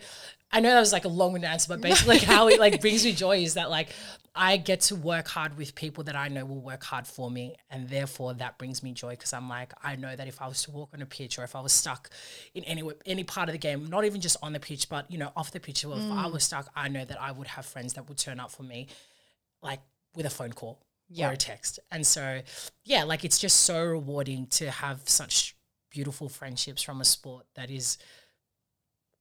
i 0.51 0.61
know 0.61 0.71
that 0.71 0.79
was 0.81 0.93
like 0.93 1.05
a 1.05 1.09
long-winded 1.09 1.51
answer 1.51 1.67
but 1.69 1.81
basically 1.81 2.15
like 2.15 2.23
how 2.23 2.47
it 2.49 2.61
like 2.61 2.81
brings 2.81 3.05
me 3.05 3.13
joy 3.13 3.39
is 3.39 3.55
that 3.55 3.71
like 3.71 3.89
i 4.37 4.57
get 4.57 4.81
to 4.83 4.95
work 4.95 5.27
hard 5.27 5.57
with 5.59 5.75
people 5.75 6.05
that 6.05 6.15
i 6.15 6.29
know 6.29 6.45
will 6.45 6.61
work 6.61 6.85
hard 6.85 7.09
for 7.09 7.29
me 7.29 7.57
and 7.71 7.89
therefore 7.89 8.35
that 8.35 8.57
brings 8.57 8.81
me 8.81 8.93
joy 8.93 9.11
because 9.11 9.33
i'm 9.33 9.49
like 9.49 9.73
i 9.83 9.97
know 9.97 10.15
that 10.15 10.29
if 10.29 10.41
i 10.41 10.47
was 10.47 10.63
to 10.63 10.71
walk 10.71 10.91
on 10.95 11.03
a 11.03 11.07
pitch 11.07 11.41
or 11.41 11.43
if 11.43 11.57
i 11.57 11.61
was 11.61 11.73
stuck 11.73 12.09
in 12.55 12.63
any 12.65 12.89
any 13.05 13.25
part 13.25 13.49
of 13.49 13.53
the 13.53 13.59
game 13.59 13.87
not 13.87 14.05
even 14.05 14.21
just 14.21 14.37
on 14.45 14.53
the 14.53 14.61
pitch 14.61 14.89
but 14.89 15.11
you 15.11 15.19
know 15.19 15.33
off 15.37 15.51
the 15.51 15.59
pitch 15.59 15.85
or 15.85 15.97
if 15.97 16.11
i 16.13 16.27
was 16.29 16.45
stuck 16.45 16.69
i 16.77 16.87
know 16.87 17.05
that 17.05 17.21
i 17.21 17.33
would 17.33 17.49
have 17.49 17.67
friends 17.67 17.95
that 17.95 18.09
would 18.09 18.19
turn 18.19 18.39
up 18.39 18.53
for 18.53 18.63
me 18.63 18.87
like 19.61 19.81
with 20.15 20.25
a 20.25 20.31
phone 20.31 20.53
call 20.53 20.79
Yeah. 21.17 21.31
or 21.31 21.33
a 21.33 21.37
text. 21.37 21.79
And 21.91 22.07
so, 22.07 22.43
yeah, 22.85 23.05
like 23.05 23.25
it's 23.25 23.39
just 23.39 23.61
so 23.61 23.83
rewarding 23.85 24.47
to 24.49 24.71
have 24.71 25.09
such 25.09 25.57
beautiful 25.91 26.29
friendships 26.29 26.83
from 26.83 27.01
a 27.01 27.05
sport 27.05 27.47
that 27.55 27.71
is 27.71 27.99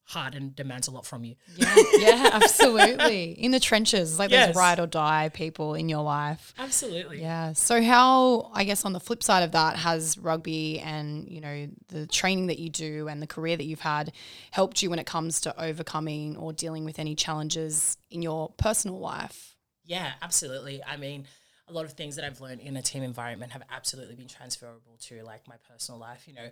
hard 0.06 0.36
and 0.36 0.54
demands 0.56 0.88
a 0.88 0.92
lot 0.92 1.06
from 1.06 1.24
you. 1.24 1.36
Yeah, 1.56 1.76
yeah, 1.98 2.30
absolutely. 2.34 3.32
In 3.32 3.52
the 3.52 3.60
trenches, 3.60 4.20
like 4.20 4.32
Yes. 4.32 4.48
there's 4.48 4.56
ride 4.58 4.80
or 4.80 4.86
die 4.88 5.30
people 5.34 5.76
in 5.76 5.88
your 5.88 6.04
life. 6.04 6.54
Absolutely. 6.60 7.22
Yeah. 7.22 7.54
So 7.54 7.82
how 7.82 8.52
I 8.54 8.64
guess 8.66 8.84
on 8.86 8.92
the 8.94 9.00
flip 9.00 9.24
side 9.24 9.44
of 9.44 9.54
that 9.54 9.78
has 9.78 10.18
rugby 10.18 10.80
and 10.80 11.28
you 11.30 11.40
know 11.42 11.68
the 11.88 12.06
training 12.08 12.48
that 12.48 12.60
you 12.60 12.70
do 12.70 13.08
and 13.08 13.22
the 13.22 13.28
career 13.28 13.56
that 13.56 13.64
you've 13.66 13.80
had 13.80 14.12
helped 14.52 14.84
you 14.84 14.90
when 14.90 15.00
it 15.00 15.06
comes 15.06 15.40
to 15.42 15.62
overcoming 15.64 16.36
or 16.36 16.52
dealing 16.52 16.84
with 16.86 17.00
any 17.00 17.16
challenges 17.16 17.98
in 18.12 18.22
your 18.22 18.50
personal 18.58 19.00
life? 19.00 19.56
Yeah, 19.86 20.12
absolutely. 20.22 20.84
I 20.84 20.98
mean, 20.98 21.28
a 21.68 21.74
lot 21.74 21.86
of 21.86 21.94
things 21.94 22.16
that 22.16 22.26
I've 22.26 22.42
learned 22.42 22.62
in 22.62 22.76
a 22.76 22.82
team 22.82 23.04
environment 23.04 23.52
have 23.54 23.64
absolutely 23.72 24.16
been 24.16 24.28
transferable 24.28 24.98
to 25.02 25.24
like 25.24 25.48
my 25.48 25.56
personal 25.70 26.00
life, 26.00 26.28
you 26.28 26.34
know. 26.34 26.50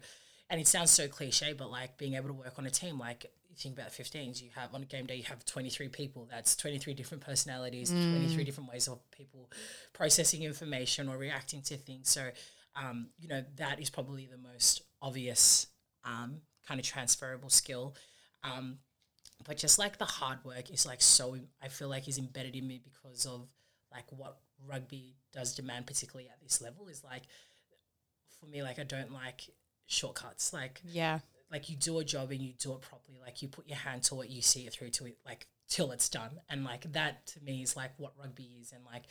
And 0.49 0.59
it 0.59 0.67
sounds 0.67 0.91
so 0.91 1.07
cliche, 1.07 1.53
but 1.53 1.71
like 1.71 1.97
being 1.97 2.15
able 2.15 2.27
to 2.27 2.33
work 2.33 2.53
on 2.57 2.65
a 2.65 2.69
team, 2.69 2.99
like 2.99 3.25
you 3.49 3.55
think 3.55 3.77
about 3.77 3.91
15s, 3.91 4.41
you 4.41 4.49
have 4.55 4.73
on 4.73 4.81
a 4.83 4.85
game 4.85 5.05
day, 5.05 5.15
you 5.15 5.23
have 5.23 5.45
23 5.45 5.87
people. 5.89 6.27
That's 6.29 6.55
23 6.55 6.93
different 6.93 7.23
personalities, 7.23 7.89
23 7.89 8.43
different 8.43 8.69
ways 8.69 8.87
of 8.87 8.99
people 9.11 9.49
processing 9.93 10.43
information 10.43 11.07
or 11.07 11.17
reacting 11.17 11.61
to 11.63 11.77
things. 11.77 12.09
So, 12.09 12.29
um, 12.75 13.09
you 13.19 13.27
know, 13.27 13.43
that 13.57 13.79
is 13.79 13.89
probably 13.89 14.25
the 14.25 14.37
most 14.37 14.81
obvious 15.01 15.67
um, 16.03 16.41
kind 16.67 16.79
of 16.79 16.85
transferable 16.85 17.49
skill. 17.49 17.95
Um, 18.43 18.79
but 19.45 19.57
just 19.57 19.79
like 19.79 19.97
the 19.97 20.05
hard 20.05 20.43
work 20.43 20.69
is 20.71 20.85
like 20.85 21.01
so 21.01 21.37
i 21.61 21.67
feel 21.67 21.89
like 21.89 22.07
is 22.07 22.17
embedded 22.17 22.55
in 22.55 22.67
me 22.67 22.79
because 22.83 23.25
of 23.25 23.47
like 23.91 24.05
what 24.11 24.37
rugby 24.67 25.15
does 25.33 25.55
demand 25.55 25.87
particularly 25.87 26.29
at 26.29 26.41
this 26.41 26.61
level 26.61 26.87
is 26.87 27.03
like 27.03 27.23
for 28.39 28.45
me 28.47 28.61
like 28.63 28.79
i 28.79 28.83
don't 28.83 29.11
like 29.11 29.41
shortcuts. 29.87 30.53
Like 30.53 30.79
Yeah. 30.85 31.19
like 31.51 31.69
you 31.69 31.75
do 31.75 31.99
a 31.99 32.03
job 32.05 32.31
and 32.31 32.41
you 32.41 32.53
do 32.53 32.71
it 32.73 32.81
properly. 32.81 33.19
Like 33.19 33.41
you 33.41 33.49
put 33.49 33.67
your 33.67 33.77
hand 33.77 34.03
to 34.03 34.21
it 34.21 34.29
you 34.29 34.41
see 34.41 34.65
it 34.65 34.71
through 34.73 34.91
to 34.91 35.05
it 35.05 35.17
like 35.25 35.47
till 35.67 35.91
it's 35.91 36.07
done. 36.07 36.39
And 36.49 36.63
like 36.63 36.91
that 36.93 37.27
to 37.27 37.43
me 37.43 37.61
is 37.61 37.75
like 37.75 37.91
what 37.97 38.13
rugby 38.17 38.49
is. 38.61 38.71
And 38.71 38.85
like 38.85 39.03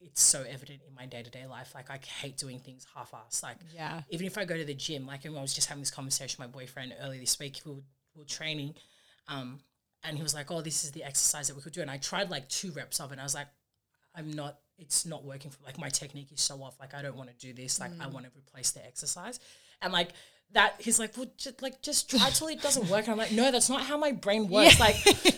it's 0.00 0.22
so 0.22 0.42
evident 0.48 0.80
in 0.88 0.94
my 0.94 1.04
day-to-day 1.04 1.44
life. 1.46 1.72
Like 1.74 1.90
i 1.90 1.98
hate 2.22 2.38
doing 2.38 2.60
things 2.60 2.86
half-assed. 2.94 3.42
Like 3.42 3.58
Yeah. 3.74 4.02
even 4.08 4.26
if 4.26 4.38
I 4.38 4.46
go 4.46 4.56
to 4.56 4.64
the 4.64 4.72
gym, 4.74 5.06
like 5.06 5.26
I 5.26 5.28
was 5.28 5.52
just 5.52 5.68
having 5.68 5.82
this 5.82 5.90
conversation 5.90 6.42
with 6.42 6.48
my 6.50 6.58
boyfriend 6.60 6.94
earlier 7.02 7.20
this 7.20 7.38
week, 7.38 7.60
we 7.66 7.72
were, 7.72 7.76
we 8.14 8.20
were 8.20 8.24
training, 8.24 8.74
um, 9.28 9.60
and 10.02 10.16
he 10.16 10.22
was 10.22 10.34
like, 10.34 10.50
"Oh, 10.50 10.62
this 10.62 10.82
is 10.84 10.92
the 10.92 11.04
exercise 11.04 11.48
that 11.48 11.56
we 11.56 11.60
could 11.62 11.74
do," 11.74 11.82
and 11.82 11.90
I 11.90 11.98
tried 11.98 12.30
like 12.30 12.48
two 12.48 12.70
reps 12.72 13.00
of 13.00 13.10
it, 13.10 13.12
and 13.12 13.20
I 13.20 13.24
was 13.24 13.34
like, 13.34 13.48
"I'm 14.14 14.30
not, 14.30 14.58
it's 14.78 15.06
not 15.06 15.24
working 15.24 15.50
for 15.50 15.58
like 15.64 15.78
my 15.78 15.88
technique 15.88 16.32
is 16.32 16.40
so 16.40 16.62
off. 16.62 16.78
Like 16.80 16.94
I 16.94 17.02
don't 17.02 17.16
want 17.16 17.30
to 17.30 17.46
do 17.46 17.52
this. 17.52 17.80
Like 17.80 17.92
I 18.00 18.06
mm. 18.06 18.12
want 18.12 18.26
to 18.26 18.32
replace 18.38 18.70
the 18.72 18.84
exercise," 18.84 19.40
and 19.82 19.92
like 19.92 20.10
that, 20.52 20.74
he's 20.78 20.98
like, 20.98 21.16
"Well, 21.16 21.30
just, 21.36 21.62
like 21.62 21.80
just 21.82 22.10
try 22.10 22.30
till 22.30 22.48
it 22.48 22.60
doesn't 22.60 22.88
work." 22.88 23.04
And 23.04 23.12
I'm 23.12 23.18
like, 23.18 23.32
"No, 23.32 23.50
that's 23.50 23.70
not 23.70 23.82
how 23.82 23.96
my 23.96 24.12
brain 24.12 24.48
works. 24.48 24.80
Like 24.80 24.96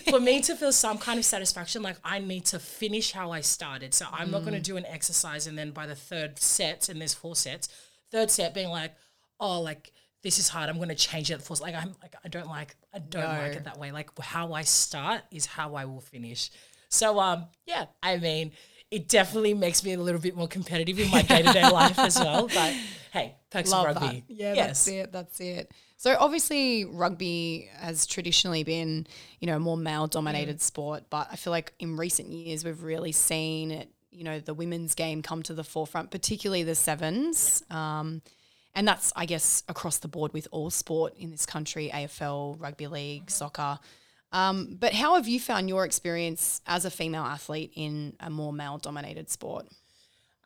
for 0.09 0.19
me 0.19 0.41
to 0.41 0.55
feel 0.55 0.71
some 0.71 0.97
kind 0.97 1.19
of 1.19 1.25
satisfaction, 1.35 1.81
like 1.81 1.97
I 2.03 2.19
need 2.19 2.45
to 2.45 2.59
finish 2.59 3.11
how 3.11 3.31
I 3.31 3.41
started. 3.41 3.93
So 3.93 4.05
I'm 4.11 4.31
not 4.31 4.41
going 4.41 4.53
to 4.53 4.59
mm. 4.59 4.63
do 4.63 4.77
an 4.77 4.85
exercise, 4.85 5.47
and 5.47 5.57
then 5.57 5.71
by 5.71 5.87
the 5.87 5.95
third 5.95 6.39
set, 6.39 6.89
and 6.89 6.99
there's 6.99 7.13
four 7.13 7.35
sets." 7.35 7.69
third 8.13 8.29
set 8.29 8.53
being 8.53 8.69
like, 8.69 8.93
oh, 9.39 9.59
like 9.59 9.91
this 10.21 10.39
is 10.39 10.47
hard. 10.47 10.69
I'm 10.69 10.77
going 10.77 10.89
to 10.89 10.95
change 10.95 11.31
it. 11.31 11.41
For 11.41 11.55
like 11.55 11.75
I'm 11.75 11.95
like 12.01 12.15
I 12.23 12.29
don't 12.29 12.47
like 12.47 12.77
I 12.93 12.99
don't 12.99 13.23
like 13.23 13.53
it 13.53 13.65
that 13.65 13.77
way. 13.77 13.91
Like 13.91 14.17
how 14.21 14.53
I 14.53 14.61
start 14.61 15.23
is 15.31 15.45
how 15.45 15.75
I 15.75 15.83
will 15.83 15.99
finish. 15.99 16.49
So 16.93 17.19
um 17.19 17.45
yeah, 17.65 17.85
I 18.01 18.17
mean 18.17 18.51
it 18.91 19.07
definitely 19.09 19.55
makes 19.55 19.83
me 19.83 19.93
a 19.93 19.99
little 19.99 20.21
bit 20.21 20.35
more 20.35 20.47
competitive 20.47 20.99
in 20.99 21.09
my 21.09 21.23
day 21.23 21.41
to 21.41 21.51
day 21.51 21.67
life 21.69 21.97
as 21.97 22.15
well. 22.19 22.47
But 22.47 22.75
hey, 23.11 23.35
perks 23.49 23.71
Love 23.71 23.87
of 23.87 23.95
that. 23.95 24.01
rugby. 24.01 24.23
Yeah, 24.27 24.53
yes. 24.53 24.85
that's 24.85 24.87
it. 24.87 25.11
That's 25.11 25.39
it. 25.39 25.71
So 25.97 26.15
obviously, 26.19 26.85
rugby 26.85 27.69
has 27.77 28.05
traditionally 28.05 28.63
been, 28.63 29.07
you 29.39 29.47
know, 29.47 29.55
a 29.55 29.59
more 29.59 29.77
male-dominated 29.77 30.61
sport, 30.61 31.05
but 31.09 31.27
I 31.31 31.37
feel 31.37 31.51
like 31.51 31.73
in 31.79 31.97
recent 31.97 32.29
years 32.29 32.65
we've 32.65 32.83
really 32.83 33.13
seen 33.13 33.71
it, 33.71 33.89
you 34.11 34.23
know, 34.23 34.39
the 34.39 34.53
women's 34.53 34.95
game 34.95 35.21
come 35.21 35.41
to 35.43 35.53
the 35.53 35.63
forefront, 35.63 36.11
particularly 36.11 36.63
the 36.63 36.75
sevens. 36.75 37.63
Um, 37.69 38.21
and 38.75 38.87
that's, 38.87 39.13
I 39.15 39.25
guess, 39.25 39.63
across 39.69 39.97
the 39.99 40.07
board 40.07 40.33
with 40.33 40.47
all 40.51 40.69
sport 40.69 41.15
in 41.17 41.31
this 41.31 41.45
country: 41.45 41.89
AFL, 41.93 42.59
rugby 42.59 42.87
league, 42.87 43.31
soccer. 43.31 43.79
Um, 44.33 44.77
but 44.79 44.93
how 44.93 45.15
have 45.15 45.27
you 45.27 45.39
found 45.39 45.69
your 45.69 45.85
experience 45.85 46.59
as 46.65 46.85
a 46.85 46.91
female 46.91 47.23
athlete 47.23 47.71
in 47.75 48.15
a 48.19 48.29
more 48.29 48.51
male-dominated 48.51 49.29
sport? 49.29 49.67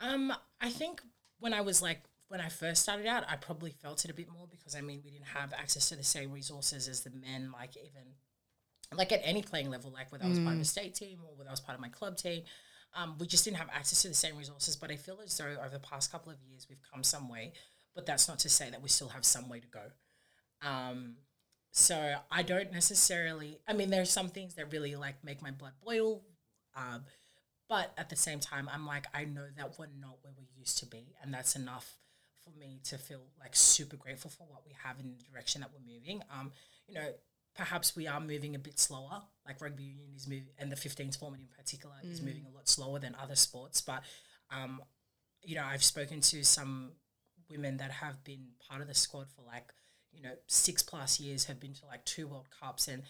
Um, 0.01 0.33
I 0.61 0.69
think 0.69 1.01
when 1.39 1.53
I 1.53 1.61
was 1.61 1.81
like 1.81 2.01
when 2.27 2.41
I 2.41 2.49
first 2.49 2.83
started 2.83 3.05
out, 3.05 3.23
I 3.29 3.37
probably 3.37 3.71
felt 3.71 4.03
it 4.03 4.11
a 4.11 4.13
bit 4.13 4.27
more 4.29 4.47
because 4.49 4.75
I 4.75 4.81
mean 4.81 5.01
we 5.03 5.11
didn't 5.11 5.27
have 5.27 5.53
access 5.53 5.89
to 5.89 5.95
the 5.95 6.03
same 6.03 6.31
resources 6.31 6.89
as 6.89 7.01
the 7.01 7.11
men, 7.11 7.51
like 7.53 7.77
even 7.77 8.13
like 8.93 9.11
at 9.11 9.21
any 9.23 9.41
playing 9.41 9.69
level, 9.69 9.91
like 9.91 10.11
whether 10.11 10.25
I 10.25 10.29
was 10.29 10.39
part 10.39 10.53
of 10.53 10.59
the 10.59 10.65
state 10.65 10.93
team 10.93 11.19
or 11.25 11.35
whether 11.35 11.49
I 11.49 11.53
was 11.53 11.59
part 11.59 11.75
of 11.75 11.81
my 11.81 11.89
club 11.89 12.17
team. 12.17 12.43
Um, 12.95 13.15
we 13.19 13.27
just 13.27 13.43
didn't 13.43 13.57
have 13.57 13.69
access 13.73 14.01
to 14.01 14.07
the 14.07 14.13
same 14.13 14.37
resources, 14.37 14.75
but 14.75 14.91
I 14.91 14.95
feel 14.95 15.19
as 15.23 15.37
though 15.37 15.45
over 15.45 15.69
the 15.71 15.79
past 15.79 16.11
couple 16.11 16.31
of 16.31 16.37
years 16.49 16.67
we've 16.69 16.81
come 16.91 17.03
some 17.03 17.29
way. 17.29 17.53
But 17.95 18.05
that's 18.05 18.27
not 18.27 18.39
to 18.39 18.49
say 18.49 18.69
that 18.69 18.81
we 18.81 18.89
still 18.89 19.09
have 19.09 19.25
some 19.25 19.49
way 19.49 19.59
to 19.59 19.67
go. 19.67 19.81
Um, 20.61 21.15
so 21.71 22.15
I 22.31 22.43
don't 22.43 22.71
necessarily. 22.71 23.59
I 23.67 23.73
mean, 23.73 23.89
there's 23.89 24.11
some 24.11 24.29
things 24.29 24.55
that 24.55 24.71
really 24.71 24.95
like 24.95 25.23
make 25.23 25.41
my 25.41 25.51
blood 25.51 25.73
boil, 25.83 26.23
um, 26.75 27.03
but 27.69 27.91
at 27.97 28.09
the 28.09 28.15
same 28.15 28.39
time, 28.39 28.69
I'm 28.71 28.85
like, 28.85 29.05
I 29.13 29.25
know 29.25 29.45
that 29.57 29.77
we're 29.77 29.87
not 29.99 30.17
where 30.21 30.33
we 30.37 30.47
used 30.57 30.77
to 30.79 30.85
be, 30.85 31.15
and 31.21 31.33
that's 31.33 31.55
enough 31.55 31.95
for 32.43 32.57
me 32.57 32.79
to 32.85 32.97
feel 32.97 33.21
like 33.39 33.55
super 33.55 33.97
grateful 33.97 34.31
for 34.31 34.45
what 34.49 34.63
we 34.65 34.73
have 34.83 34.99
in 34.99 35.11
the 35.11 35.23
direction 35.31 35.61
that 35.61 35.71
we're 35.73 35.93
moving. 35.93 36.21
Um, 36.31 36.51
you 36.87 36.95
know, 36.95 37.09
perhaps 37.55 37.95
we 37.95 38.07
are 38.07 38.19
moving 38.19 38.55
a 38.55 38.59
bit 38.59 38.79
slower. 38.79 39.21
Like 39.45 39.59
rugby 39.61 39.83
union 39.83 40.11
is 40.15 40.27
moving, 40.27 40.49
and 40.57 40.71
the 40.71 40.75
15s 40.75 41.17
format 41.19 41.41
in 41.41 41.47
particular 41.57 41.95
is 42.03 42.21
moving 42.21 42.45
a 42.45 42.55
lot 42.55 42.69
slower 42.69 42.99
than 42.99 43.15
other 43.21 43.35
sports. 43.35 43.81
But, 43.81 44.03
um, 44.51 44.81
you 45.41 45.55
know, 45.55 45.63
I've 45.65 45.83
spoken 45.83 46.21
to 46.21 46.43
some 46.43 46.91
women 47.49 47.77
that 47.77 47.91
have 47.91 48.23
been 48.23 48.49
part 48.67 48.81
of 48.81 48.87
the 48.87 48.93
squad 48.93 49.27
for 49.35 49.41
like, 49.41 49.73
you 50.17 50.23
know, 50.23 50.35
six 50.47 50.81
plus 50.81 51.19
years, 51.19 51.45
have 51.45 51.59
been 51.59 51.73
to 51.75 51.85
like 51.85 52.03
two 52.05 52.27
World 52.27 52.47
Cups, 52.59 52.87
and 52.87 53.03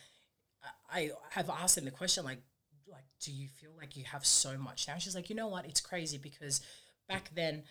I 0.91 1.11
have 1.31 1.49
asked 1.49 1.75
them 1.75 1.85
the 1.85 1.91
question 1.91 2.25
like, 2.25 2.41
like, 2.89 3.05
do 3.21 3.31
you 3.31 3.47
feel 3.47 3.71
like 3.77 3.95
you 3.95 4.03
have 4.05 4.25
so 4.25 4.57
much 4.57 4.87
now? 4.87 4.97
She's 4.97 5.15
like, 5.15 5.29
you 5.29 5.35
know 5.35 5.47
what? 5.47 5.65
It's 5.65 5.81
crazy 5.81 6.17
because 6.17 6.61
back 7.07 7.31
then 7.35 7.63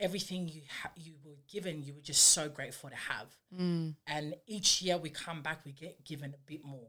everything 0.00 0.48
you 0.48 0.62
ha- 0.82 0.92
you 0.96 1.14
were 1.24 1.36
given, 1.50 1.82
you 1.82 1.94
were 1.94 2.00
just 2.00 2.22
so 2.22 2.48
grateful 2.48 2.90
to 2.90 2.96
have. 2.96 3.26
Mm. 3.58 3.96
And 4.06 4.34
each 4.46 4.82
year 4.82 4.96
we 4.96 5.10
come 5.10 5.42
back, 5.42 5.64
we 5.64 5.72
get 5.72 6.04
given 6.04 6.34
a 6.34 6.50
bit 6.50 6.64
more. 6.64 6.88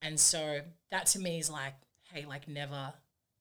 And 0.00 0.18
so 0.18 0.60
that 0.90 1.06
to 1.06 1.18
me 1.18 1.38
is 1.38 1.50
like, 1.50 1.74
hey, 2.12 2.26
like 2.26 2.48
never 2.48 2.92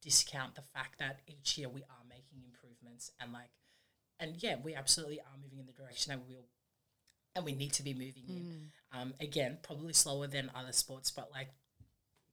discount 0.02 0.56
the 0.56 0.62
fact 0.62 1.00
that 1.00 1.22
each 1.28 1.58
year 1.58 1.70
we 1.70 1.82
are 1.82 2.06
making 2.08 2.44
improvements 2.46 3.12
and 3.20 3.34
like, 3.34 3.50
and 4.20 4.36
yeah, 4.42 4.56
we 4.64 4.76
absolutely 4.76 5.20
are 5.20 5.38
moving 5.42 5.60
in 5.60 5.66
the 5.66 5.74
direction 5.74 6.12
that 6.12 6.20
we 6.28 6.36
will, 6.36 6.48
and 7.36 7.46
we 7.46 7.54
need 7.54 7.74
to 7.74 7.84
be 7.84 7.94
moving 7.94 8.24
in. 8.28 8.72
Um, 8.92 9.14
again, 9.20 9.58
probably 9.64 9.94
slower 9.94 10.28
than 10.28 10.52
other 10.56 10.72
sports, 10.74 11.12
but 11.12 11.32
like 11.32 11.50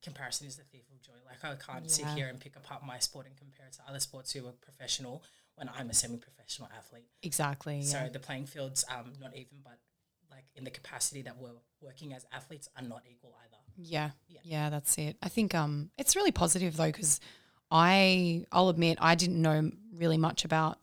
comparison 0.03 0.47
is 0.47 0.57
the 0.57 0.65
thief 0.65 0.85
of 0.93 1.01
joy. 1.03 1.13
Like 1.27 1.45
I 1.45 1.55
can't 1.57 1.91
sit 1.91 2.07
here 2.09 2.29
and 2.29 2.39
pick 2.41 2.57
apart 2.57 2.85
my 2.87 2.99
sport 2.99 3.27
and 3.27 3.37
compare 3.37 3.67
it 3.67 3.73
to 3.75 3.81
other 3.89 4.01
sports 4.01 4.33
who 4.33 4.47
are 4.47 4.53
professional 4.53 5.23
when 5.57 5.69
I'm 5.69 5.91
a 5.91 5.95
semi-professional 5.95 6.69
athlete. 6.77 7.07
Exactly. 7.23 7.83
So 7.83 7.99
Yeah. 7.99 8.09
the 8.09 8.21
playing 8.21 8.47
fields, 8.47 8.85
um, 8.89 9.13
not 9.21 9.37
even, 9.37 9.59
but 9.65 9.79
like 10.31 10.45
in 10.55 10.65
the 10.65 10.71
capacity 10.71 11.23
that 11.23 11.37
we're 11.39 11.51
working 11.81 12.13
as 12.13 12.27
athletes, 12.33 12.69
are 12.77 12.83
not 12.83 13.03
equal 13.11 13.35
either. 13.45 13.57
Yeah. 13.77 14.11
Yeah. 14.29 14.41
Yeah, 14.45 14.71
that's 14.71 14.97
it. 14.99 15.17
I 15.23 15.29
think 15.29 15.55
um 15.55 15.91
it's 15.99 16.15
really 16.17 16.33
positive 16.33 16.77
though 16.77 16.93
cuz 16.93 17.21
I 17.71 18.45
I'll 18.53 18.69
admit 18.69 18.99
I 19.01 19.15
didn't 19.15 19.41
know 19.43 19.71
really 19.93 20.17
much 20.19 20.45
about 20.45 20.79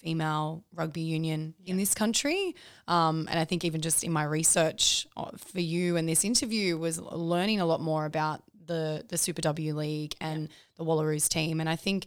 female 0.00 0.64
rugby 0.74 1.02
union 1.02 1.54
in 1.66 1.76
this 1.76 1.94
country. 1.94 2.54
Um, 2.88 3.28
and 3.30 3.38
I 3.38 3.44
think 3.44 3.64
even 3.64 3.80
just 3.80 4.02
in 4.02 4.12
my 4.12 4.24
research 4.24 5.06
uh, 5.16 5.30
for 5.36 5.60
you 5.60 5.96
and 5.96 6.08
this 6.08 6.24
interview 6.24 6.76
was 6.78 7.00
learning 7.00 7.60
a 7.60 7.66
lot 7.66 7.80
more 7.80 8.06
about 8.06 8.42
the 8.66 9.04
the 9.08 9.18
Super 9.18 9.42
W 9.42 9.74
League 9.74 10.14
and 10.20 10.48
the 10.76 10.84
Wallaroos 10.84 11.28
team. 11.28 11.60
And 11.60 11.68
I 11.68 11.76
think 11.76 12.06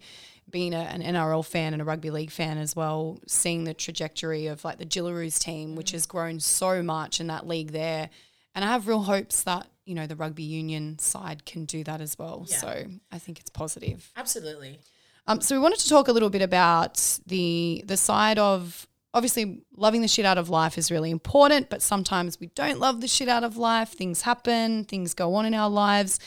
being 0.49 0.73
a, 0.73 0.79
an 0.79 1.01
NRL 1.01 1.45
fan 1.45 1.73
and 1.73 1.81
a 1.81 1.85
rugby 1.85 2.09
league 2.09 2.31
fan 2.31 2.57
as 2.57 2.75
well, 2.75 3.19
seeing 3.27 3.63
the 3.63 3.73
trajectory 3.73 4.47
of 4.47 4.63
like 4.63 4.77
the 4.77 4.85
Jillaroos 4.85 5.39
team, 5.39 5.75
which 5.75 5.91
has 5.91 6.05
grown 6.05 6.39
so 6.39 6.83
much 6.83 7.19
in 7.19 7.27
that 7.27 7.47
league 7.47 7.71
there. 7.71 8.09
And 8.55 8.63
I 8.63 8.69
have 8.69 8.87
real 8.87 9.03
hopes 9.03 9.43
that, 9.43 9.67
you 9.85 9.95
know, 9.95 10.05
the 10.05 10.15
rugby 10.15 10.43
union 10.43 10.99
side 10.99 11.45
can 11.45 11.65
do 11.65 11.83
that 11.85 12.01
as 12.01 12.17
well. 12.19 12.45
Yeah. 12.47 12.57
So 12.57 12.85
I 13.11 13.19
think 13.19 13.39
it's 13.39 13.49
positive. 13.49 14.11
Absolutely. 14.15 14.79
Um, 15.27 15.41
so 15.41 15.55
we 15.55 15.59
wanted 15.59 15.79
to 15.79 15.89
talk 15.89 16.07
a 16.07 16.11
little 16.11 16.29
bit 16.29 16.41
about 16.41 17.19
the 17.25 17.83
the 17.87 17.97
side 17.97 18.37
of 18.37 18.87
obviously 19.13 19.61
loving 19.75 20.01
the 20.01 20.07
shit 20.07 20.25
out 20.25 20.37
of 20.37 20.49
life 20.49 20.77
is 20.77 20.91
really 20.91 21.11
important, 21.11 21.69
but 21.69 21.81
sometimes 21.81 22.39
we 22.39 22.47
don't 22.47 22.79
love 22.79 22.99
the 22.99 23.07
shit 23.07 23.29
out 23.29 23.43
of 23.43 23.57
life. 23.57 23.89
Things 23.89 24.23
happen, 24.23 24.83
things 24.85 25.13
go 25.13 25.35
on 25.35 25.45
in 25.45 25.53
our 25.53 25.69
lives. 25.69 26.19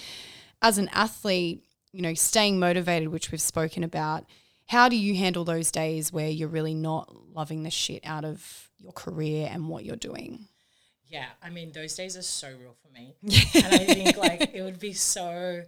As 0.62 0.78
an 0.78 0.88
athlete, 0.92 1.64
you 1.92 2.02
know, 2.02 2.14
staying 2.14 2.58
motivated, 2.58 3.08
which 3.08 3.32
we've 3.32 3.40
spoken 3.40 3.82
about, 3.82 4.24
how 4.66 4.88
do 4.88 4.96
you 4.96 5.14
handle 5.16 5.44
those 5.44 5.70
days 5.70 6.12
where 6.12 6.28
you're 6.28 6.48
really 6.48 6.74
not 6.74 7.14
loving 7.34 7.62
the 7.62 7.70
shit 7.70 8.04
out 8.04 8.24
of 8.24 8.70
your 8.78 8.92
career 8.92 9.48
and 9.50 9.68
what 9.68 9.84
you're 9.84 9.96
doing? 9.96 10.46
Yeah, 11.08 11.26
I 11.42 11.50
mean, 11.50 11.72
those 11.72 11.94
days 11.94 12.16
are 12.16 12.22
so 12.22 12.48
real 12.48 12.74
for 12.82 12.92
me. 12.92 13.14
and 13.54 13.66
I 13.66 13.78
think 13.78 14.16
like 14.16 14.50
it 14.54 14.62
would 14.62 14.80
be 14.80 14.92
so 14.92 15.62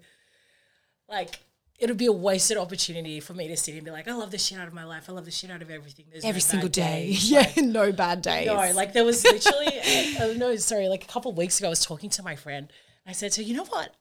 like 1.08 1.38
it 1.78 1.88
would 1.88 1.96
be 1.96 2.06
a 2.06 2.12
wasted 2.12 2.56
opportunity 2.56 3.20
for 3.20 3.34
me 3.34 3.46
to 3.48 3.56
sit 3.56 3.74
and 3.76 3.84
be 3.84 3.90
like, 3.90 4.08
I 4.08 4.12
love 4.12 4.30
the 4.32 4.38
shit 4.38 4.58
out 4.58 4.66
of 4.66 4.74
my 4.74 4.84
life. 4.84 5.04
I 5.08 5.12
love 5.12 5.24
the 5.24 5.30
shit 5.30 5.50
out 5.50 5.62
of 5.62 5.70
everything. 5.70 6.06
There's 6.10 6.24
Every 6.24 6.40
bad 6.40 6.42
single 6.50 6.68
day. 6.68 7.06
days. 7.06 7.30
Yeah, 7.30 7.40
Like, 7.40 7.56
no 7.58 7.92
bad 7.92 8.22
days. 8.22 8.46
no, 8.46 8.54
like 8.74 8.92
there 8.92 9.04
was 9.04 9.22
literally, 9.24 9.68
uh, 10.20 10.32
no, 10.36 10.56
sorry, 10.56 10.88
like 10.88 11.04
a 11.04 11.06
couple 11.06 11.30
of 11.30 11.36
weeks 11.36 11.58
ago, 11.58 11.68
I 11.68 11.70
was 11.70 11.84
talking 11.84 12.10
to 12.10 12.22
my 12.22 12.34
friend. 12.34 12.72
I 13.06 13.12
said 13.12 13.32
to 13.32 13.42
her, 13.42 13.46
you 13.48 13.54
know 13.56 13.64
what 13.64 13.94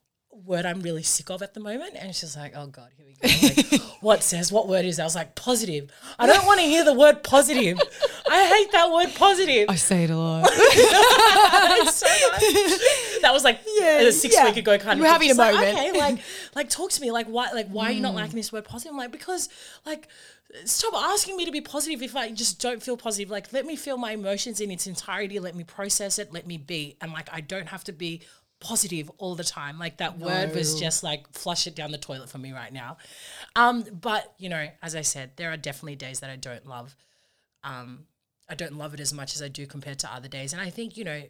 word 0.46 0.66
I'm 0.68 0.82
really 0.82 1.02
sick 1.04 1.30
of 1.32 1.42
at 1.42 1.54
the 1.56 1.60
moment? 1.60 1.96
And 1.98 2.14
she's 2.16 2.36
like, 2.38 2.54
oh 2.56 2.68
God, 2.68 2.90
here 2.96 3.06
we 3.08 3.14
go. 3.14 3.28
Like, 3.82 3.82
what 4.02 4.22
says, 4.24 4.52
what 4.52 4.68
word 4.68 4.86
is 4.86 4.98
that? 4.98 5.04
I 5.04 5.06
was 5.06 5.16
like, 5.16 5.36
positive. 5.36 5.90
I 6.20 6.28
don't 6.28 6.46
want 6.46 6.60
to 6.60 6.66
hear 6.66 6.84
the 6.84 6.94
word 6.94 7.24
positive. 7.24 7.80
I 8.30 8.46
hate 8.46 8.72
that 8.72 8.92
word 8.92 9.16
positive. 9.16 9.68
I 9.70 9.76
say 9.76 10.04
it 10.04 10.10
a 10.12 10.18
lot. 10.18 10.48
It's 10.52 11.96
so 11.96 12.08
nice. 12.08 13.07
That 13.28 13.34
was 13.34 13.44
like 13.44 13.60
Yeah, 13.80 14.00
a 14.00 14.12
six 14.14 14.34
yeah. 14.34 14.46
week 14.46 14.56
ago 14.58 14.78
kind 14.78 14.98
You 14.98 15.04
of. 15.06 15.10
were 15.10 15.12
having 15.12 15.32
a 15.32 15.34
like, 15.34 15.54
moment. 15.54 15.78
okay, 15.78 15.92
like, 16.00 16.20
like 16.56 16.70
talk 16.70 16.92
to 16.92 17.02
me. 17.02 17.12
Like, 17.12 17.28
why? 17.28 17.52
Like, 17.52 17.68
why 17.68 17.90
are 17.90 17.92
you 17.92 18.00
not 18.02 18.14
Mm. 18.14 18.16
liking 18.22 18.36
this 18.38 18.54
word 18.54 18.64
positive? 18.64 18.92
I'm 18.94 18.98
like, 18.98 19.12
because, 19.12 19.50
like, 19.86 20.08
stop 20.64 20.94
asking 20.94 21.36
me 21.36 21.44
to 21.46 21.52
be 21.52 21.60
positive 21.60 22.02
if 22.02 22.16
I 22.16 22.32
just 22.32 22.62
don't 22.62 22.82
feel 22.82 22.96
positive. 22.96 23.30
Like, 23.30 23.52
let 23.52 23.66
me 23.66 23.76
feel 23.76 23.98
my 23.98 24.12
emotions 24.14 24.62
in 24.62 24.72
its 24.72 24.88
entirety. 24.88 25.40
Let 25.40 25.56
me 25.56 25.66
process 25.66 26.18
it. 26.20 26.32
Let 26.32 26.48
me 26.48 26.58
be. 26.58 26.96
And 27.02 27.12
like, 27.12 27.28
I 27.34 27.42
don't 27.42 27.68
have 27.68 27.84
to 27.84 27.92
be 27.92 28.22
positive 28.60 29.12
all 29.20 29.36
the 29.36 29.44
time. 29.44 29.78
Like 29.78 29.98
that 29.98 30.18
word 30.18 30.56
was 30.56 30.80
just 30.80 31.04
like 31.04 31.32
flush 31.32 31.68
it 31.68 31.76
down 31.76 31.92
the 31.92 31.98
toilet 32.00 32.28
for 32.30 32.40
me 32.40 32.54
right 32.54 32.74
now. 32.74 32.98
Um, 33.56 33.84
but 33.92 34.34
you 34.40 34.50
know, 34.50 34.68
as 34.82 34.96
I 34.96 35.02
said, 35.02 35.32
there 35.36 35.52
are 35.52 35.58
definitely 35.58 35.96
days 35.96 36.22
that 36.22 36.32
I 36.32 36.38
don't 36.38 36.66
love. 36.66 36.96
Um, 37.64 38.06
I 38.50 38.56
don't 38.56 38.76
love 38.78 38.94
it 38.96 39.00
as 39.00 39.14
much 39.14 39.36
as 39.36 39.42
I 39.44 39.48
do 39.48 39.68
compared 39.68 40.00
to 40.00 40.12
other 40.12 40.28
days. 40.28 40.54
And 40.54 40.62
I 40.62 40.70
think, 40.72 40.98
you 40.98 41.04
know, 41.04 41.22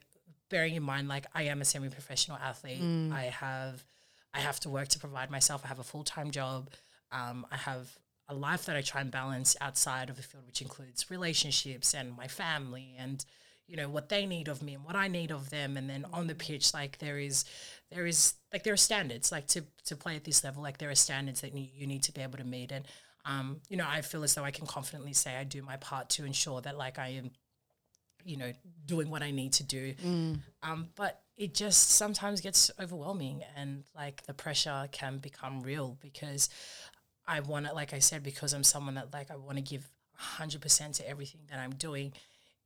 bearing 0.50 0.76
in 0.76 0.84
mind 0.84 1.08
like 1.08 1.26
I 1.34 1.44
am 1.44 1.62
a 1.62 1.66
semi-professional 1.66 2.38
athlete, 2.38 2.82
I 3.14 3.24
have 3.24 3.86
I 4.34 4.40
have 4.40 4.60
to 4.62 4.70
work 4.70 4.88
to 4.90 5.00
provide 5.00 5.32
myself. 5.32 5.62
I 5.66 5.68
have 5.68 5.80
a 5.80 5.84
full-time 5.84 6.32
job. 6.32 6.70
Um, 7.12 7.46
I 7.52 7.58
have 7.58 7.98
a 8.28 8.36
life 8.36 8.66
that 8.66 8.76
I 8.76 8.82
try 8.82 9.02
and 9.02 9.10
balance 9.10 9.56
outside 9.62 10.10
of 10.10 10.18
the 10.18 10.22
field, 10.22 10.46
which 10.46 10.62
includes 10.62 11.10
relationships 11.10 11.94
and 11.94 12.16
my 12.16 12.28
family 12.28 12.96
and 13.00 13.24
you 13.68 13.76
know 13.76 13.90
what 13.90 14.10
they 14.10 14.26
need 14.26 14.48
of 14.48 14.62
me 14.62 14.76
and 14.76 14.84
what 14.86 14.96
I 14.96 15.08
need 15.08 15.32
of 15.32 15.50
them. 15.50 15.76
And 15.78 15.90
then 15.90 16.06
on 16.14 16.28
the 16.28 16.36
pitch, 16.36 16.74
like 16.74 17.00
there 17.00 17.20
is 17.20 17.46
there 17.92 18.06
is 18.06 18.34
like 18.54 18.64
there 18.64 18.74
are 18.74 18.78
standards 18.78 19.32
like 19.32 19.48
to 19.48 19.64
to 19.86 19.96
play 19.96 20.16
at 20.16 20.24
this 20.24 20.44
level. 20.44 20.64
Like 20.64 20.78
there 20.78 20.90
are 20.90 20.96
standards 20.96 21.42
that 21.42 21.54
you, 21.56 21.68
you 21.76 21.88
need 21.88 22.04
to 22.04 22.14
be 22.14 22.22
able 22.22 22.38
to 22.38 22.46
meet. 22.46 22.72
And 22.72 22.86
um, 23.26 23.60
you 23.70 23.76
know, 23.76 23.86
I 23.88 24.02
feel 24.02 24.24
as 24.24 24.34
though 24.36 24.46
I 24.46 24.52
can 24.52 24.66
confidently 24.66 25.14
say 25.14 25.36
I 25.36 25.44
do 25.44 25.62
my 25.62 25.76
part 25.78 26.10
to 26.12 26.24
ensure 26.24 26.62
that 26.62 26.78
like 26.78 26.98
I 26.98 27.10
am 27.10 27.32
you 28.24 28.38
know, 28.38 28.52
doing 28.86 29.10
what 29.10 29.22
I 29.24 29.32
need 29.32 29.54
to 29.54 29.64
do. 29.64 29.94
Um, 30.64 30.90
but 30.96 31.22
it 31.38 31.54
just 31.54 31.92
sometimes 31.92 32.42
gets 32.42 32.72
overwhelming 32.80 33.44
and 33.56 33.84
like 33.96 34.24
the 34.26 34.34
pressure 34.34 34.88
can 34.92 35.20
become 35.20 35.62
real 35.62 35.98
because 36.02 36.50
I 37.28 37.42
want 37.42 37.68
to, 37.68 37.74
like 37.74 37.94
I 37.94 38.00
said, 38.00 38.24
because 38.24 38.54
I'm 38.54 38.64
someone 38.64 38.96
that 38.96 39.14
like 39.14 39.30
I 39.32 39.36
want 39.36 39.58
to 39.58 39.64
give 39.64 39.88
100% 40.40 40.96
to 40.98 41.10
everything 41.10 41.42
that 41.50 41.60
I'm 41.60 41.76
doing, 41.76 42.14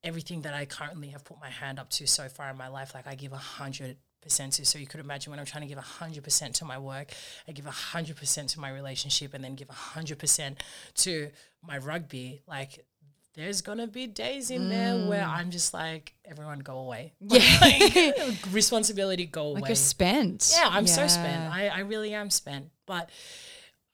everything 0.03 0.41
that 0.43 0.53
I 0.53 0.65
currently 0.65 1.09
have 1.09 1.23
put 1.25 1.39
my 1.41 1.49
hand 1.49 1.79
up 1.79 1.89
to 1.91 2.07
so 2.07 2.29
far 2.29 2.49
in 2.49 2.57
my 2.57 2.69
life, 2.69 2.93
like 2.95 3.07
I 3.07 3.15
give 3.15 3.31
100% 3.33 3.95
to. 4.23 4.65
So 4.65 4.79
you 4.79 4.87
could 4.87 4.99
imagine 4.99 5.31
when 5.31 5.39
I'm 5.39 5.45
trying 5.45 5.67
to 5.67 5.67
give 5.67 5.83
100% 5.83 6.53
to 6.53 6.65
my 6.65 6.77
work, 6.77 7.11
I 7.47 7.51
give 7.51 7.65
100% 7.65 8.47
to 8.47 8.59
my 8.59 8.69
relationship 8.69 9.33
and 9.33 9.43
then 9.43 9.55
give 9.55 9.67
100% 9.67 10.57
to 10.95 11.31
my 11.61 11.77
rugby, 11.77 12.41
like 12.47 12.85
there's 13.33 13.61
gonna 13.61 13.87
be 13.87 14.07
days 14.07 14.51
in 14.51 14.69
there 14.69 14.97
where 15.07 15.23
I'm 15.23 15.51
just 15.51 15.73
like, 15.73 16.13
everyone 16.25 16.59
go 16.59 16.79
away. 16.79 17.13
Yeah. 17.21 17.57
Like, 17.61 18.35
responsibility 18.51 19.25
go 19.25 19.47
away. 19.47 19.61
like 19.61 19.69
you're 19.69 19.75
spent. 19.75 20.51
Yeah, 20.55 20.67
I'm 20.69 20.87
so 20.87 21.07
spent. 21.07 21.53
I, 21.53 21.67
I 21.67 21.79
really 21.79 22.13
am 22.13 22.29
spent. 22.29 22.69
But 22.85 23.09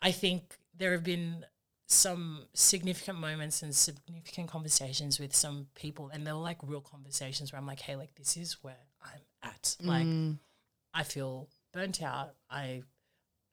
I 0.01 0.11
think 0.11 0.57
there 0.75 0.91
have 0.93 1.03
been 1.03 1.45
some 1.87 2.41
significant 2.53 3.19
moments 3.19 3.61
and 3.63 3.73
significant 3.75 4.49
conversations 4.49 5.19
with 5.19 5.35
some 5.35 5.67
people, 5.75 6.09
and 6.11 6.25
they 6.25 6.31
were 6.33 6.39
like 6.39 6.57
real 6.63 6.81
conversations 6.81 7.51
where 7.51 7.59
I'm 7.59 7.67
like, 7.67 7.79
hey, 7.79 7.95
like 7.95 8.13
this 8.15 8.37
is 8.37 8.57
where 8.63 8.77
I'm 9.03 9.21
at. 9.43 9.75
Like 9.81 10.05
Mm. 10.05 10.39
I 10.93 11.03
feel 11.03 11.47
burnt 11.73 12.01
out. 12.01 12.33
I 12.49 12.81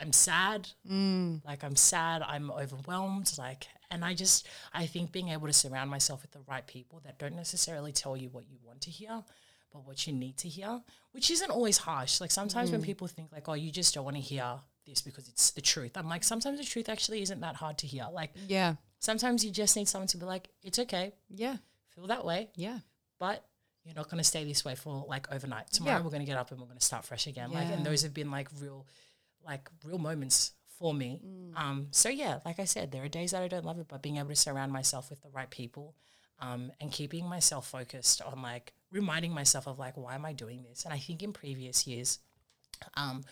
I'm 0.00 0.12
sad. 0.12 0.68
Mm. 0.90 1.44
Like 1.44 1.62
I'm 1.62 1.76
sad. 1.76 2.22
I'm 2.22 2.50
overwhelmed. 2.50 3.32
Like, 3.38 3.66
and 3.94 4.04
I 4.04 4.12
just 4.12 4.46
I 4.72 4.86
think 4.86 5.12
being 5.12 5.28
able 5.30 5.46
to 5.46 5.52
surround 5.52 5.88
myself 5.88 6.22
with 6.22 6.32
the 6.32 6.40
right 6.48 6.66
people 6.66 7.00
that 7.04 7.18
don't 7.18 7.36
necessarily 7.36 7.92
tell 7.92 8.16
you 8.16 8.28
what 8.28 8.44
you 8.50 8.58
want 8.62 8.80
to 8.82 8.90
hear, 8.90 9.22
but 9.72 9.86
what 9.86 10.06
you 10.06 10.12
need 10.12 10.36
to 10.38 10.48
hear, 10.48 10.80
which 11.12 11.30
isn't 11.30 11.50
always 11.50 11.78
harsh. 11.78 12.20
Like 12.20 12.32
sometimes 12.32 12.70
when 12.70 12.82
mm. 12.82 12.84
people 12.84 13.06
think 13.06 13.32
like, 13.32 13.48
oh, 13.48 13.54
you 13.54 13.70
just 13.70 13.94
don't 13.94 14.04
want 14.04 14.16
to 14.16 14.22
hear 14.22 14.56
this 14.86 15.00
because 15.00 15.28
it's 15.28 15.52
the 15.52 15.60
truth. 15.60 15.92
I'm 15.96 16.08
like, 16.08 16.24
sometimes 16.24 16.58
the 16.58 16.64
truth 16.64 16.88
actually 16.88 17.22
isn't 17.22 17.40
that 17.40 17.54
hard 17.54 17.78
to 17.78 17.86
hear. 17.86 18.06
Like 18.12 18.32
Yeah. 18.48 18.74
sometimes 18.98 19.44
you 19.44 19.50
just 19.50 19.76
need 19.76 19.88
someone 19.88 20.08
to 20.08 20.16
be 20.16 20.26
like, 20.26 20.48
it's 20.62 20.78
okay, 20.80 21.12
Yeah. 21.28 21.56
feel 21.94 22.08
that 22.08 22.24
way, 22.24 22.50
Yeah. 22.56 22.80
but 23.18 23.46
you're 23.84 23.94
not 23.94 24.10
going 24.10 24.18
to 24.18 24.24
stay 24.24 24.44
this 24.44 24.64
way 24.64 24.74
for 24.74 25.04
like 25.08 25.32
overnight. 25.32 25.70
Tomorrow 25.70 25.98
Yeah. 25.98 26.02
we're 26.02 26.10
going 26.10 26.20
to 26.20 26.26
get 26.26 26.36
up 26.36 26.50
and 26.50 26.60
we're 26.60 26.66
going 26.66 26.78
to 26.78 26.84
start 26.84 27.04
fresh 27.04 27.26
again. 27.26 27.52
Like, 27.52 27.68
and 27.68 27.86
those 27.86 28.02
have 28.02 28.12
been 28.12 28.30
like 28.30 28.48
real, 28.60 28.86
like 29.44 29.70
real 29.84 29.98
moments 29.98 30.52
for 30.78 30.94
me. 30.94 31.20
Mm. 31.24 31.60
Um, 31.60 31.86
so 31.90 32.08
yeah, 32.08 32.40
like 32.44 32.58
I 32.58 32.64
said, 32.64 32.90
there 32.90 33.04
are 33.04 33.08
days 33.08 33.32
that 33.32 33.42
I 33.42 33.48
don't 33.48 33.64
love 33.64 33.78
it, 33.78 33.86
but 33.88 34.02
being 34.02 34.16
able 34.16 34.28
to 34.28 34.36
surround 34.36 34.72
myself 34.72 35.10
with 35.10 35.22
the 35.22 35.28
right 35.30 35.50
people, 35.50 35.94
um, 36.40 36.72
and 36.80 36.90
keeping 36.90 37.28
myself 37.28 37.68
focused 37.68 38.20
on 38.22 38.42
like 38.42 38.72
reminding 38.90 39.32
myself 39.32 39.66
of 39.66 39.78
like 39.78 39.96
why 39.96 40.14
am 40.14 40.24
I 40.24 40.32
doing 40.32 40.64
this? 40.68 40.84
And 40.84 40.92
I 40.92 40.98
think 40.98 41.22
in 41.22 41.32
previous 41.32 41.86
years, 41.86 42.18
um, 42.96 43.24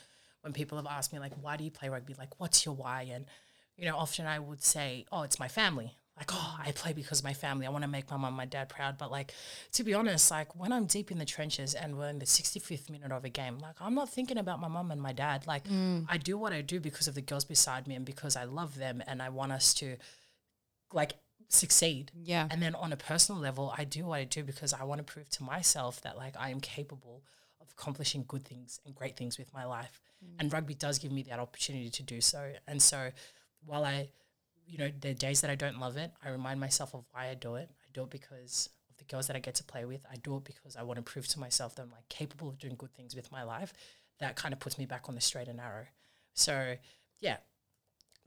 when 0.43 0.53
people 0.53 0.79
have 0.79 0.87
asked 0.87 1.13
me 1.13 1.19
like 1.19 1.33
why 1.41 1.57
do 1.57 1.65
you 1.65 1.71
play 1.71 1.89
rugby, 1.89 2.15
like 2.19 2.39
what's 2.39 2.65
your 2.65 2.75
why, 2.75 3.09
and 3.13 3.27
you 3.77 3.85
know 3.85 3.97
often 3.97 4.27
I 4.27 4.39
would 4.39 4.63
say 4.63 5.07
oh 5.13 5.23
it's 5.23 5.39
my 5.39 5.49
family. 5.49 5.97
Like 6.23 6.39
oh 6.39 6.57
I 6.65 6.71
play 6.71 6.93
because 6.93 7.19
of 7.19 7.25
my 7.25 7.33
family. 7.33 7.67
I 7.67 7.71
want 7.71 7.83
to 7.83 7.91
make 7.91 8.09
my 8.09 8.17
mum, 8.17 8.35
my 8.35 8.45
dad 8.45 8.69
proud. 8.69 8.97
But 8.97 9.11
like 9.11 9.35
to 9.73 9.83
be 9.83 9.93
honest, 9.93 10.31
like 10.31 10.55
when 10.55 10.73
I'm 10.73 10.87
deep 10.87 11.11
in 11.11 11.19
the 11.19 11.25
trenches 11.25 11.75
and 11.75 11.99
we're 11.99 12.09
in 12.09 12.21
the 12.21 12.27
65th 12.27 12.89
minute 12.91 13.11
of 13.11 13.25
a 13.25 13.29
game, 13.29 13.59
like 13.59 13.75
I'm 13.81 13.97
not 13.97 14.09
thinking 14.09 14.39
about 14.39 14.61
my 14.61 14.69
mom 14.69 14.93
and 14.93 15.03
my 15.03 15.13
dad. 15.13 15.49
Like 15.49 15.65
mm. 15.65 16.07
I 16.09 16.19
do 16.19 16.39
what 16.39 16.53
I 16.53 16.61
do 16.61 16.79
because 16.79 17.09
of 17.09 17.17
the 17.17 17.23
girls 17.23 17.45
beside 17.45 17.89
me 17.89 17.97
and 17.97 18.05
because 18.05 18.37
I 18.37 18.45
love 18.45 18.77
them 18.79 19.03
and 19.09 19.21
I 19.21 19.31
want 19.31 19.51
us 19.51 19.75
to 19.75 19.97
like 20.93 21.15
succeed. 21.49 22.13
Yeah. 22.15 22.47
And 22.53 22.63
then 22.63 22.77
on 22.77 22.93
a 22.93 22.97
personal 22.97 23.41
level, 23.41 23.75
I 23.77 23.83
do 23.83 24.05
what 24.05 24.21
I 24.21 24.25
do 24.25 24.45
because 24.45 24.73
I 24.73 24.85
want 24.85 25.05
to 25.05 25.13
prove 25.13 25.29
to 25.31 25.43
myself 25.43 26.03
that 26.03 26.17
like 26.17 26.37
I 26.39 26.51
am 26.51 26.61
capable 26.61 27.25
of 27.61 27.67
accomplishing 27.77 28.25
good 28.29 28.45
things 28.45 28.79
and 28.87 28.95
great 28.95 29.17
things 29.17 29.39
with 29.39 29.53
my 29.53 29.65
life. 29.65 30.01
Mm. 30.25 30.37
And 30.39 30.53
rugby 30.53 30.75
does 30.75 31.01
give 31.01 31.11
me 31.11 31.25
that 31.25 31.41
opportunity 31.41 31.91
to 31.91 32.03
do 32.05 32.21
so. 32.21 32.53
And 32.69 32.81
so 32.81 33.11
while 33.67 33.85
I, 33.85 34.11
you 34.67 34.79
know, 34.79 34.91
the 35.01 35.15
days 35.15 35.41
that 35.43 35.51
I 35.51 35.55
don't 35.55 35.79
love 35.79 35.97
it, 35.97 36.13
I 36.25 36.31
remind 36.31 36.61
myself 36.61 36.95
of 36.95 37.05
why 37.13 37.29
I 37.29 37.35
do 37.35 37.57
it. 37.57 37.71
I 37.71 37.89
do 37.93 38.03
it 38.05 38.11
because 38.11 38.69
of 38.91 38.97
the 38.97 39.05
girls 39.05 39.27
that 39.27 39.37
I 39.37 39.41
get 39.41 39.55
to 39.57 39.65
play 39.65 39.85
with. 39.85 40.01
I 40.11 40.17
do 40.17 40.37
it 40.37 40.45
because 40.45 40.77
I 40.77 40.83
want 40.83 40.97
to 40.97 41.03
prove 41.03 41.29
to 41.29 41.41
myself 41.41 41.75
that 41.77 41.83
I'm 41.83 41.91
like 41.91 42.09
capable 42.09 42.49
of 42.49 42.59
doing 42.59 42.77
good 42.77 42.95
things 42.95 43.15
with 43.15 43.31
my 43.31 43.43
life. 43.43 43.73
That 44.19 44.37
kind 44.37 44.53
of 44.53 44.61
puts 44.61 44.79
me 44.79 44.87
back 44.87 45.09
on 45.09 45.15
the 45.15 45.21
straight 45.21 45.49
and 45.49 45.59
narrow. 45.59 45.87
So 46.35 46.77
yeah, 47.21 47.39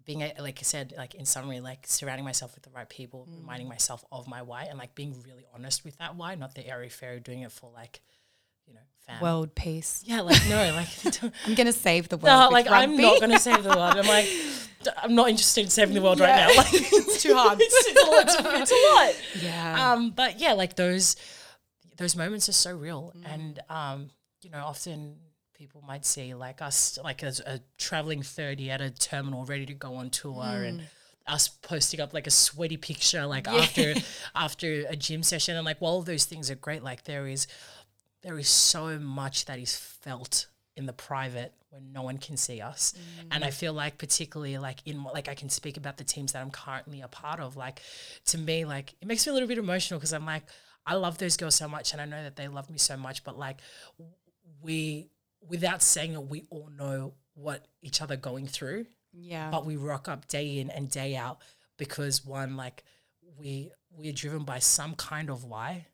being 0.06 0.22
a, 0.22 0.34
like 0.40 0.60
I 0.60 0.64
said, 0.64 0.94
like 0.98 1.16
in 1.16 1.26
summary, 1.26 1.60
like 1.60 1.86
surrounding 1.88 2.26
myself 2.26 2.54
with 2.56 2.64
the 2.64 2.70
right 2.70 2.88
people, 2.88 3.28
mm. 3.30 3.40
reminding 3.40 3.68
myself 3.68 4.04
of 4.12 4.28
my 4.28 4.42
why, 4.42 4.64
and 4.64 4.78
like 4.78 4.96
being 4.96 5.16
really 5.26 5.46
honest 5.54 5.84
with 5.84 5.98
that 5.98 6.16
why, 6.16 6.36
not 6.36 6.56
the 6.56 6.68
airy 6.68 6.90
fairy 6.90 7.20
doing 7.20 7.42
it 7.42 7.52
for 7.52 7.72
like, 7.74 8.02
you 8.68 8.74
know, 8.74 8.80
fam. 9.06 9.22
World 9.22 9.56
peace. 9.56 10.02
yeah, 10.06 10.22
like 10.22 10.42
no, 10.50 10.56
like 10.76 10.88
I'm 11.48 11.56
gonna 11.56 11.72
save 11.72 12.10
the 12.10 12.18
world. 12.18 12.26
no, 12.26 12.50
like 12.52 12.68
I'm 12.70 12.98
not 12.98 13.20
gonna 13.22 13.40
save 13.40 13.64
the 13.64 13.70
world. 13.70 13.98
I'm 13.98 14.08
like, 14.08 14.28
I'm 15.02 15.16
not 15.16 15.30
interested 15.30 15.62
in 15.66 15.70
saving 15.70 15.96
the 15.96 16.02
world 16.02 16.20
right 16.20 16.36
now. 16.36 16.56
Like 16.56 16.68
it's 16.74 17.24
too 17.24 17.34
hard. 17.36 17.58
it's, 17.62 17.76
it's 17.88 18.04
a 18.04 18.42
lot. 18.44 18.62
It's 18.62 18.72
a 18.72 18.94
lot. 18.96 19.44
yeah. 19.44 19.92
Um, 19.94 20.12
but 20.12 20.40
yeah, 20.40 20.54
like 20.54 20.76
those 20.76 21.16
those 21.98 22.16
moments 22.16 22.50
are 22.50 22.54
so 22.54 22.76
real, 22.76 23.14
Mm. 23.16 23.34
and 23.34 23.60
um, 23.70 24.10
you 24.42 24.50
know, 24.50 24.64
often 24.66 25.16
people 25.54 25.82
might 25.82 26.06
see 26.06 26.34
like 26.34 26.62
us 26.62 27.00
like 27.04 27.24
as 27.24 27.40
a 27.40 27.62
traveling 27.78 28.22
thirty 28.22 28.70
at 28.70 28.82
a 28.82 28.90
terminal 28.92 29.46
ready 29.46 29.66
to 29.66 29.74
go 29.74 29.96
on 29.96 30.10
tour, 30.10 30.44
Mm. 30.44 30.68
and 30.70 30.82
us 31.28 31.48
posting 31.48 32.00
up 32.02 32.14
like 32.14 32.28
a 32.28 32.32
sweaty 32.32 32.78
picture 32.78 33.26
like 33.26 33.48
after 33.48 33.96
after 34.36 34.86
a 34.90 34.96
gym 34.96 35.24
session, 35.24 35.56
and 35.56 35.66
like 35.66 35.80
while 35.80 35.94
all 35.94 36.02
those 36.04 36.26
things 36.26 36.52
are 36.52 36.56
great, 36.56 36.84
like 36.84 37.06
there 37.06 37.26
is 37.28 37.48
there 38.26 38.40
is 38.40 38.50
so 38.50 38.98
much 38.98 39.46
that 39.46 39.60
is 39.60 39.76
felt 39.76 40.48
in 40.76 40.88
the 40.88 40.94
private 40.94 41.54
when 41.70 41.94
no 41.94 42.02
one 42.02 42.18
can 42.18 42.36
see 42.36 42.60
us. 42.60 42.94
Mm. 42.98 43.28
And 43.32 43.44
i 43.44 43.52
feel 43.52 43.72
like 43.72 43.98
particularly 43.98 44.58
like 44.58 44.80
in 44.86 45.04
like 45.04 45.30
i 45.30 45.36
can 45.36 45.50
speak 45.50 45.78
about 45.78 45.98
the 45.98 46.04
teams 46.04 46.34
that 46.34 46.42
i'm 46.42 46.52
currently 46.52 47.02
a 47.02 47.08
part 47.08 47.40
of 47.40 47.56
like 47.56 47.82
to 48.28 48.38
me 48.38 48.66
like 48.66 48.96
it 49.02 49.08
makes 49.08 49.26
me 49.26 49.32
a 49.32 49.34
little 49.34 49.48
bit 49.48 49.58
emotional 49.58 50.00
because 50.00 50.14
i'm 50.14 50.26
like 50.26 50.44
i 50.86 50.96
love 50.96 51.18
those 51.18 51.38
girls 51.38 51.56
so 51.56 51.68
much 51.68 51.94
and 51.94 52.02
i 52.02 52.06
know 52.06 52.22
that 52.24 52.36
they 52.36 52.48
love 52.48 52.70
me 52.70 52.78
so 52.78 52.98
much 52.98 53.24
but 53.24 53.38
like 53.38 53.58
we 54.62 55.10
without 55.48 55.82
saying 55.82 56.14
it 56.14 56.24
we 56.24 56.46
all 56.50 56.70
know 56.76 57.14
what 57.36 57.68
each 57.82 58.02
other 58.02 58.16
going 58.16 58.48
through. 58.48 58.86
Yeah. 59.18 59.50
but 59.50 59.66
we 59.66 59.78
rock 59.78 60.10
up 60.10 60.28
day 60.28 60.60
in 60.60 60.70
and 60.70 60.90
day 60.90 61.16
out 61.16 61.38
because 61.78 62.26
one 62.26 62.58
like 62.58 62.84
we 63.38 63.72
we're 63.92 64.12
driven 64.12 64.44
by 64.44 64.60
some 64.60 64.94
kind 64.96 65.30
of 65.30 65.46
why 65.46 65.88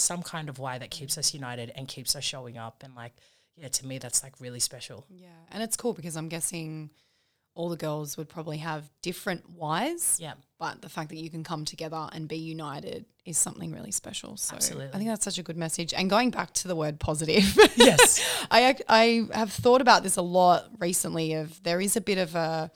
some 0.00 0.22
kind 0.22 0.48
of 0.48 0.58
why 0.58 0.78
that 0.78 0.90
keeps 0.90 1.16
us 1.18 1.34
united 1.34 1.72
and 1.76 1.88
keeps 1.88 2.16
us 2.16 2.24
showing 2.24 2.56
up 2.58 2.82
and 2.82 2.94
like 2.94 3.12
yeah 3.56 3.68
to 3.68 3.86
me 3.86 3.98
that's 3.98 4.22
like 4.22 4.34
really 4.40 4.60
special 4.60 5.06
yeah. 5.10 5.28
And 5.52 5.62
it's 5.62 5.76
cool 5.76 5.92
because 5.92 6.16
I'm 6.16 6.28
guessing 6.28 6.90
all 7.54 7.68
the 7.68 7.76
girls 7.76 8.16
would 8.16 8.28
probably 8.28 8.58
have 8.58 8.88
different 9.02 9.50
whys. 9.50 10.18
yeah 10.20 10.34
But 10.58 10.82
the 10.82 10.88
fact 10.88 11.10
that 11.10 11.18
you 11.18 11.30
can 11.30 11.42
come 11.44 11.64
together 11.64 12.08
and 12.12 12.28
be 12.28 12.36
united 12.36 13.04
is 13.26 13.36
something 13.36 13.72
really 13.72 13.90
special. 13.90 14.36
So 14.36 14.56
I 14.56 14.96
think 14.96 15.08
that's 15.10 15.24
such 15.24 15.38
a 15.38 15.42
good 15.42 15.56
message. 15.56 15.92
And 15.92 16.08
going 16.08 16.30
back 16.30 16.52
to 16.54 16.68
the 16.68 16.76
word 16.76 16.98
positive, 17.00 17.56
yes 17.76 18.20
I 18.50 18.76
I 18.88 19.26
have 19.34 19.52
thought 19.52 19.80
about 19.80 20.02
this 20.04 20.16
a 20.16 20.22
lot 20.22 20.66
recently. 20.78 21.34
Of 21.34 21.62
there 21.62 21.80
is 21.80 21.96
a 21.96 22.00
bit 22.00 22.18
of 22.18 22.34
a, 22.34 22.70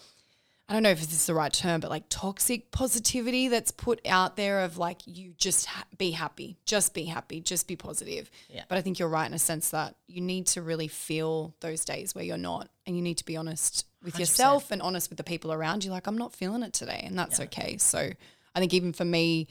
I 0.69 0.73
don't 0.73 0.83
know 0.83 0.91
if 0.91 1.01
this 1.01 1.13
is 1.13 1.27
the 1.27 1.35
right 1.35 1.53
term, 1.53 1.81
but 1.81 1.91
like 1.91 2.05
toxic 2.09 2.71
positivity 2.71 3.49
that's 3.49 3.71
put 3.71 4.01
out 4.07 4.37
there 4.37 4.61
of 4.61 4.79
like 4.79 5.03
you 5.05 5.35
just 5.37 5.67
ha- 5.67 5.85
be 5.99 6.13
happy, 6.13 6.57
just 6.65 6.95
be 6.95 7.05
happy, 7.05 7.41
just 7.41 7.69
be 7.69 7.77
positive. 7.77 8.31
Yeah. 8.49 8.63
But 8.69 8.79
I 8.79 8.81
think 8.81 8.99
you're 8.99 9.09
right 9.09 9.27
in 9.27 9.35
a 9.35 9.39
sense 9.39 9.71
that 9.71 9.95
you 10.07 10.23
need 10.23 10.47
to 10.49 10.63
really 10.63 10.89
feel 10.89 11.55
those 11.61 11.85
days 11.85 12.15
where 12.15 12.25
you're 12.25 12.39
not, 12.39 12.71
and 12.87 12.97
you 12.97 13.03
need 13.03 13.19
to 13.19 13.27
be 13.27 13.37
honest 13.37 13.87
with 14.03 14.15
100%. 14.15 14.19
yourself 14.21 14.71
and 14.71 14.81
honest 14.81 15.11
with 15.11 15.19
the 15.19 15.25
people 15.25 15.53
around 15.53 15.85
you. 15.85 15.91
Like 15.91 16.07
I'm 16.07 16.17
not 16.17 16.33
feeling 16.33 16.63
it 16.63 16.73
today, 16.73 17.03
and 17.05 17.19
that's 17.19 17.41
okay. 17.41 17.77
So 17.77 18.11
I 18.55 18.59
think 18.59 18.73
even 18.73 18.95
for 18.95 19.05
me, 19.05 19.49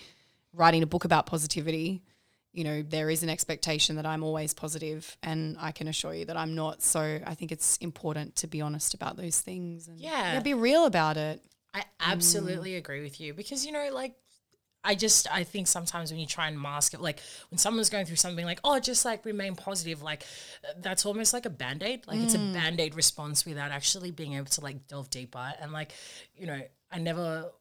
writing 0.51 0.81
a 0.81 0.87
book 0.87 1.05
about 1.05 1.27
positivity 1.27 2.01
you 2.53 2.63
know, 2.63 2.83
there 2.83 3.09
is 3.09 3.23
an 3.23 3.29
expectation 3.29 3.95
that 3.95 4.05
I'm 4.05 4.23
always 4.23 4.53
positive, 4.53 5.17
and 5.23 5.57
I 5.59 5.71
can 5.71 5.87
assure 5.87 6.13
you 6.13 6.25
that 6.25 6.37
I'm 6.37 6.55
not. 6.55 6.81
So 6.81 7.19
I 7.25 7.35
think 7.35 7.51
it's 7.51 7.77
important 7.77 8.35
to 8.37 8.47
be 8.47 8.61
honest 8.61 8.93
about 8.93 9.17
those 9.17 9.41
things 9.41 9.87
and 9.87 9.99
Yeah. 9.99 10.39
be 10.39 10.53
real 10.53 10.85
about 10.85 11.17
it. 11.17 11.43
i 11.75 11.83
absolutely 11.99 12.75
agree 12.75 13.01
with 13.01 13.19
you 13.19 13.33
because 13.33 13.65
you 13.65 13.71
know 13.71 13.89
like 13.91 14.13
I 14.83 14.95
just 14.95 15.27
I 15.33 15.43
think 15.43 15.67
sometimes 15.67 16.11
when 16.11 16.19
you 16.19 16.27
try 16.27 16.47
and 16.47 16.59
mask 16.59 16.93
it, 16.93 17.01
like 17.01 17.21
when 17.49 17.57
someone's 17.57 17.89
going 17.89 18.05
through 18.05 18.17
something 18.17 18.45
like, 18.45 18.59
oh, 18.63 18.79
just 18.79 19.05
like 19.05 19.23
remain 19.25 19.55
positive, 19.55 20.01
like 20.01 20.23
that's 20.77 21.05
almost 21.05 21.33
like 21.33 21.45
a 21.45 21.49
band 21.49 21.83
aid. 21.83 22.05
Like 22.05 22.19
it's 22.19 22.35
a 22.35 22.39
mm. 22.39 22.53
band 22.53 22.79
aid 22.81 22.93
response 22.93 23.45
without 23.45 23.71
actually 23.71 24.11
being 24.11 24.33
able 24.33 24.47
to 24.47 24.61
like 24.61 24.87
delve 24.87 25.09
deeper. 25.09 25.53
And 25.61 25.71
like, 25.71 25.93
you 26.35 26.47
know, 26.47 26.61
I 26.91 26.99
never 26.99 27.51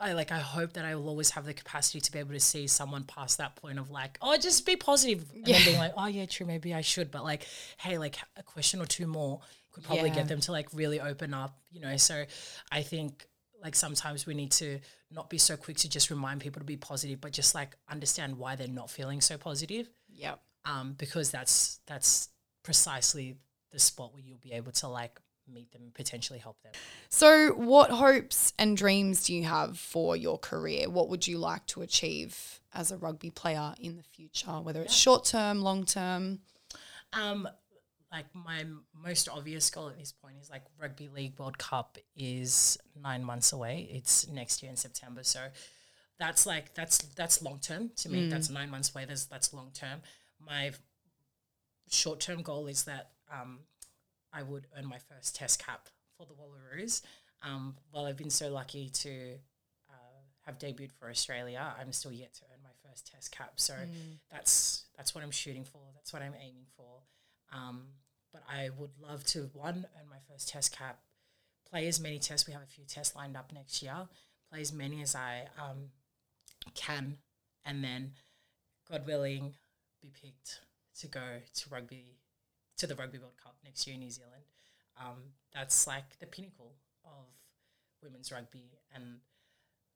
I 0.00 0.12
like 0.12 0.32
I 0.32 0.38
hope 0.40 0.72
that 0.74 0.84
I 0.84 0.94
will 0.96 1.08
always 1.08 1.30
have 1.30 1.44
the 1.44 1.54
capacity 1.54 2.00
to 2.00 2.12
be 2.12 2.18
able 2.18 2.32
to 2.32 2.40
see 2.40 2.66
someone 2.66 3.04
past 3.04 3.38
that 3.38 3.54
point 3.56 3.78
of 3.78 3.90
like, 3.90 4.18
oh, 4.20 4.36
just 4.36 4.66
be 4.66 4.76
positive, 4.76 5.24
and 5.34 5.44
then 5.44 5.64
being 5.64 5.78
like, 5.78 5.92
oh 5.96 6.06
yeah, 6.06 6.26
true, 6.26 6.46
maybe 6.46 6.74
I 6.74 6.80
should, 6.80 7.10
but 7.10 7.22
like, 7.24 7.46
hey, 7.78 7.96
like 7.98 8.16
a 8.36 8.42
question 8.42 8.80
or 8.80 8.86
two 8.86 9.06
more 9.06 9.40
could 9.72 9.84
probably 9.84 10.08
Yeah. 10.10 10.16
get 10.16 10.28
them 10.28 10.40
to 10.40 10.52
like 10.52 10.68
really 10.72 11.00
open 11.00 11.32
up, 11.32 11.56
you 11.70 11.80
know. 11.80 11.96
So 11.96 12.24
I 12.72 12.82
think 12.82 13.26
like 13.62 13.74
sometimes 13.76 14.26
we 14.26 14.34
need 14.34 14.50
to 14.52 14.80
not 15.10 15.30
be 15.30 15.38
so 15.38 15.56
quick 15.56 15.76
to 15.78 15.88
just 15.88 16.10
remind 16.10 16.40
people 16.40 16.60
to 16.60 16.66
be 16.66 16.76
positive, 16.76 17.20
but 17.20 17.32
just 17.32 17.54
like 17.54 17.76
understand 17.88 18.36
why 18.36 18.56
they're 18.56 18.68
not 18.68 18.90
feeling 18.90 19.20
so 19.20 19.38
positive, 19.38 19.88
Yeah. 20.08 20.34
um, 20.64 20.94
because 20.98 21.30
that's 21.30 21.78
that's 21.86 22.28
precisely 22.64 23.36
the 23.70 23.78
spot 23.78 24.12
where 24.12 24.22
you'll 24.22 24.38
be 24.38 24.52
able 24.52 24.72
to 24.72 24.88
like 24.88 25.20
meet 25.52 25.72
them 25.72 25.92
potentially 25.94 26.38
help 26.38 26.60
them. 26.62 26.72
So, 27.08 27.50
what 27.50 27.90
hopes 27.90 28.52
and 28.58 28.76
dreams 28.76 29.24
do 29.24 29.34
you 29.34 29.44
have 29.44 29.78
for 29.78 30.16
your 30.16 30.38
career? 30.38 30.88
What 30.88 31.08
would 31.08 31.26
you 31.26 31.38
like 31.38 31.66
to 31.66 31.82
achieve 31.82 32.60
as 32.72 32.90
a 32.90 32.96
rugby 32.96 33.30
player 33.30 33.74
in 33.80 33.96
the 33.96 34.02
future, 34.02 34.50
whether 34.50 34.82
it's 34.82 34.94
short 34.94 35.24
term, 35.24 35.60
long 35.60 35.84
term? 35.84 36.40
Um, 37.12 37.48
like 38.10 38.26
my 38.32 38.64
most 38.94 39.28
obvious 39.28 39.68
goal 39.70 39.88
at 39.88 39.98
this 39.98 40.12
point 40.12 40.36
is 40.40 40.48
like 40.48 40.62
rugby 40.80 41.08
league 41.08 41.38
World 41.38 41.58
Cup 41.58 41.98
is 42.16 42.78
nine 43.00 43.24
months 43.24 43.52
away. 43.52 43.88
It's 43.90 44.28
next 44.28 44.62
year 44.62 44.70
in 44.70 44.76
September, 44.76 45.24
so 45.24 45.40
that's 46.18 46.46
like 46.46 46.74
that's 46.74 46.98
that's 46.98 47.42
long 47.42 47.58
term 47.58 47.90
to 47.96 48.08
me. 48.08 48.28
That's 48.28 48.50
nine 48.50 48.70
months 48.70 48.94
away. 48.94 49.04
That's 49.04 49.26
that's 49.26 49.52
long 49.52 49.70
term. 49.74 50.00
My 50.40 50.72
short 51.90 52.20
term 52.20 52.42
goal 52.42 52.68
is 52.68 52.84
that 52.84 53.10
um, 53.32 53.60
I 54.34 54.42
would 54.42 54.66
earn 54.76 54.86
my 54.86 54.98
first 54.98 55.36
Test 55.36 55.64
cap 55.64 55.88
for 56.18 56.26
the 56.26 56.34
Wallaroos. 56.34 57.02
Um, 57.42 57.76
while 57.90 58.06
I've 58.06 58.16
been 58.16 58.30
so 58.30 58.50
lucky 58.50 58.88
to 58.88 59.34
uh, 59.90 60.20
have 60.46 60.58
debuted 60.58 60.92
for 60.92 61.08
Australia, 61.08 61.74
I'm 61.78 61.92
still 61.92 62.12
yet 62.12 62.34
to 62.34 62.42
earn 62.52 62.62
my 62.62 62.70
first 62.88 63.10
Test 63.10 63.30
cap. 63.30 63.52
So 63.56 63.74
that's 64.30 64.84
that's 64.96 65.14
what 65.14 65.22
I'm 65.22 65.30
shooting 65.30 65.64
for. 65.64 65.80
That's 65.94 66.12
what 66.12 66.22
I'm 66.22 66.34
aiming 66.40 66.66
for. 66.76 67.02
Um, 67.52 67.82
but 68.32 68.42
I 68.48 68.70
would 68.76 68.90
love 69.00 69.24
to 69.26 69.50
one 69.52 69.86
earn 69.96 70.08
my 70.10 70.18
first 70.28 70.48
Test 70.48 70.76
cap, 70.76 70.98
play 71.70 71.86
as 71.86 72.00
many 72.00 72.18
tests. 72.18 72.46
We 72.46 72.52
have 72.52 72.62
a 72.62 72.66
few 72.66 72.84
tests 72.84 73.14
lined 73.14 73.36
up 73.36 73.52
next 73.52 73.82
year. 73.82 74.08
Play 74.50 74.60
as 74.60 74.72
many 74.72 75.02
as 75.02 75.14
I 75.14 75.44
um, 75.58 75.90
can, 76.74 77.18
and 77.64 77.82
then, 77.82 78.12
God 78.90 79.06
willing, 79.06 79.54
be 80.02 80.10
picked 80.10 80.60
to 81.00 81.06
go 81.06 81.40
to 81.54 81.70
rugby 81.70 82.18
to 82.78 82.86
the 82.86 82.94
Rugby 82.94 83.18
World 83.18 83.36
Cup 83.42 83.56
next 83.64 83.86
year 83.86 83.94
in 83.94 84.00
New 84.00 84.10
Zealand. 84.10 84.44
Um, 85.00 85.32
that's 85.52 85.86
like 85.86 86.18
the 86.18 86.26
pinnacle 86.26 86.74
of 87.04 87.26
women's 88.02 88.30
rugby, 88.30 88.78
and 88.94 89.18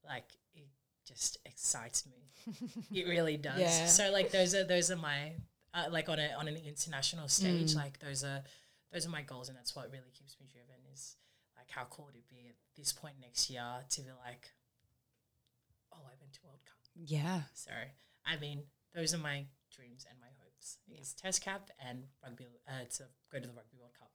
like 0.04 0.36
it 0.54 0.68
just 1.06 1.38
excites 1.44 2.04
me. 2.06 2.56
it 2.92 3.06
really 3.08 3.36
does. 3.36 3.60
Yeah. 3.60 3.86
So 3.86 4.10
like 4.10 4.30
those 4.30 4.54
are 4.54 4.64
those 4.64 4.90
are 4.90 4.96
my 4.96 5.32
uh, 5.74 5.84
like 5.90 6.08
on 6.08 6.18
a 6.18 6.32
on 6.38 6.48
an 6.48 6.56
international 6.56 7.28
stage, 7.28 7.74
like 7.74 7.98
those 8.00 8.24
are 8.24 8.42
those 8.92 9.06
are 9.06 9.10
my 9.10 9.22
goals, 9.22 9.48
and 9.48 9.56
that's 9.56 9.76
what 9.76 9.90
really 9.92 10.10
keeps 10.14 10.36
me 10.40 10.46
driven. 10.50 10.76
Is 10.92 11.16
like 11.56 11.70
how 11.70 11.84
cool 11.90 12.06
would 12.06 12.16
it 12.16 12.28
be 12.28 12.48
at 12.48 12.56
this 12.76 12.92
point 12.92 13.14
next 13.20 13.50
year 13.50 13.62
to 13.88 14.00
be 14.00 14.10
like, 14.24 14.50
oh, 15.92 16.02
I 16.04 16.14
went 16.20 16.32
to 16.34 16.40
World 16.44 16.60
Cup. 16.64 16.78
Yeah. 16.94 17.42
So 17.54 17.70
I 18.26 18.36
mean, 18.36 18.62
those 18.94 19.14
are 19.14 19.18
my 19.18 19.44
dreams 19.70 20.06
and 20.08 20.18
my 20.20 20.28
hopes. 20.68 21.00
Is 21.00 21.14
test 21.14 21.42
cap 21.42 21.70
and 21.86 22.04
rugby 22.22 22.46
uh, 22.66 22.84
to 22.96 23.04
go 23.32 23.38
to 23.38 23.46
the 23.46 23.54
Rugby 23.54 23.76
World 23.78 23.92
Cup. 23.98 24.10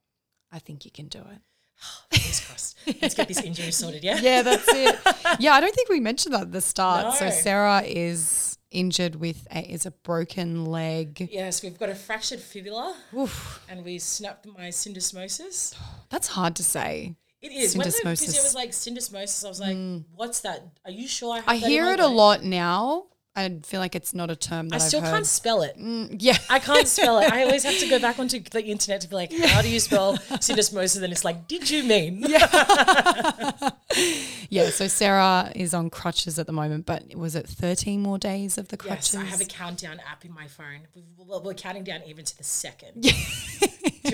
I 0.52 0.58
think 0.58 0.84
you 0.84 0.90
can 0.90 1.08
do 1.08 1.18
it. 1.18 1.40
Fingers 2.10 2.40
crossed. 2.40 2.78
Let's 3.02 3.14
get 3.14 3.28
this 3.28 3.42
injury 3.42 3.70
sorted. 3.70 4.04
Yeah. 4.04 4.18
Yeah, 4.20 4.42
that's 4.42 4.68
it. 4.68 4.96
yeah, 5.40 5.54
I 5.54 5.60
don't 5.60 5.74
think 5.74 5.88
we 5.88 6.00
mentioned 6.00 6.34
that 6.34 6.42
at 6.42 6.52
the 6.52 6.60
start. 6.60 7.16
So 7.16 7.30
Sarah 7.30 7.82
is 7.82 8.58
injured 8.70 9.16
with 9.16 9.46
a 9.50 9.60
is 9.60 9.86
a 9.86 9.90
broken 9.90 10.66
leg. 10.66 11.28
Yes, 11.32 11.62
we've 11.62 11.78
got 11.78 11.88
a 11.88 11.94
fractured 11.94 12.40
fibula 12.40 12.96
Oof, 13.16 13.64
and 13.68 13.84
we 13.84 13.98
snapped 13.98 14.46
my 14.46 14.68
syndesmosis. 14.68 15.74
that's 16.10 16.28
hard 16.28 16.56
to 16.56 16.64
say. 16.64 17.16
It 17.40 17.52
is. 17.52 17.76
When 17.76 17.86
the 17.86 17.92
physio 17.92 18.42
was 18.42 18.54
like 18.54 18.70
syndesmosis, 18.70 19.44
I 19.44 19.48
was 19.48 19.60
like, 19.60 19.76
"What's 20.14 20.40
that? 20.40 20.64
Are 20.84 20.90
you 20.90 21.06
sure 21.06 21.34
I 21.34 21.36
have 21.36 21.48
I 21.48 21.56
hear 21.56 21.86
it 21.92 22.00
a 22.00 22.06
lot 22.06 22.42
now. 22.42 23.06
I 23.36 23.58
feel 23.64 23.80
like 23.80 23.96
it's 23.96 24.14
not 24.14 24.30
a 24.30 24.36
term 24.36 24.68
that 24.68 24.76
I 24.76 24.78
have 24.78 24.88
still 24.88 25.00
heard. 25.00 25.10
can't 25.10 25.26
spell 25.26 25.62
it. 25.62 25.76
Mm, 25.76 26.16
yeah. 26.20 26.38
I 26.48 26.60
can't 26.60 26.86
spell 26.86 27.18
it. 27.18 27.32
I 27.32 27.42
always 27.46 27.64
have 27.64 27.76
to 27.80 27.88
go 27.88 27.98
back 27.98 28.18
onto 28.20 28.38
the 28.40 28.64
internet 28.64 29.00
to 29.00 29.08
be 29.08 29.16
like, 29.16 29.32
"How 29.32 29.60
do 29.60 29.68
you 29.68 29.80
spell 29.80 30.16
syndesmosis?" 30.18 31.02
And 31.02 31.12
it's 31.12 31.24
like, 31.24 31.48
"Did 31.48 31.68
you 31.68 31.82
mean?" 31.82 32.24
Yeah, 32.28 33.70
yeah. 34.50 34.70
so 34.70 34.86
Sarah 34.86 35.50
is 35.54 35.74
on 35.74 35.90
crutches 35.90 36.38
at 36.38 36.46
the 36.46 36.52
moment, 36.52 36.86
but 36.86 37.14
was 37.16 37.34
it 37.34 37.48
13 37.48 38.00
more 38.00 38.18
days 38.18 38.56
of 38.56 38.68
the 38.68 38.76
Yes, 38.84 38.86
crutches? 38.86 39.16
I 39.16 39.24
have 39.24 39.40
a 39.40 39.44
countdown 39.44 40.00
app 40.08 40.24
in 40.24 40.32
my 40.32 40.46
phone. 40.46 40.82
We're 41.16 41.54
counting 41.54 41.84
down 41.84 42.02
even 42.06 42.24
to 42.24 42.36
the 42.38 42.44
second. 42.44 43.04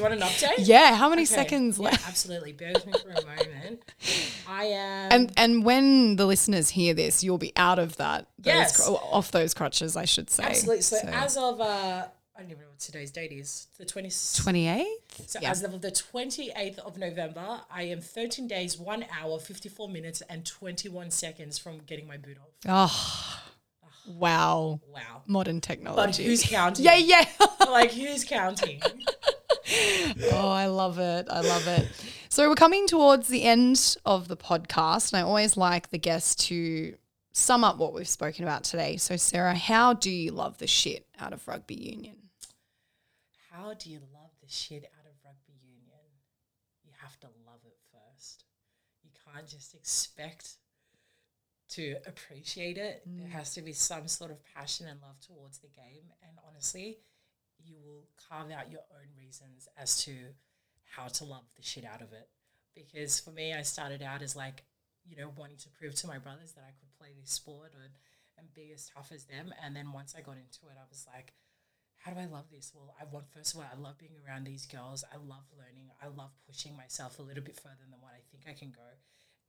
do 0.09 0.15
you 0.15 0.17
want 0.19 0.23
an 0.23 0.29
update? 0.29 0.67
yeah, 0.67 0.95
how 0.95 1.09
many 1.09 1.23
Okay. 1.23 1.35
seconds 1.35 1.79
Yeah, 1.79 1.85
left? 1.85 2.09
absolutely. 2.09 2.53
Bear 2.53 2.73
with 2.75 2.87
me 2.87 2.93
for 3.03 3.11
a 3.11 3.25
moment. 3.25 3.83
I 4.49 4.65
am. 4.65 5.13
And 5.13 5.33
and 5.37 5.65
when 5.65 6.17
the 6.17 6.27
listeners 6.27 6.71
hear 6.71 6.95
this, 6.95 7.23
you'll 7.23 7.39
be 7.39 7.53
out 7.57 7.79
of 7.79 7.97
that. 7.97 8.27
Those 8.39 8.47
Yes. 8.55 8.89
off 8.89 9.31
those 9.31 9.55
crutches, 9.55 9.97
I 9.97 10.05
should 10.07 10.31
say. 10.31 10.45
Absolutely. 10.45 10.83
So, 10.83 10.97
as 11.07 11.37
of 11.37 11.61
uh, 11.61 12.07
I 12.37 12.41
don't 12.43 12.51
even 12.53 12.63
know 12.63 12.69
what 12.71 12.79
today's 12.81 13.11
date 13.11 13.33
is. 13.33 13.67
The 13.79 13.85
twenty. 13.85 14.09
28th? 14.09 14.85
So 15.27 15.39
yeah. 15.43 15.51
as 15.51 15.63
of 15.63 15.81
the 15.83 15.91
twenty 15.91 16.51
eighth 16.57 16.79
of 16.79 16.97
November, 16.97 17.61
I 17.71 17.83
am 17.83 18.01
thirteen 18.01 18.49
days, 18.49 18.79
one 18.79 19.05
hour, 19.21 19.39
fifty 19.39 19.69
four 19.69 19.89
minutes, 19.89 20.23
and 20.31 20.47
twenty 20.47 20.89
one 20.89 21.11
seconds 21.11 21.59
from 21.59 21.79
getting 21.87 22.07
my 22.09 22.17
boot 22.17 22.39
off. 22.39 22.55
Oh, 22.67 23.43
wow. 24.19 24.81
Wow. 24.89 25.23
Modern 25.27 25.57
But 25.57 25.63
technology. 25.65 26.25
who's 26.25 26.43
counting? 26.43 26.85
yeah, 26.87 26.97
yeah. 26.97 27.27
like 27.69 27.93
who's 27.93 28.25
counting? 28.25 28.81
oh, 30.33 30.49
I 30.49 30.67
love 30.67 30.99
it. 30.99 31.27
I 31.31 31.41
love 31.41 31.67
it. 31.67 31.89
So 32.29 32.49
we're 32.49 32.55
coming 32.55 32.87
towards 32.87 33.29
the 33.29 33.45
end 33.45 33.97
of 34.05 34.29
the 34.29 34.37
podcast, 34.37 35.13
and 35.13 35.21
I 35.21 35.23
always 35.23 35.57
like 35.57 35.91
the 35.91 35.99
guests 35.99 36.47
to 36.47 36.95
sum 37.33 37.65
up 37.65 37.79
what 37.79 37.95
we've 37.95 38.09
spoken 38.09 38.45
about 38.45 38.65
today. 38.65 38.97
So, 38.97 39.17
Sarah, 39.17 39.55
how 39.55 39.95
do 39.95 40.11
you 40.11 40.33
love 40.33 40.59
the 40.59 40.67
shit 40.67 41.07
out 41.19 41.33
of 41.33 41.47
rugby 41.47 41.75
union? 41.75 42.17
How 43.51 43.75
do 43.75 43.91
you 43.91 44.01
love 44.13 44.31
the 44.43 44.49
shit 44.49 44.85
out 44.99 45.07
of 45.07 45.13
rugby 45.25 45.59
union? 45.63 46.01
You 46.85 46.93
have 47.01 47.19
to 47.21 47.27
love 47.47 47.61
it 47.65 47.77
first. 47.93 48.45
You 49.03 49.11
can't 49.33 49.47
just 49.47 49.75
expect 49.75 50.57
to 51.71 51.97
appreciate 52.07 52.79
it. 52.79 53.03
There 53.07 53.29
mm. 53.29 53.33
has 53.33 53.55
to 53.55 53.63
be 53.63 53.73
some 53.73 54.09
sort 54.09 54.31
of 54.31 54.39
passion 54.55 54.87
and 54.89 55.01
love 55.01 55.21
towards 55.21 55.59
the 55.59 55.69
game. 55.69 56.11
And 56.23 56.33
honestly, 56.49 56.99
you 57.65 57.77
will 57.85 58.09
carve 58.29 58.51
out 58.51 58.71
your 58.71 58.85
own 58.93 59.09
reasons 59.19 59.69
as 59.77 60.03
to 60.05 60.13
how 60.97 61.09
to 61.09 61.25
love 61.25 61.45
the 61.57 61.63
shit 61.63 61.85
out 61.85 62.03
of 62.03 62.13
it. 62.13 62.29
Because 62.75 63.21
for 63.21 63.31
me, 63.31 63.53
I 63.55 63.63
started 63.63 64.03
out 64.03 64.23
as 64.23 64.37
like, 64.37 64.65
you 65.05 65.17
know, 65.17 65.33
wanting 65.37 65.59
to 65.59 65.69
prove 65.71 65.95
to 65.97 66.07
my 66.07 66.19
brothers 66.19 66.53
that 66.53 66.65
I 66.65 66.73
could 66.79 66.93
play 66.99 67.09
this 67.21 67.33
sport 67.33 67.73
and, 67.75 67.93
and 68.39 68.55
be 68.55 68.73
as 68.73 68.91
tough 68.95 69.11
as 69.13 69.25
them. 69.25 69.53
And 69.65 69.75
then 69.75 69.93
once 69.93 70.15
I 70.17 70.21
got 70.21 70.37
into 70.37 70.67
it, 70.71 70.79
I 70.79 70.87
was 70.89 71.07
like, 71.13 71.35
how 71.99 72.13
do 72.13 72.19
I 72.19 72.27
love 72.27 72.47
this? 72.51 72.73
Well, 72.75 72.95
I 73.01 73.05
want 73.05 73.31
first 73.31 73.55
of 73.55 73.61
all, 73.61 73.67
I 73.71 73.79
love 73.79 73.99
being 73.99 74.17
around 74.27 74.45
these 74.45 74.67
girls. 74.67 75.05
I 75.13 75.17
love 75.17 75.45
learning. 75.57 75.91
I 76.03 76.07
love 76.07 76.31
pushing 76.47 76.77
myself 76.77 77.19
a 77.19 77.23
little 77.23 77.45
bit 77.45 77.57
further 77.57 77.85
than 77.91 78.01
what 78.01 78.13
I 78.13 78.23
think 78.31 78.45
I 78.49 78.59
can 78.59 78.71
go. 78.71 78.89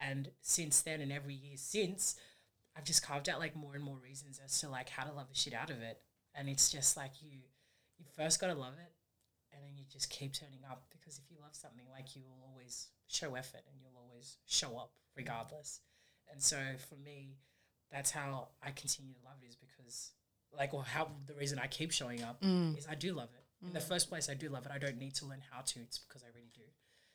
And 0.02 0.32
since 0.42 0.82
then, 0.82 1.00
and 1.00 1.12
every 1.12 1.36
year 1.36 1.56
since, 1.56 2.16
I've 2.76 2.84
just 2.84 3.06
carved 3.06 3.30
out 3.30 3.40
like 3.40 3.56
more 3.56 3.76
and 3.76 3.84
more 3.84 3.98
reasons 3.98 4.40
as 4.44 4.60
to 4.62 4.70
like 4.70 4.90
how 4.90 5.06
to 5.06 5.14
love 5.14 5.30
the 5.30 5.36
shit 5.36 5.54
out 5.54 5.70
of 5.70 5.82
it. 5.82 6.02
And 6.36 6.50
it's 6.50 6.70
just 6.70 6.98
like 6.98 7.22
you, 7.22 7.40
you 8.02 8.06
first 8.18 8.42
got 8.42 8.48
to 8.48 8.56
love 8.56 8.74
it, 8.82 8.92
and 9.54 9.62
then 9.64 9.78
you 9.78 9.86
just 9.92 10.10
keep 10.10 10.34
turning 10.34 10.66
up 10.70 10.84
because 10.90 11.20
if 11.20 11.30
you 11.30 11.38
love 11.42 11.54
something, 11.56 11.86
like 11.92 12.16
you 12.16 12.24
will 12.26 12.42
always 12.50 12.88
show 13.08 13.36
effort 13.36 13.62
and 13.70 13.78
you'll 13.80 14.02
always 14.10 14.38
show 14.48 14.78
up 14.78 14.92
regardless. 15.16 15.82
And 16.32 16.42
so 16.42 16.58
for 16.90 16.96
me, 16.96 17.38
that's 17.92 18.10
how 18.12 18.50
I 18.64 18.72
continue 18.72 19.14
to 19.14 19.20
love 19.26 19.38
it 19.44 19.48
is 19.50 19.56
because 19.56 20.12
like 20.58 20.74
or 20.74 20.84
how 20.84 21.10
the 21.28 21.36
reason 21.36 21.60
I 21.60 21.68
keep 21.68 21.92
showing 21.92 22.24
up 22.24 22.42
mm. 22.42 22.78
is 22.78 22.88
I 22.90 22.96
do 22.96 23.14
love 23.14 23.30
it. 23.36 23.66
In 23.66 23.74
the 23.74 23.80
mm. 23.80 23.88
first 23.88 24.10
place 24.10 24.30
I 24.30 24.34
do 24.34 24.50
love 24.50 24.66
it. 24.66 24.72
I 24.74 24.80
don't 24.80 24.98
need 24.98 25.14
to 25.16 25.26
learn 25.26 25.42
how 25.52 25.62
to, 25.62 25.80
it's 25.82 26.00
because 26.00 26.24
I 26.24 26.28
really 26.34 26.52
do. 26.56 26.64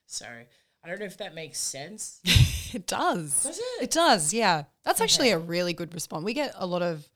So 0.06 0.26
I 0.26 0.88
don't 0.88 1.00
know 1.00 1.06
if 1.06 1.18
that 1.18 1.34
makes 1.34 1.58
sense. 1.58 2.20
It 2.74 2.88
does. 2.88 3.44
Does 3.44 3.58
it? 3.58 3.82
It 3.84 3.90
does, 3.92 4.34
yeah. 4.34 4.64
That's 4.84 5.00
actually 5.00 5.30
a 5.30 5.38
really 5.38 5.72
good 5.72 5.94
response. 5.94 6.24
We 6.24 6.34
get 6.34 6.52
a 6.56 6.66
lot 6.66 6.82
of 6.82 7.08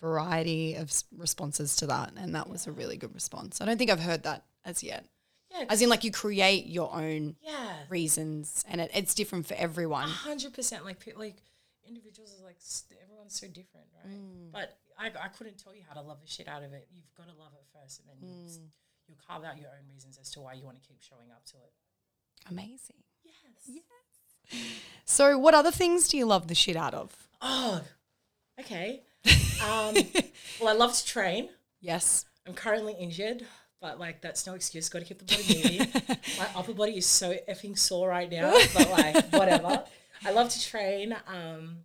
variety 0.00 0.74
of 0.74 0.92
responses 1.16 1.76
to 1.76 1.86
that, 1.86 2.12
and 2.16 2.34
that 2.34 2.48
was 2.48 2.66
a 2.66 2.72
really 2.72 2.96
good 2.96 3.14
response. 3.14 3.60
I 3.60 3.64
don't 3.64 3.78
think 3.78 3.90
I've 3.90 4.00
heard 4.00 4.22
that 4.24 4.44
as 4.64 4.82
yet. 4.82 5.04
Yeah. 5.50 5.66
As 5.68 5.82
in, 5.82 5.88
like, 5.88 6.04
you 6.04 6.10
create 6.10 6.66
your 6.66 6.92
own 6.92 7.36
yeah. 7.42 7.74
reasons, 7.88 8.64
and 8.68 8.80
it, 8.80 8.90
it's 8.94 9.14
different 9.14 9.46
for 9.46 9.54
everyone. 9.54 10.08
hundred 10.08 10.52
percent. 10.52 10.84
Like 10.84 10.98
like 11.16 11.36
individuals 11.86 12.32
is 12.32 12.42
like 12.42 12.56
everyone's 13.02 13.38
so 13.38 13.46
different, 13.46 13.86
right? 14.02 14.12
Mm. 14.12 14.52
But 14.52 14.76
I, 14.98 15.06
I 15.06 15.28
couldn't 15.28 15.58
tell 15.58 15.74
you 15.74 15.82
how 15.88 15.94
to 16.00 16.06
love 16.06 16.20
the 16.20 16.28
shit 16.28 16.48
out 16.48 16.62
of 16.62 16.72
it. 16.72 16.88
You've 16.92 17.12
got 17.16 17.28
to 17.28 17.38
love 17.38 17.52
it 17.54 17.64
first, 17.72 18.00
and 18.00 18.08
then 18.08 18.16
you'll, 18.20 18.48
mm. 18.48 18.68
you'll 19.06 19.18
carve 19.26 19.44
out 19.44 19.58
your 19.58 19.68
own 19.68 19.88
reasons 19.92 20.18
as 20.20 20.30
to 20.30 20.40
why 20.40 20.54
you 20.54 20.64
want 20.64 20.80
to 20.80 20.86
keep 20.86 21.00
showing 21.00 21.30
up 21.30 21.44
to 21.46 21.56
it. 21.56 21.72
Amazing. 22.50 23.02
Yes. 23.24 23.80
Yes. 24.50 24.62
So, 25.04 25.38
what 25.38 25.54
other 25.54 25.70
things 25.70 26.08
do 26.08 26.16
you 26.16 26.26
love 26.26 26.48
the 26.48 26.54
shit 26.54 26.76
out 26.76 26.94
of? 26.94 27.28
Oh, 27.40 27.82
okay. 28.60 29.02
Um, 29.26 29.94
well, 30.60 30.68
I 30.68 30.72
love 30.72 30.94
to 30.94 31.04
train. 31.06 31.48
Yes. 31.80 32.26
I'm 32.46 32.54
currently 32.54 32.94
injured, 32.94 33.46
but 33.80 33.98
like 33.98 34.20
that's 34.20 34.46
no 34.46 34.54
excuse. 34.54 34.88
Got 34.88 35.00
to 35.00 35.04
keep 35.04 35.18
the 35.18 35.24
body 35.24 35.62
moving. 35.62 36.18
My 36.38 36.48
upper 36.54 36.74
body 36.74 36.98
is 36.98 37.06
so 37.06 37.34
effing 37.48 37.78
sore 37.78 38.08
right 38.08 38.30
now, 38.30 38.52
but 38.74 38.90
like 38.90 39.26
whatever. 39.32 39.84
I 40.24 40.30
love 40.30 40.50
to 40.50 40.62
train. 40.62 41.16
Um, 41.26 41.78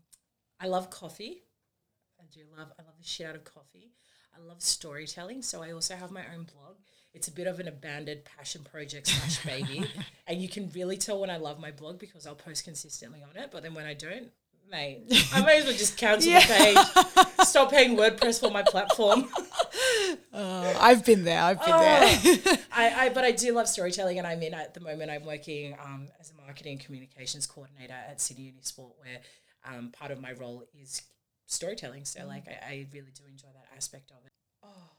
I 0.59 0.67
love 0.67 0.89
coffee. 0.89 1.43
I 2.19 2.25
do 2.33 2.41
love. 2.57 2.71
I 2.77 2.83
love 2.83 2.95
the 2.99 3.07
shit 3.07 3.27
out 3.27 3.35
of 3.35 3.45
coffee. 3.45 3.91
I 4.35 4.45
love 4.45 4.61
storytelling, 4.61 5.41
so 5.41 5.61
I 5.63 5.71
also 5.71 5.95
have 5.95 6.11
my 6.11 6.23
own 6.33 6.47
blog. 6.53 6.75
It's 7.13 7.27
a 7.27 7.31
bit 7.31 7.47
of 7.47 7.59
an 7.59 7.67
abandoned 7.67 8.21
passion 8.23 8.63
project 8.63 9.07
slash 9.07 9.43
baby, 9.43 9.85
and 10.27 10.41
you 10.41 10.47
can 10.47 10.69
really 10.75 10.97
tell 10.97 11.19
when 11.19 11.29
I 11.29 11.37
love 11.37 11.59
my 11.59 11.71
blog 11.71 11.99
because 11.99 12.27
I'll 12.27 12.35
post 12.35 12.63
consistently 12.65 13.23
on 13.23 13.41
it. 13.41 13.49
But 13.51 13.63
then 13.63 13.73
when 13.73 13.85
I 13.85 13.93
don't, 13.93 14.29
mate, 14.69 15.03
I 15.33 15.45
may 15.45 15.59
as 15.59 15.65
well 15.65 15.73
just 15.73 15.97
cancel 15.97 16.31
the 16.31 16.39
page, 16.39 17.47
stop 17.47 17.71
paying 17.71 17.97
WordPress 17.97 18.39
for 18.39 18.51
my 18.51 18.63
platform. 18.63 19.27
I've 20.33 21.05
been 21.05 21.23
there. 21.23 21.41
I've 21.41 21.59
been 21.59 21.77
there. 21.77 22.57
I, 22.71 23.05
I 23.05 23.09
but 23.09 23.23
I 23.23 23.31
do 23.31 23.53
love 23.53 23.67
storytelling, 23.67 24.17
and 24.17 24.27
I'm 24.27 24.41
in 24.41 24.53
at 24.53 24.73
the 24.73 24.79
moment. 24.79 25.11
I'm 25.11 25.25
working 25.25 25.75
um, 25.83 26.07
as 26.19 26.31
a 26.31 26.41
marketing 26.41 26.77
communications 26.77 27.45
coordinator 27.45 27.93
at 27.93 28.21
City 28.21 28.43
Uni 28.43 28.61
Sport, 28.61 28.93
where 28.99 29.19
um, 29.65 29.91
part 29.91 30.11
of 30.11 30.21
my 30.21 30.33
role 30.33 30.63
is 30.79 31.01
storytelling. 31.47 32.05
So 32.05 32.25
like, 32.25 32.47
I, 32.47 32.65
I 32.65 32.87
really 32.93 33.11
do 33.13 33.23
enjoy 33.29 33.49
that 33.53 33.75
aspect 33.75 34.11
of 34.11 34.25
it. 34.25 34.31
Oh, 34.63 34.89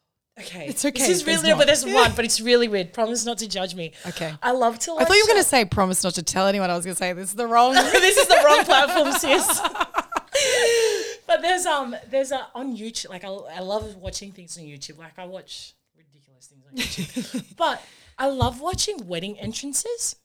okay. 0.41 0.66
It's 0.68 0.84
okay 0.84 0.99
This 1.07 1.09
is 1.09 1.26
really, 1.26 1.51
not. 1.51 1.59
but 1.59 1.66
there's 1.66 1.84
one, 2.01 2.12
but 2.16 2.24
it's 2.24 2.41
really 2.41 2.68
weird. 2.68 2.93
Promise 2.93 3.24
not 3.24 3.38
to 3.38 3.49
judge 3.49 3.74
me. 3.74 3.93
Okay. 4.07 4.34
I 4.43 4.53
love 4.53 4.78
to. 4.80 4.93
I 4.99 5.05
thought 5.05 5.16
you 5.16 5.24
were 5.24 5.32
going 5.32 5.43
to 5.43 5.49
say 5.49 5.64
promise 5.64 6.03
not 6.05 6.14
to 6.14 6.22
tell 6.22 6.47
anyone. 6.47 6.70
I 6.70 6.76
was 6.76 6.84
going 6.84 6.95
to 6.95 6.99
say 6.99 7.12
this 7.12 7.30
is 7.30 7.34
the 7.34 7.47
wrong. 7.47 7.74
this 7.74 8.16
is 8.16 8.26
the 8.28 8.41
wrong 8.45 8.64
platform, 8.64 9.12
sis. 9.12 9.61
but 11.26 11.43
there's 11.43 11.66
um 11.66 11.95
there's 12.09 12.32
a 12.32 12.47
on 12.55 12.76
YouTube 12.76 13.11
like 13.11 13.24
I, 13.24 13.28
I 13.28 13.61
love 13.61 13.97
watching 13.97 14.32
things 14.32 14.57
on 14.59 14.64
YouTube. 14.64 14.99
Like 14.99 15.18
I 15.18 15.26
watch 15.26 15.74
ridiculous 15.97 16.47
things 16.47 16.64
on 16.66 16.76
YouTube, 16.76 17.57
but 17.57 17.82
I 18.18 18.28
love 18.28 18.61
watching 18.61 19.07
wedding 19.07 19.38
entrances. 19.38 20.16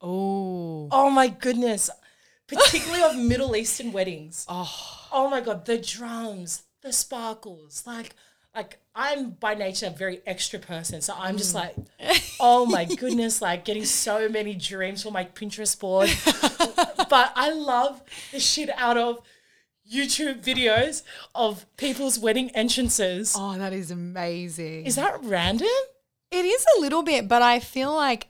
oh. 0.00 0.88
Oh 0.92 1.10
my 1.10 1.28
goodness, 1.28 1.90
particularly 2.46 3.02
of 3.02 3.16
Middle 3.16 3.54
Eastern 3.56 3.92
weddings. 3.92 4.44
Oh, 4.48 5.08
oh 5.12 5.28
my 5.30 5.40
god, 5.40 5.66
the 5.66 5.78
drums, 5.78 6.62
the 6.82 6.92
sparkles, 6.92 7.84
like. 7.86 8.14
Like 8.54 8.78
I'm 8.94 9.30
by 9.30 9.54
nature 9.54 9.86
a 9.86 9.90
very 9.90 10.20
extra 10.26 10.58
person, 10.58 11.00
so 11.00 11.14
I'm 11.16 11.36
just 11.36 11.54
mm. 11.54 11.60
like, 11.60 11.76
oh 12.40 12.66
my 12.66 12.84
goodness, 12.84 13.40
like 13.40 13.64
getting 13.64 13.84
so 13.84 14.28
many 14.28 14.54
dreams 14.54 15.02
for 15.02 15.12
my 15.12 15.24
Pinterest 15.24 15.78
board. 15.78 16.10
but 17.08 17.32
I 17.36 17.52
love 17.52 18.02
the 18.32 18.40
shit 18.40 18.70
out 18.76 18.96
of 18.96 19.20
YouTube 19.90 20.42
videos 20.42 21.02
of 21.34 21.64
people's 21.76 22.18
wedding 22.18 22.50
entrances. 22.50 23.34
Oh, 23.36 23.56
that 23.56 23.72
is 23.72 23.90
amazing. 23.90 24.86
Is 24.86 24.96
that 24.96 25.22
random? 25.22 25.68
It 26.30 26.44
is 26.44 26.64
a 26.76 26.80
little 26.80 27.02
bit, 27.02 27.28
but 27.28 27.42
I 27.42 27.60
feel 27.60 27.94
like 27.94 28.28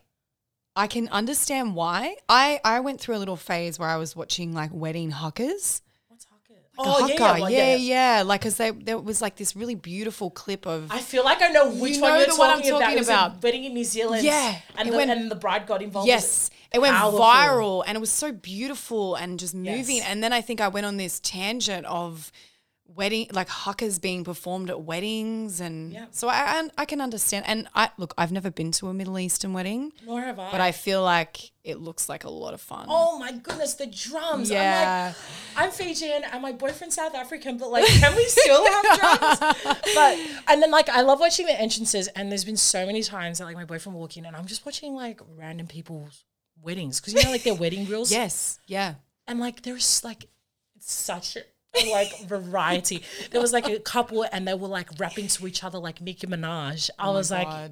I 0.77 0.87
can 0.87 1.09
understand 1.09 1.75
why. 1.75 2.17
I 2.29 2.61
I 2.65 2.81
went 2.81 3.01
through 3.01 3.17
a 3.17 3.19
little 3.19 3.37
phase 3.37 3.79
where 3.79 3.89
I 3.89 3.97
was 3.97 4.15
watching 4.15 4.53
like 4.53 4.71
wedding 4.73 5.13
hakas. 5.13 5.81
What's 6.89 7.01
Haka? 7.13 7.17
The 7.17 7.25
Oh 7.25 7.35
yeah, 7.35 7.37
yeah, 7.37 7.41
well, 7.41 7.51
yeah, 7.51 7.75
yeah, 8.17 8.23
Like, 8.23 8.43
cause 8.43 8.57
they 8.57 8.71
there 8.71 8.99
was 8.99 9.21
like 9.23 9.37
this 9.37 9.55
really 9.57 9.75
beautiful 9.75 10.31
clip 10.31 10.67
of 10.67 10.91
I 10.91 10.99
feel 11.01 11.25
like 11.25 11.43
I 11.43 11.49
know 11.49 11.71
which 11.71 11.97
You 11.97 12.03
one 12.03 12.13
know 12.13 12.19
you're 12.19 12.27
the 12.29 12.37
one 12.37 12.51
I'm 12.51 12.57
talking, 12.59 12.71
about. 12.71 12.81
talking 12.81 12.99
It 12.99 13.05
about. 13.05 13.43
wedding 13.43 13.65
in 13.65 13.75
New 13.75 13.85
Zealand. 13.85 14.25
Yeah, 14.25 14.57
and 14.77 14.89
it 14.89 14.91
the, 14.93 14.97
went- 14.97 15.11
and 15.11 15.31
the 15.31 15.35
bride 15.37 15.67
got 15.67 15.83
involved. 15.83 16.09
yes, 16.09 16.51
it 16.73 16.81
went 16.81 16.95
Powerful. 16.97 17.21
viral 17.21 17.85
and 17.87 17.97
it 17.97 18.01
was 18.01 18.11
so 18.13 18.31
beautiful 18.33 19.15
and 19.17 19.39
just 19.41 19.55
moving. 19.55 19.97
Yes. 19.97 20.07
And 20.09 20.23
then 20.23 20.33
I 20.33 20.41
think 20.41 20.61
I 20.61 20.69
went 20.69 20.87
on 20.87 20.97
this 20.99 21.19
tangent 21.21 21.85
of 21.87 22.31
wedding 22.97 23.27
like 23.33 23.49
hakas 23.49 24.01
being 24.01 24.25
performed 24.25 24.69
at 24.71 24.81
weddings 24.83 25.61
and 25.61 25.93
Yeah. 25.93 26.07
so 26.11 26.29
I, 26.29 26.61
I 26.61 26.69
I 26.79 26.85
can 26.85 27.01
understand 27.01 27.45
and 27.47 27.69
I 27.75 27.91
look 27.99 28.13
I've 28.19 28.33
never 28.33 28.51
been 28.51 28.73
to 28.73 28.89
a 28.89 28.95
Middle 28.95 29.19
Eastern 29.19 29.53
wedding 29.53 29.93
Nor 30.05 30.21
have 30.23 30.39
I. 30.39 30.51
but 30.51 30.61
I 30.61 30.73
feel 30.73 31.03
like 31.03 31.53
it 31.63 31.79
looks 31.79 32.09
like 32.09 32.25
a 32.25 32.31
lot 32.31 32.53
of 32.55 32.61
fun. 32.61 32.87
Oh 32.89 33.19
my 33.19 33.33
goodness, 33.33 33.75
the 33.75 33.87
drums. 33.87 34.51
Yeah. 34.51 35.13
I'm 35.57 35.65
like, 35.67 35.67
I'm 35.67 35.71
Fijian 35.71 36.25
and 36.25 36.43
my 36.43 36.53
boyfriend's 36.53 36.95
South 36.97 37.15
African, 37.15 37.59
but 37.59 37.71
like, 37.71 37.85
can 37.87 38.17
we 38.17 38.25
still 38.27 38.65
have 38.65 38.99
drums? 38.99 39.39
But, 39.95 40.19
and 40.49 40.63
then 40.63 40.71
like, 40.71 40.89
I 40.89 41.03
love 41.03 41.21
watching 41.21 41.45
the 41.47 41.61
entrances, 41.61 42.09
and 42.09 42.31
there's 42.31 42.47
been 42.47 42.57
so 42.57 42.87
many 42.87 43.03
times 43.03 43.39
that 43.39 43.45
like 43.45 43.57
my 43.57 43.67
boyfriend 43.67 43.95
will 43.95 44.01
walk 44.01 44.17
in 44.17 44.25
and 44.25 44.35
I'm 44.35 44.47
just 44.47 44.65
watching 44.65 44.95
like 44.95 45.21
random 45.37 45.67
people's 45.67 46.25
weddings 46.63 46.99
because 46.99 47.13
you 47.15 47.23
know, 47.23 47.31
like 47.31 47.43
their 47.43 47.55
wedding 47.55 47.87
reels. 47.87 48.11
Yes, 48.21 48.59
yeah. 48.67 48.95
And 49.29 49.39
like, 49.39 49.61
there's 49.63 50.03
like 50.03 50.27
such 50.79 51.37
a 51.37 51.41
like 51.91 52.21
variety. 52.27 53.03
There 53.31 53.41
was 53.41 53.53
like 53.53 53.69
a 53.69 53.79
couple 53.79 54.27
and 54.33 54.47
they 54.47 54.55
were 54.55 54.69
like 54.69 54.89
rapping 54.99 55.29
to 55.29 55.47
each 55.47 55.65
other 55.65 55.79
like 55.79 56.01
Nicki 56.01 56.27
Minaj. 56.27 56.91
I 56.99 57.09
oh 57.09 57.15
was 57.15 57.31
like, 57.31 57.49
Oh 57.49 57.69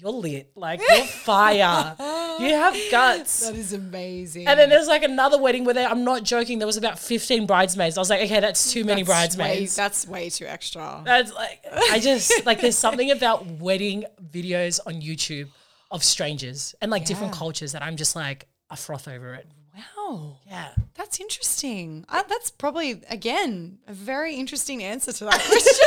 you're 0.00 0.12
lit. 0.12 0.50
Like, 0.54 0.80
you're 0.88 1.04
fire. 1.04 1.94
you 2.40 2.48
have 2.54 2.76
guts. 2.90 3.46
That 3.46 3.56
is 3.56 3.72
amazing. 3.72 4.46
And 4.46 4.58
then 4.58 4.70
there's 4.70 4.88
like 4.88 5.02
another 5.02 5.38
wedding 5.38 5.64
where 5.64 5.74
they, 5.74 5.84
I'm 5.84 6.04
not 6.04 6.22
joking, 6.22 6.58
there 6.58 6.66
was 6.66 6.76
about 6.76 6.98
15 6.98 7.46
bridesmaids. 7.46 7.98
I 7.98 8.00
was 8.00 8.10
like, 8.10 8.22
okay, 8.22 8.40
that's 8.40 8.72
too 8.72 8.84
many 8.84 9.02
That's 9.02 9.36
way, 9.36 9.44
bridesmaids. 9.44 9.76
that's 9.76 10.06
way 10.06 10.30
too 10.30 10.46
extra. 10.46 11.02
that's 11.04 11.32
like, 11.32 11.64
I 11.90 11.98
just, 11.98 12.32
like, 12.46 12.60
there's 12.60 12.78
something 12.78 13.10
about 13.10 13.46
wedding 13.46 14.04
videos 14.22 14.80
on 14.86 14.94
YouTube 14.94 15.48
of 15.90 16.04
strangers 16.04 16.74
and 16.80 16.90
like 16.90 17.04
different 17.04 17.32
cultures 17.32 17.72
that 17.72 17.82
I'm 17.82 17.96
just 17.96 18.14
like, 18.16 18.46
I 18.70 18.76
froth 18.76 19.08
over 19.08 19.34
it. 19.34 19.46
Wow. 19.76 20.36
Yeah. 20.46 20.70
That's 20.94 21.20
interesting. 21.20 22.04
I, 22.08 22.22
that's 22.28 22.50
probably, 22.50 23.02
again, 23.08 23.78
a 23.86 23.92
very 23.92 24.34
interesting 24.34 24.82
answer 24.82 25.12
to 25.12 25.24
that 25.24 25.32
question. 25.46 25.86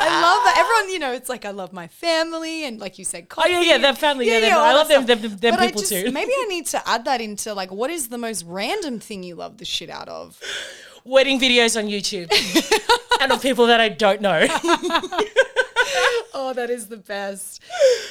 I 0.00 0.20
love 0.22 0.44
that. 0.44 0.56
Everyone, 0.58 0.92
you 0.92 0.98
know, 0.98 1.12
it's 1.12 1.28
like, 1.28 1.44
I 1.44 1.50
love 1.50 1.72
my 1.72 1.88
family. 1.88 2.64
And 2.64 2.78
like 2.80 2.98
you 2.98 3.04
said, 3.04 3.24
Oh, 3.24 3.34
coffee. 3.34 3.50
yeah, 3.50 3.60
yeah, 3.62 3.78
their 3.78 3.94
family. 3.94 4.26
Yeah, 4.28 4.40
them- 4.40 4.52
all 4.56 4.64
I 4.64 4.72
love 4.74 4.88
them, 4.88 5.04
stuff. 5.04 5.20
them, 5.22 5.36
them 5.36 5.56
people 5.58 5.80
just- 5.82 5.92
too. 5.92 6.10
Maybe 6.12 6.32
I 6.32 6.46
need 6.48 6.66
to 6.66 6.88
add 6.88 7.04
that 7.06 7.20
into 7.20 7.52
like, 7.54 7.70
what 7.72 7.90
is 7.90 8.08
the 8.08 8.18
most 8.18 8.44
random 8.46 9.00
thing 9.00 9.22
you 9.22 9.34
love 9.34 9.58
the 9.58 9.64
shit 9.64 9.90
out 9.90 10.08
of? 10.08 10.40
Wedding 11.04 11.40
videos 11.40 11.76
on 11.78 11.88
YouTube 11.88 12.30
and 13.20 13.32
of 13.32 13.40
people 13.42 13.66
that 13.66 13.80
I 13.80 13.88
don't 13.88 14.20
know. 14.20 14.46
Oh, 16.40 16.52
that 16.52 16.70
is 16.70 16.86
the 16.86 16.98
best. 16.98 17.60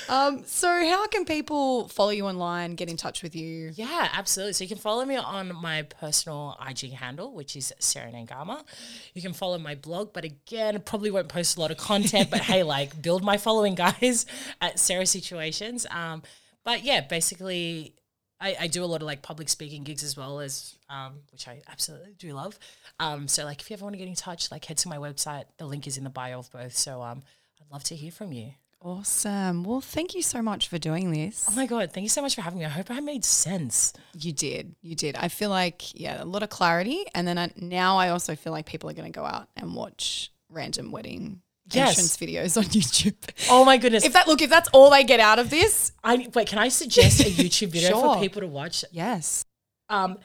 Um, 0.10 0.44
so, 0.46 0.68
how 0.68 1.08
can 1.08 1.24
people 1.24 1.88
follow 1.88 2.10
you 2.10 2.26
online, 2.26 2.76
get 2.76 2.90
in 2.90 2.98
touch 2.98 3.24
with 3.24 3.38
you? 3.38 3.72
Yeah, 3.74 4.10
absolutely. 4.12 4.52
So 4.52 4.66
you 4.66 4.68
can 4.68 4.78
follow 4.78 5.06
me 5.06 5.16
on 5.16 5.56
my 5.56 5.84
personal 5.84 6.58
IG 6.68 6.92
handle, 6.92 7.34
which 7.34 7.56
is 7.56 7.74
Sarah 7.80 8.12
Nangama. 8.12 8.66
You 9.14 9.22
can 9.22 9.32
follow 9.32 9.58
my 9.58 9.76
blog, 9.76 10.12
but 10.12 10.26
again, 10.26 10.82
probably 10.82 11.10
won't 11.10 11.30
post 11.30 11.56
a 11.56 11.62
lot 11.62 11.72
of 11.72 11.78
content. 11.78 12.30
but 12.30 12.42
hey, 12.42 12.64
like 12.78 13.02
build 13.02 13.24
my 13.24 13.38
following, 13.38 13.76
guys, 13.76 14.26
at 14.60 14.78
Sarah 14.78 15.06
Situations. 15.06 15.86
Um, 15.90 16.22
but 16.66 16.84
yeah, 16.84 17.00
basically, 17.00 17.96
I, 18.42 18.58
I 18.60 18.68
do 18.68 18.84
a 18.84 18.88
lot 18.88 19.02
of 19.02 19.08
like 19.08 19.22
public 19.22 19.48
speaking 19.48 19.84
gigs 19.84 20.04
as 20.04 20.18
well 20.18 20.42
as, 20.42 20.76
um, 20.90 21.14
which 21.32 21.48
I 21.48 21.62
absolutely 21.70 22.14
do 22.20 22.34
love. 22.34 22.60
Um, 23.00 23.30
so 23.30 23.46
like 23.46 23.62
if 23.62 23.70
you 23.70 23.76
ever 23.76 23.86
want 23.86 23.94
to 23.94 24.00
get 24.00 24.10
in 24.10 24.16
touch, 24.16 24.52
like 24.52 24.66
head 24.66 24.76
to 24.80 24.90
my 24.90 24.98
website. 24.98 25.46
The 25.60 25.66
link 25.66 25.88
is 25.88 25.98
in 25.98 26.04
the 26.04 26.10
bio 26.10 26.40
of 26.40 26.52
both. 26.52 26.76
So 26.76 27.02
um, 27.02 27.24
I'd 27.62 27.72
love 27.72 27.84
to 27.86 27.96
hear 27.96 28.12
from 28.12 28.32
you. 28.34 28.52
Awesome. 28.82 29.64
Well, 29.64 29.82
thank 29.82 30.14
you 30.14 30.22
so 30.22 30.42
much 30.42 30.68
for 30.70 30.78
doing 30.78 31.12
this. 31.12 31.46
Oh 31.50 31.56
my 31.56 31.66
god, 31.66 31.92
thank 31.92 32.04
you 32.04 32.10
so 32.10 32.22
much 32.22 32.36
for 32.36 32.42
having 32.42 32.60
me. 32.60 32.66
I 32.66 32.70
hope 32.70 32.92
I 32.92 33.00
made 33.00 33.26
sense. 33.26 33.92
You 34.18 34.32
did. 34.32 34.76
You 34.82 34.96
did. 34.96 35.16
I 35.16 35.28
feel 35.30 35.50
like, 35.50 36.00
yeah, 36.00 36.22
a 36.22 36.26
lot 36.26 36.44
of 36.44 36.50
clarity. 36.50 37.06
And 37.16 37.28
then 37.28 37.38
I, 37.40 37.52
now 37.58 37.98
I 37.98 38.10
also 38.10 38.36
feel 38.36 38.54
like 38.54 38.66
people 38.68 38.90
are 38.90 38.94
going 38.94 39.12
to 39.12 39.20
go 39.20 39.26
out 39.26 39.50
and 39.58 39.74
watch 39.76 40.32
random 40.50 40.92
wedding 40.92 41.42
Yes. 41.70 41.90
entrance 41.90 42.16
videos 42.18 42.56
on 42.58 42.64
YouTube. 42.72 43.16
Oh 43.50 43.66
my 43.66 43.76
goodness. 43.78 44.06
If 44.06 44.14
that, 44.14 44.28
look, 44.28 44.42
if 44.42 44.50
that's 44.50 44.70
all 44.70 44.90
they 44.92 45.04
get 45.04 45.20
out 45.20 45.38
of 45.40 45.50
this, 45.50 45.92
I 46.04 46.30
wait. 46.34 46.48
Can 46.48 46.60
I 46.60 46.70
suggest 46.70 47.20
a 47.20 47.24
YouTube 47.26 47.70
video 47.70 47.90
Sure. 47.90 48.14
for 48.16 48.22
people 48.22 48.40
to 48.42 48.48
watch? 48.48 48.86
yes. 48.92 49.44
Um, 49.90 50.18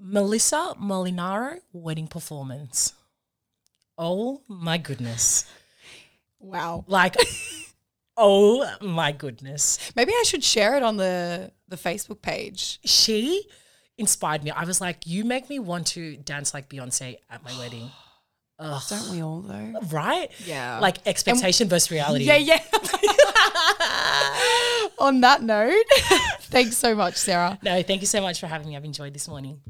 Melissa 0.00 0.74
Molinaro 0.80 1.58
wedding 1.72 2.08
performance. 2.08 2.94
Oh 3.96 4.42
my 4.48 4.76
goodness! 4.76 5.44
Wow. 6.46 6.84
Like, 6.86 7.16
oh 8.16 8.68
my 8.80 9.12
goodness! 9.12 9.92
Maybe 9.96 10.12
I 10.12 10.22
should 10.24 10.44
share 10.44 10.76
it 10.76 10.82
on 10.82 10.96
the, 10.96 11.52
the 11.68 11.76
Facebook 11.76 12.22
page. 12.22 12.78
She 12.84 13.44
inspired 13.98 14.44
me. 14.44 14.52
I 14.52 14.64
was 14.64 14.80
like, 14.80 15.06
you 15.06 15.24
make 15.24 15.50
me 15.50 15.58
want 15.58 15.88
to 15.88 16.16
dance 16.16 16.54
like 16.54 16.68
Beyonce 16.68 17.16
at 17.28 17.42
my 17.44 17.56
wedding. 17.58 17.90
Ugh. 18.60 18.82
Don't 18.88 19.10
we 19.10 19.22
all, 19.22 19.40
though? 19.40 19.80
Right? 19.90 20.30
Yeah. 20.44 20.78
Like 20.78 21.04
expectation 21.06 21.68
versus 21.68 21.90
reality. 21.90 22.24
Yeah, 22.24 22.36
yeah. 22.36 22.62
on 24.98 25.20
that 25.22 25.42
note, 25.42 25.84
thanks 26.42 26.76
so 26.76 26.94
much, 26.94 27.16
Sarah. 27.16 27.58
No, 27.62 27.82
thank 27.82 28.00
you 28.02 28.06
so 28.06 28.20
much 28.20 28.38
for 28.40 28.46
having 28.46 28.68
me. 28.68 28.76
I've 28.76 28.84
enjoyed 28.84 29.14
this 29.14 29.26
morning. 29.28 29.60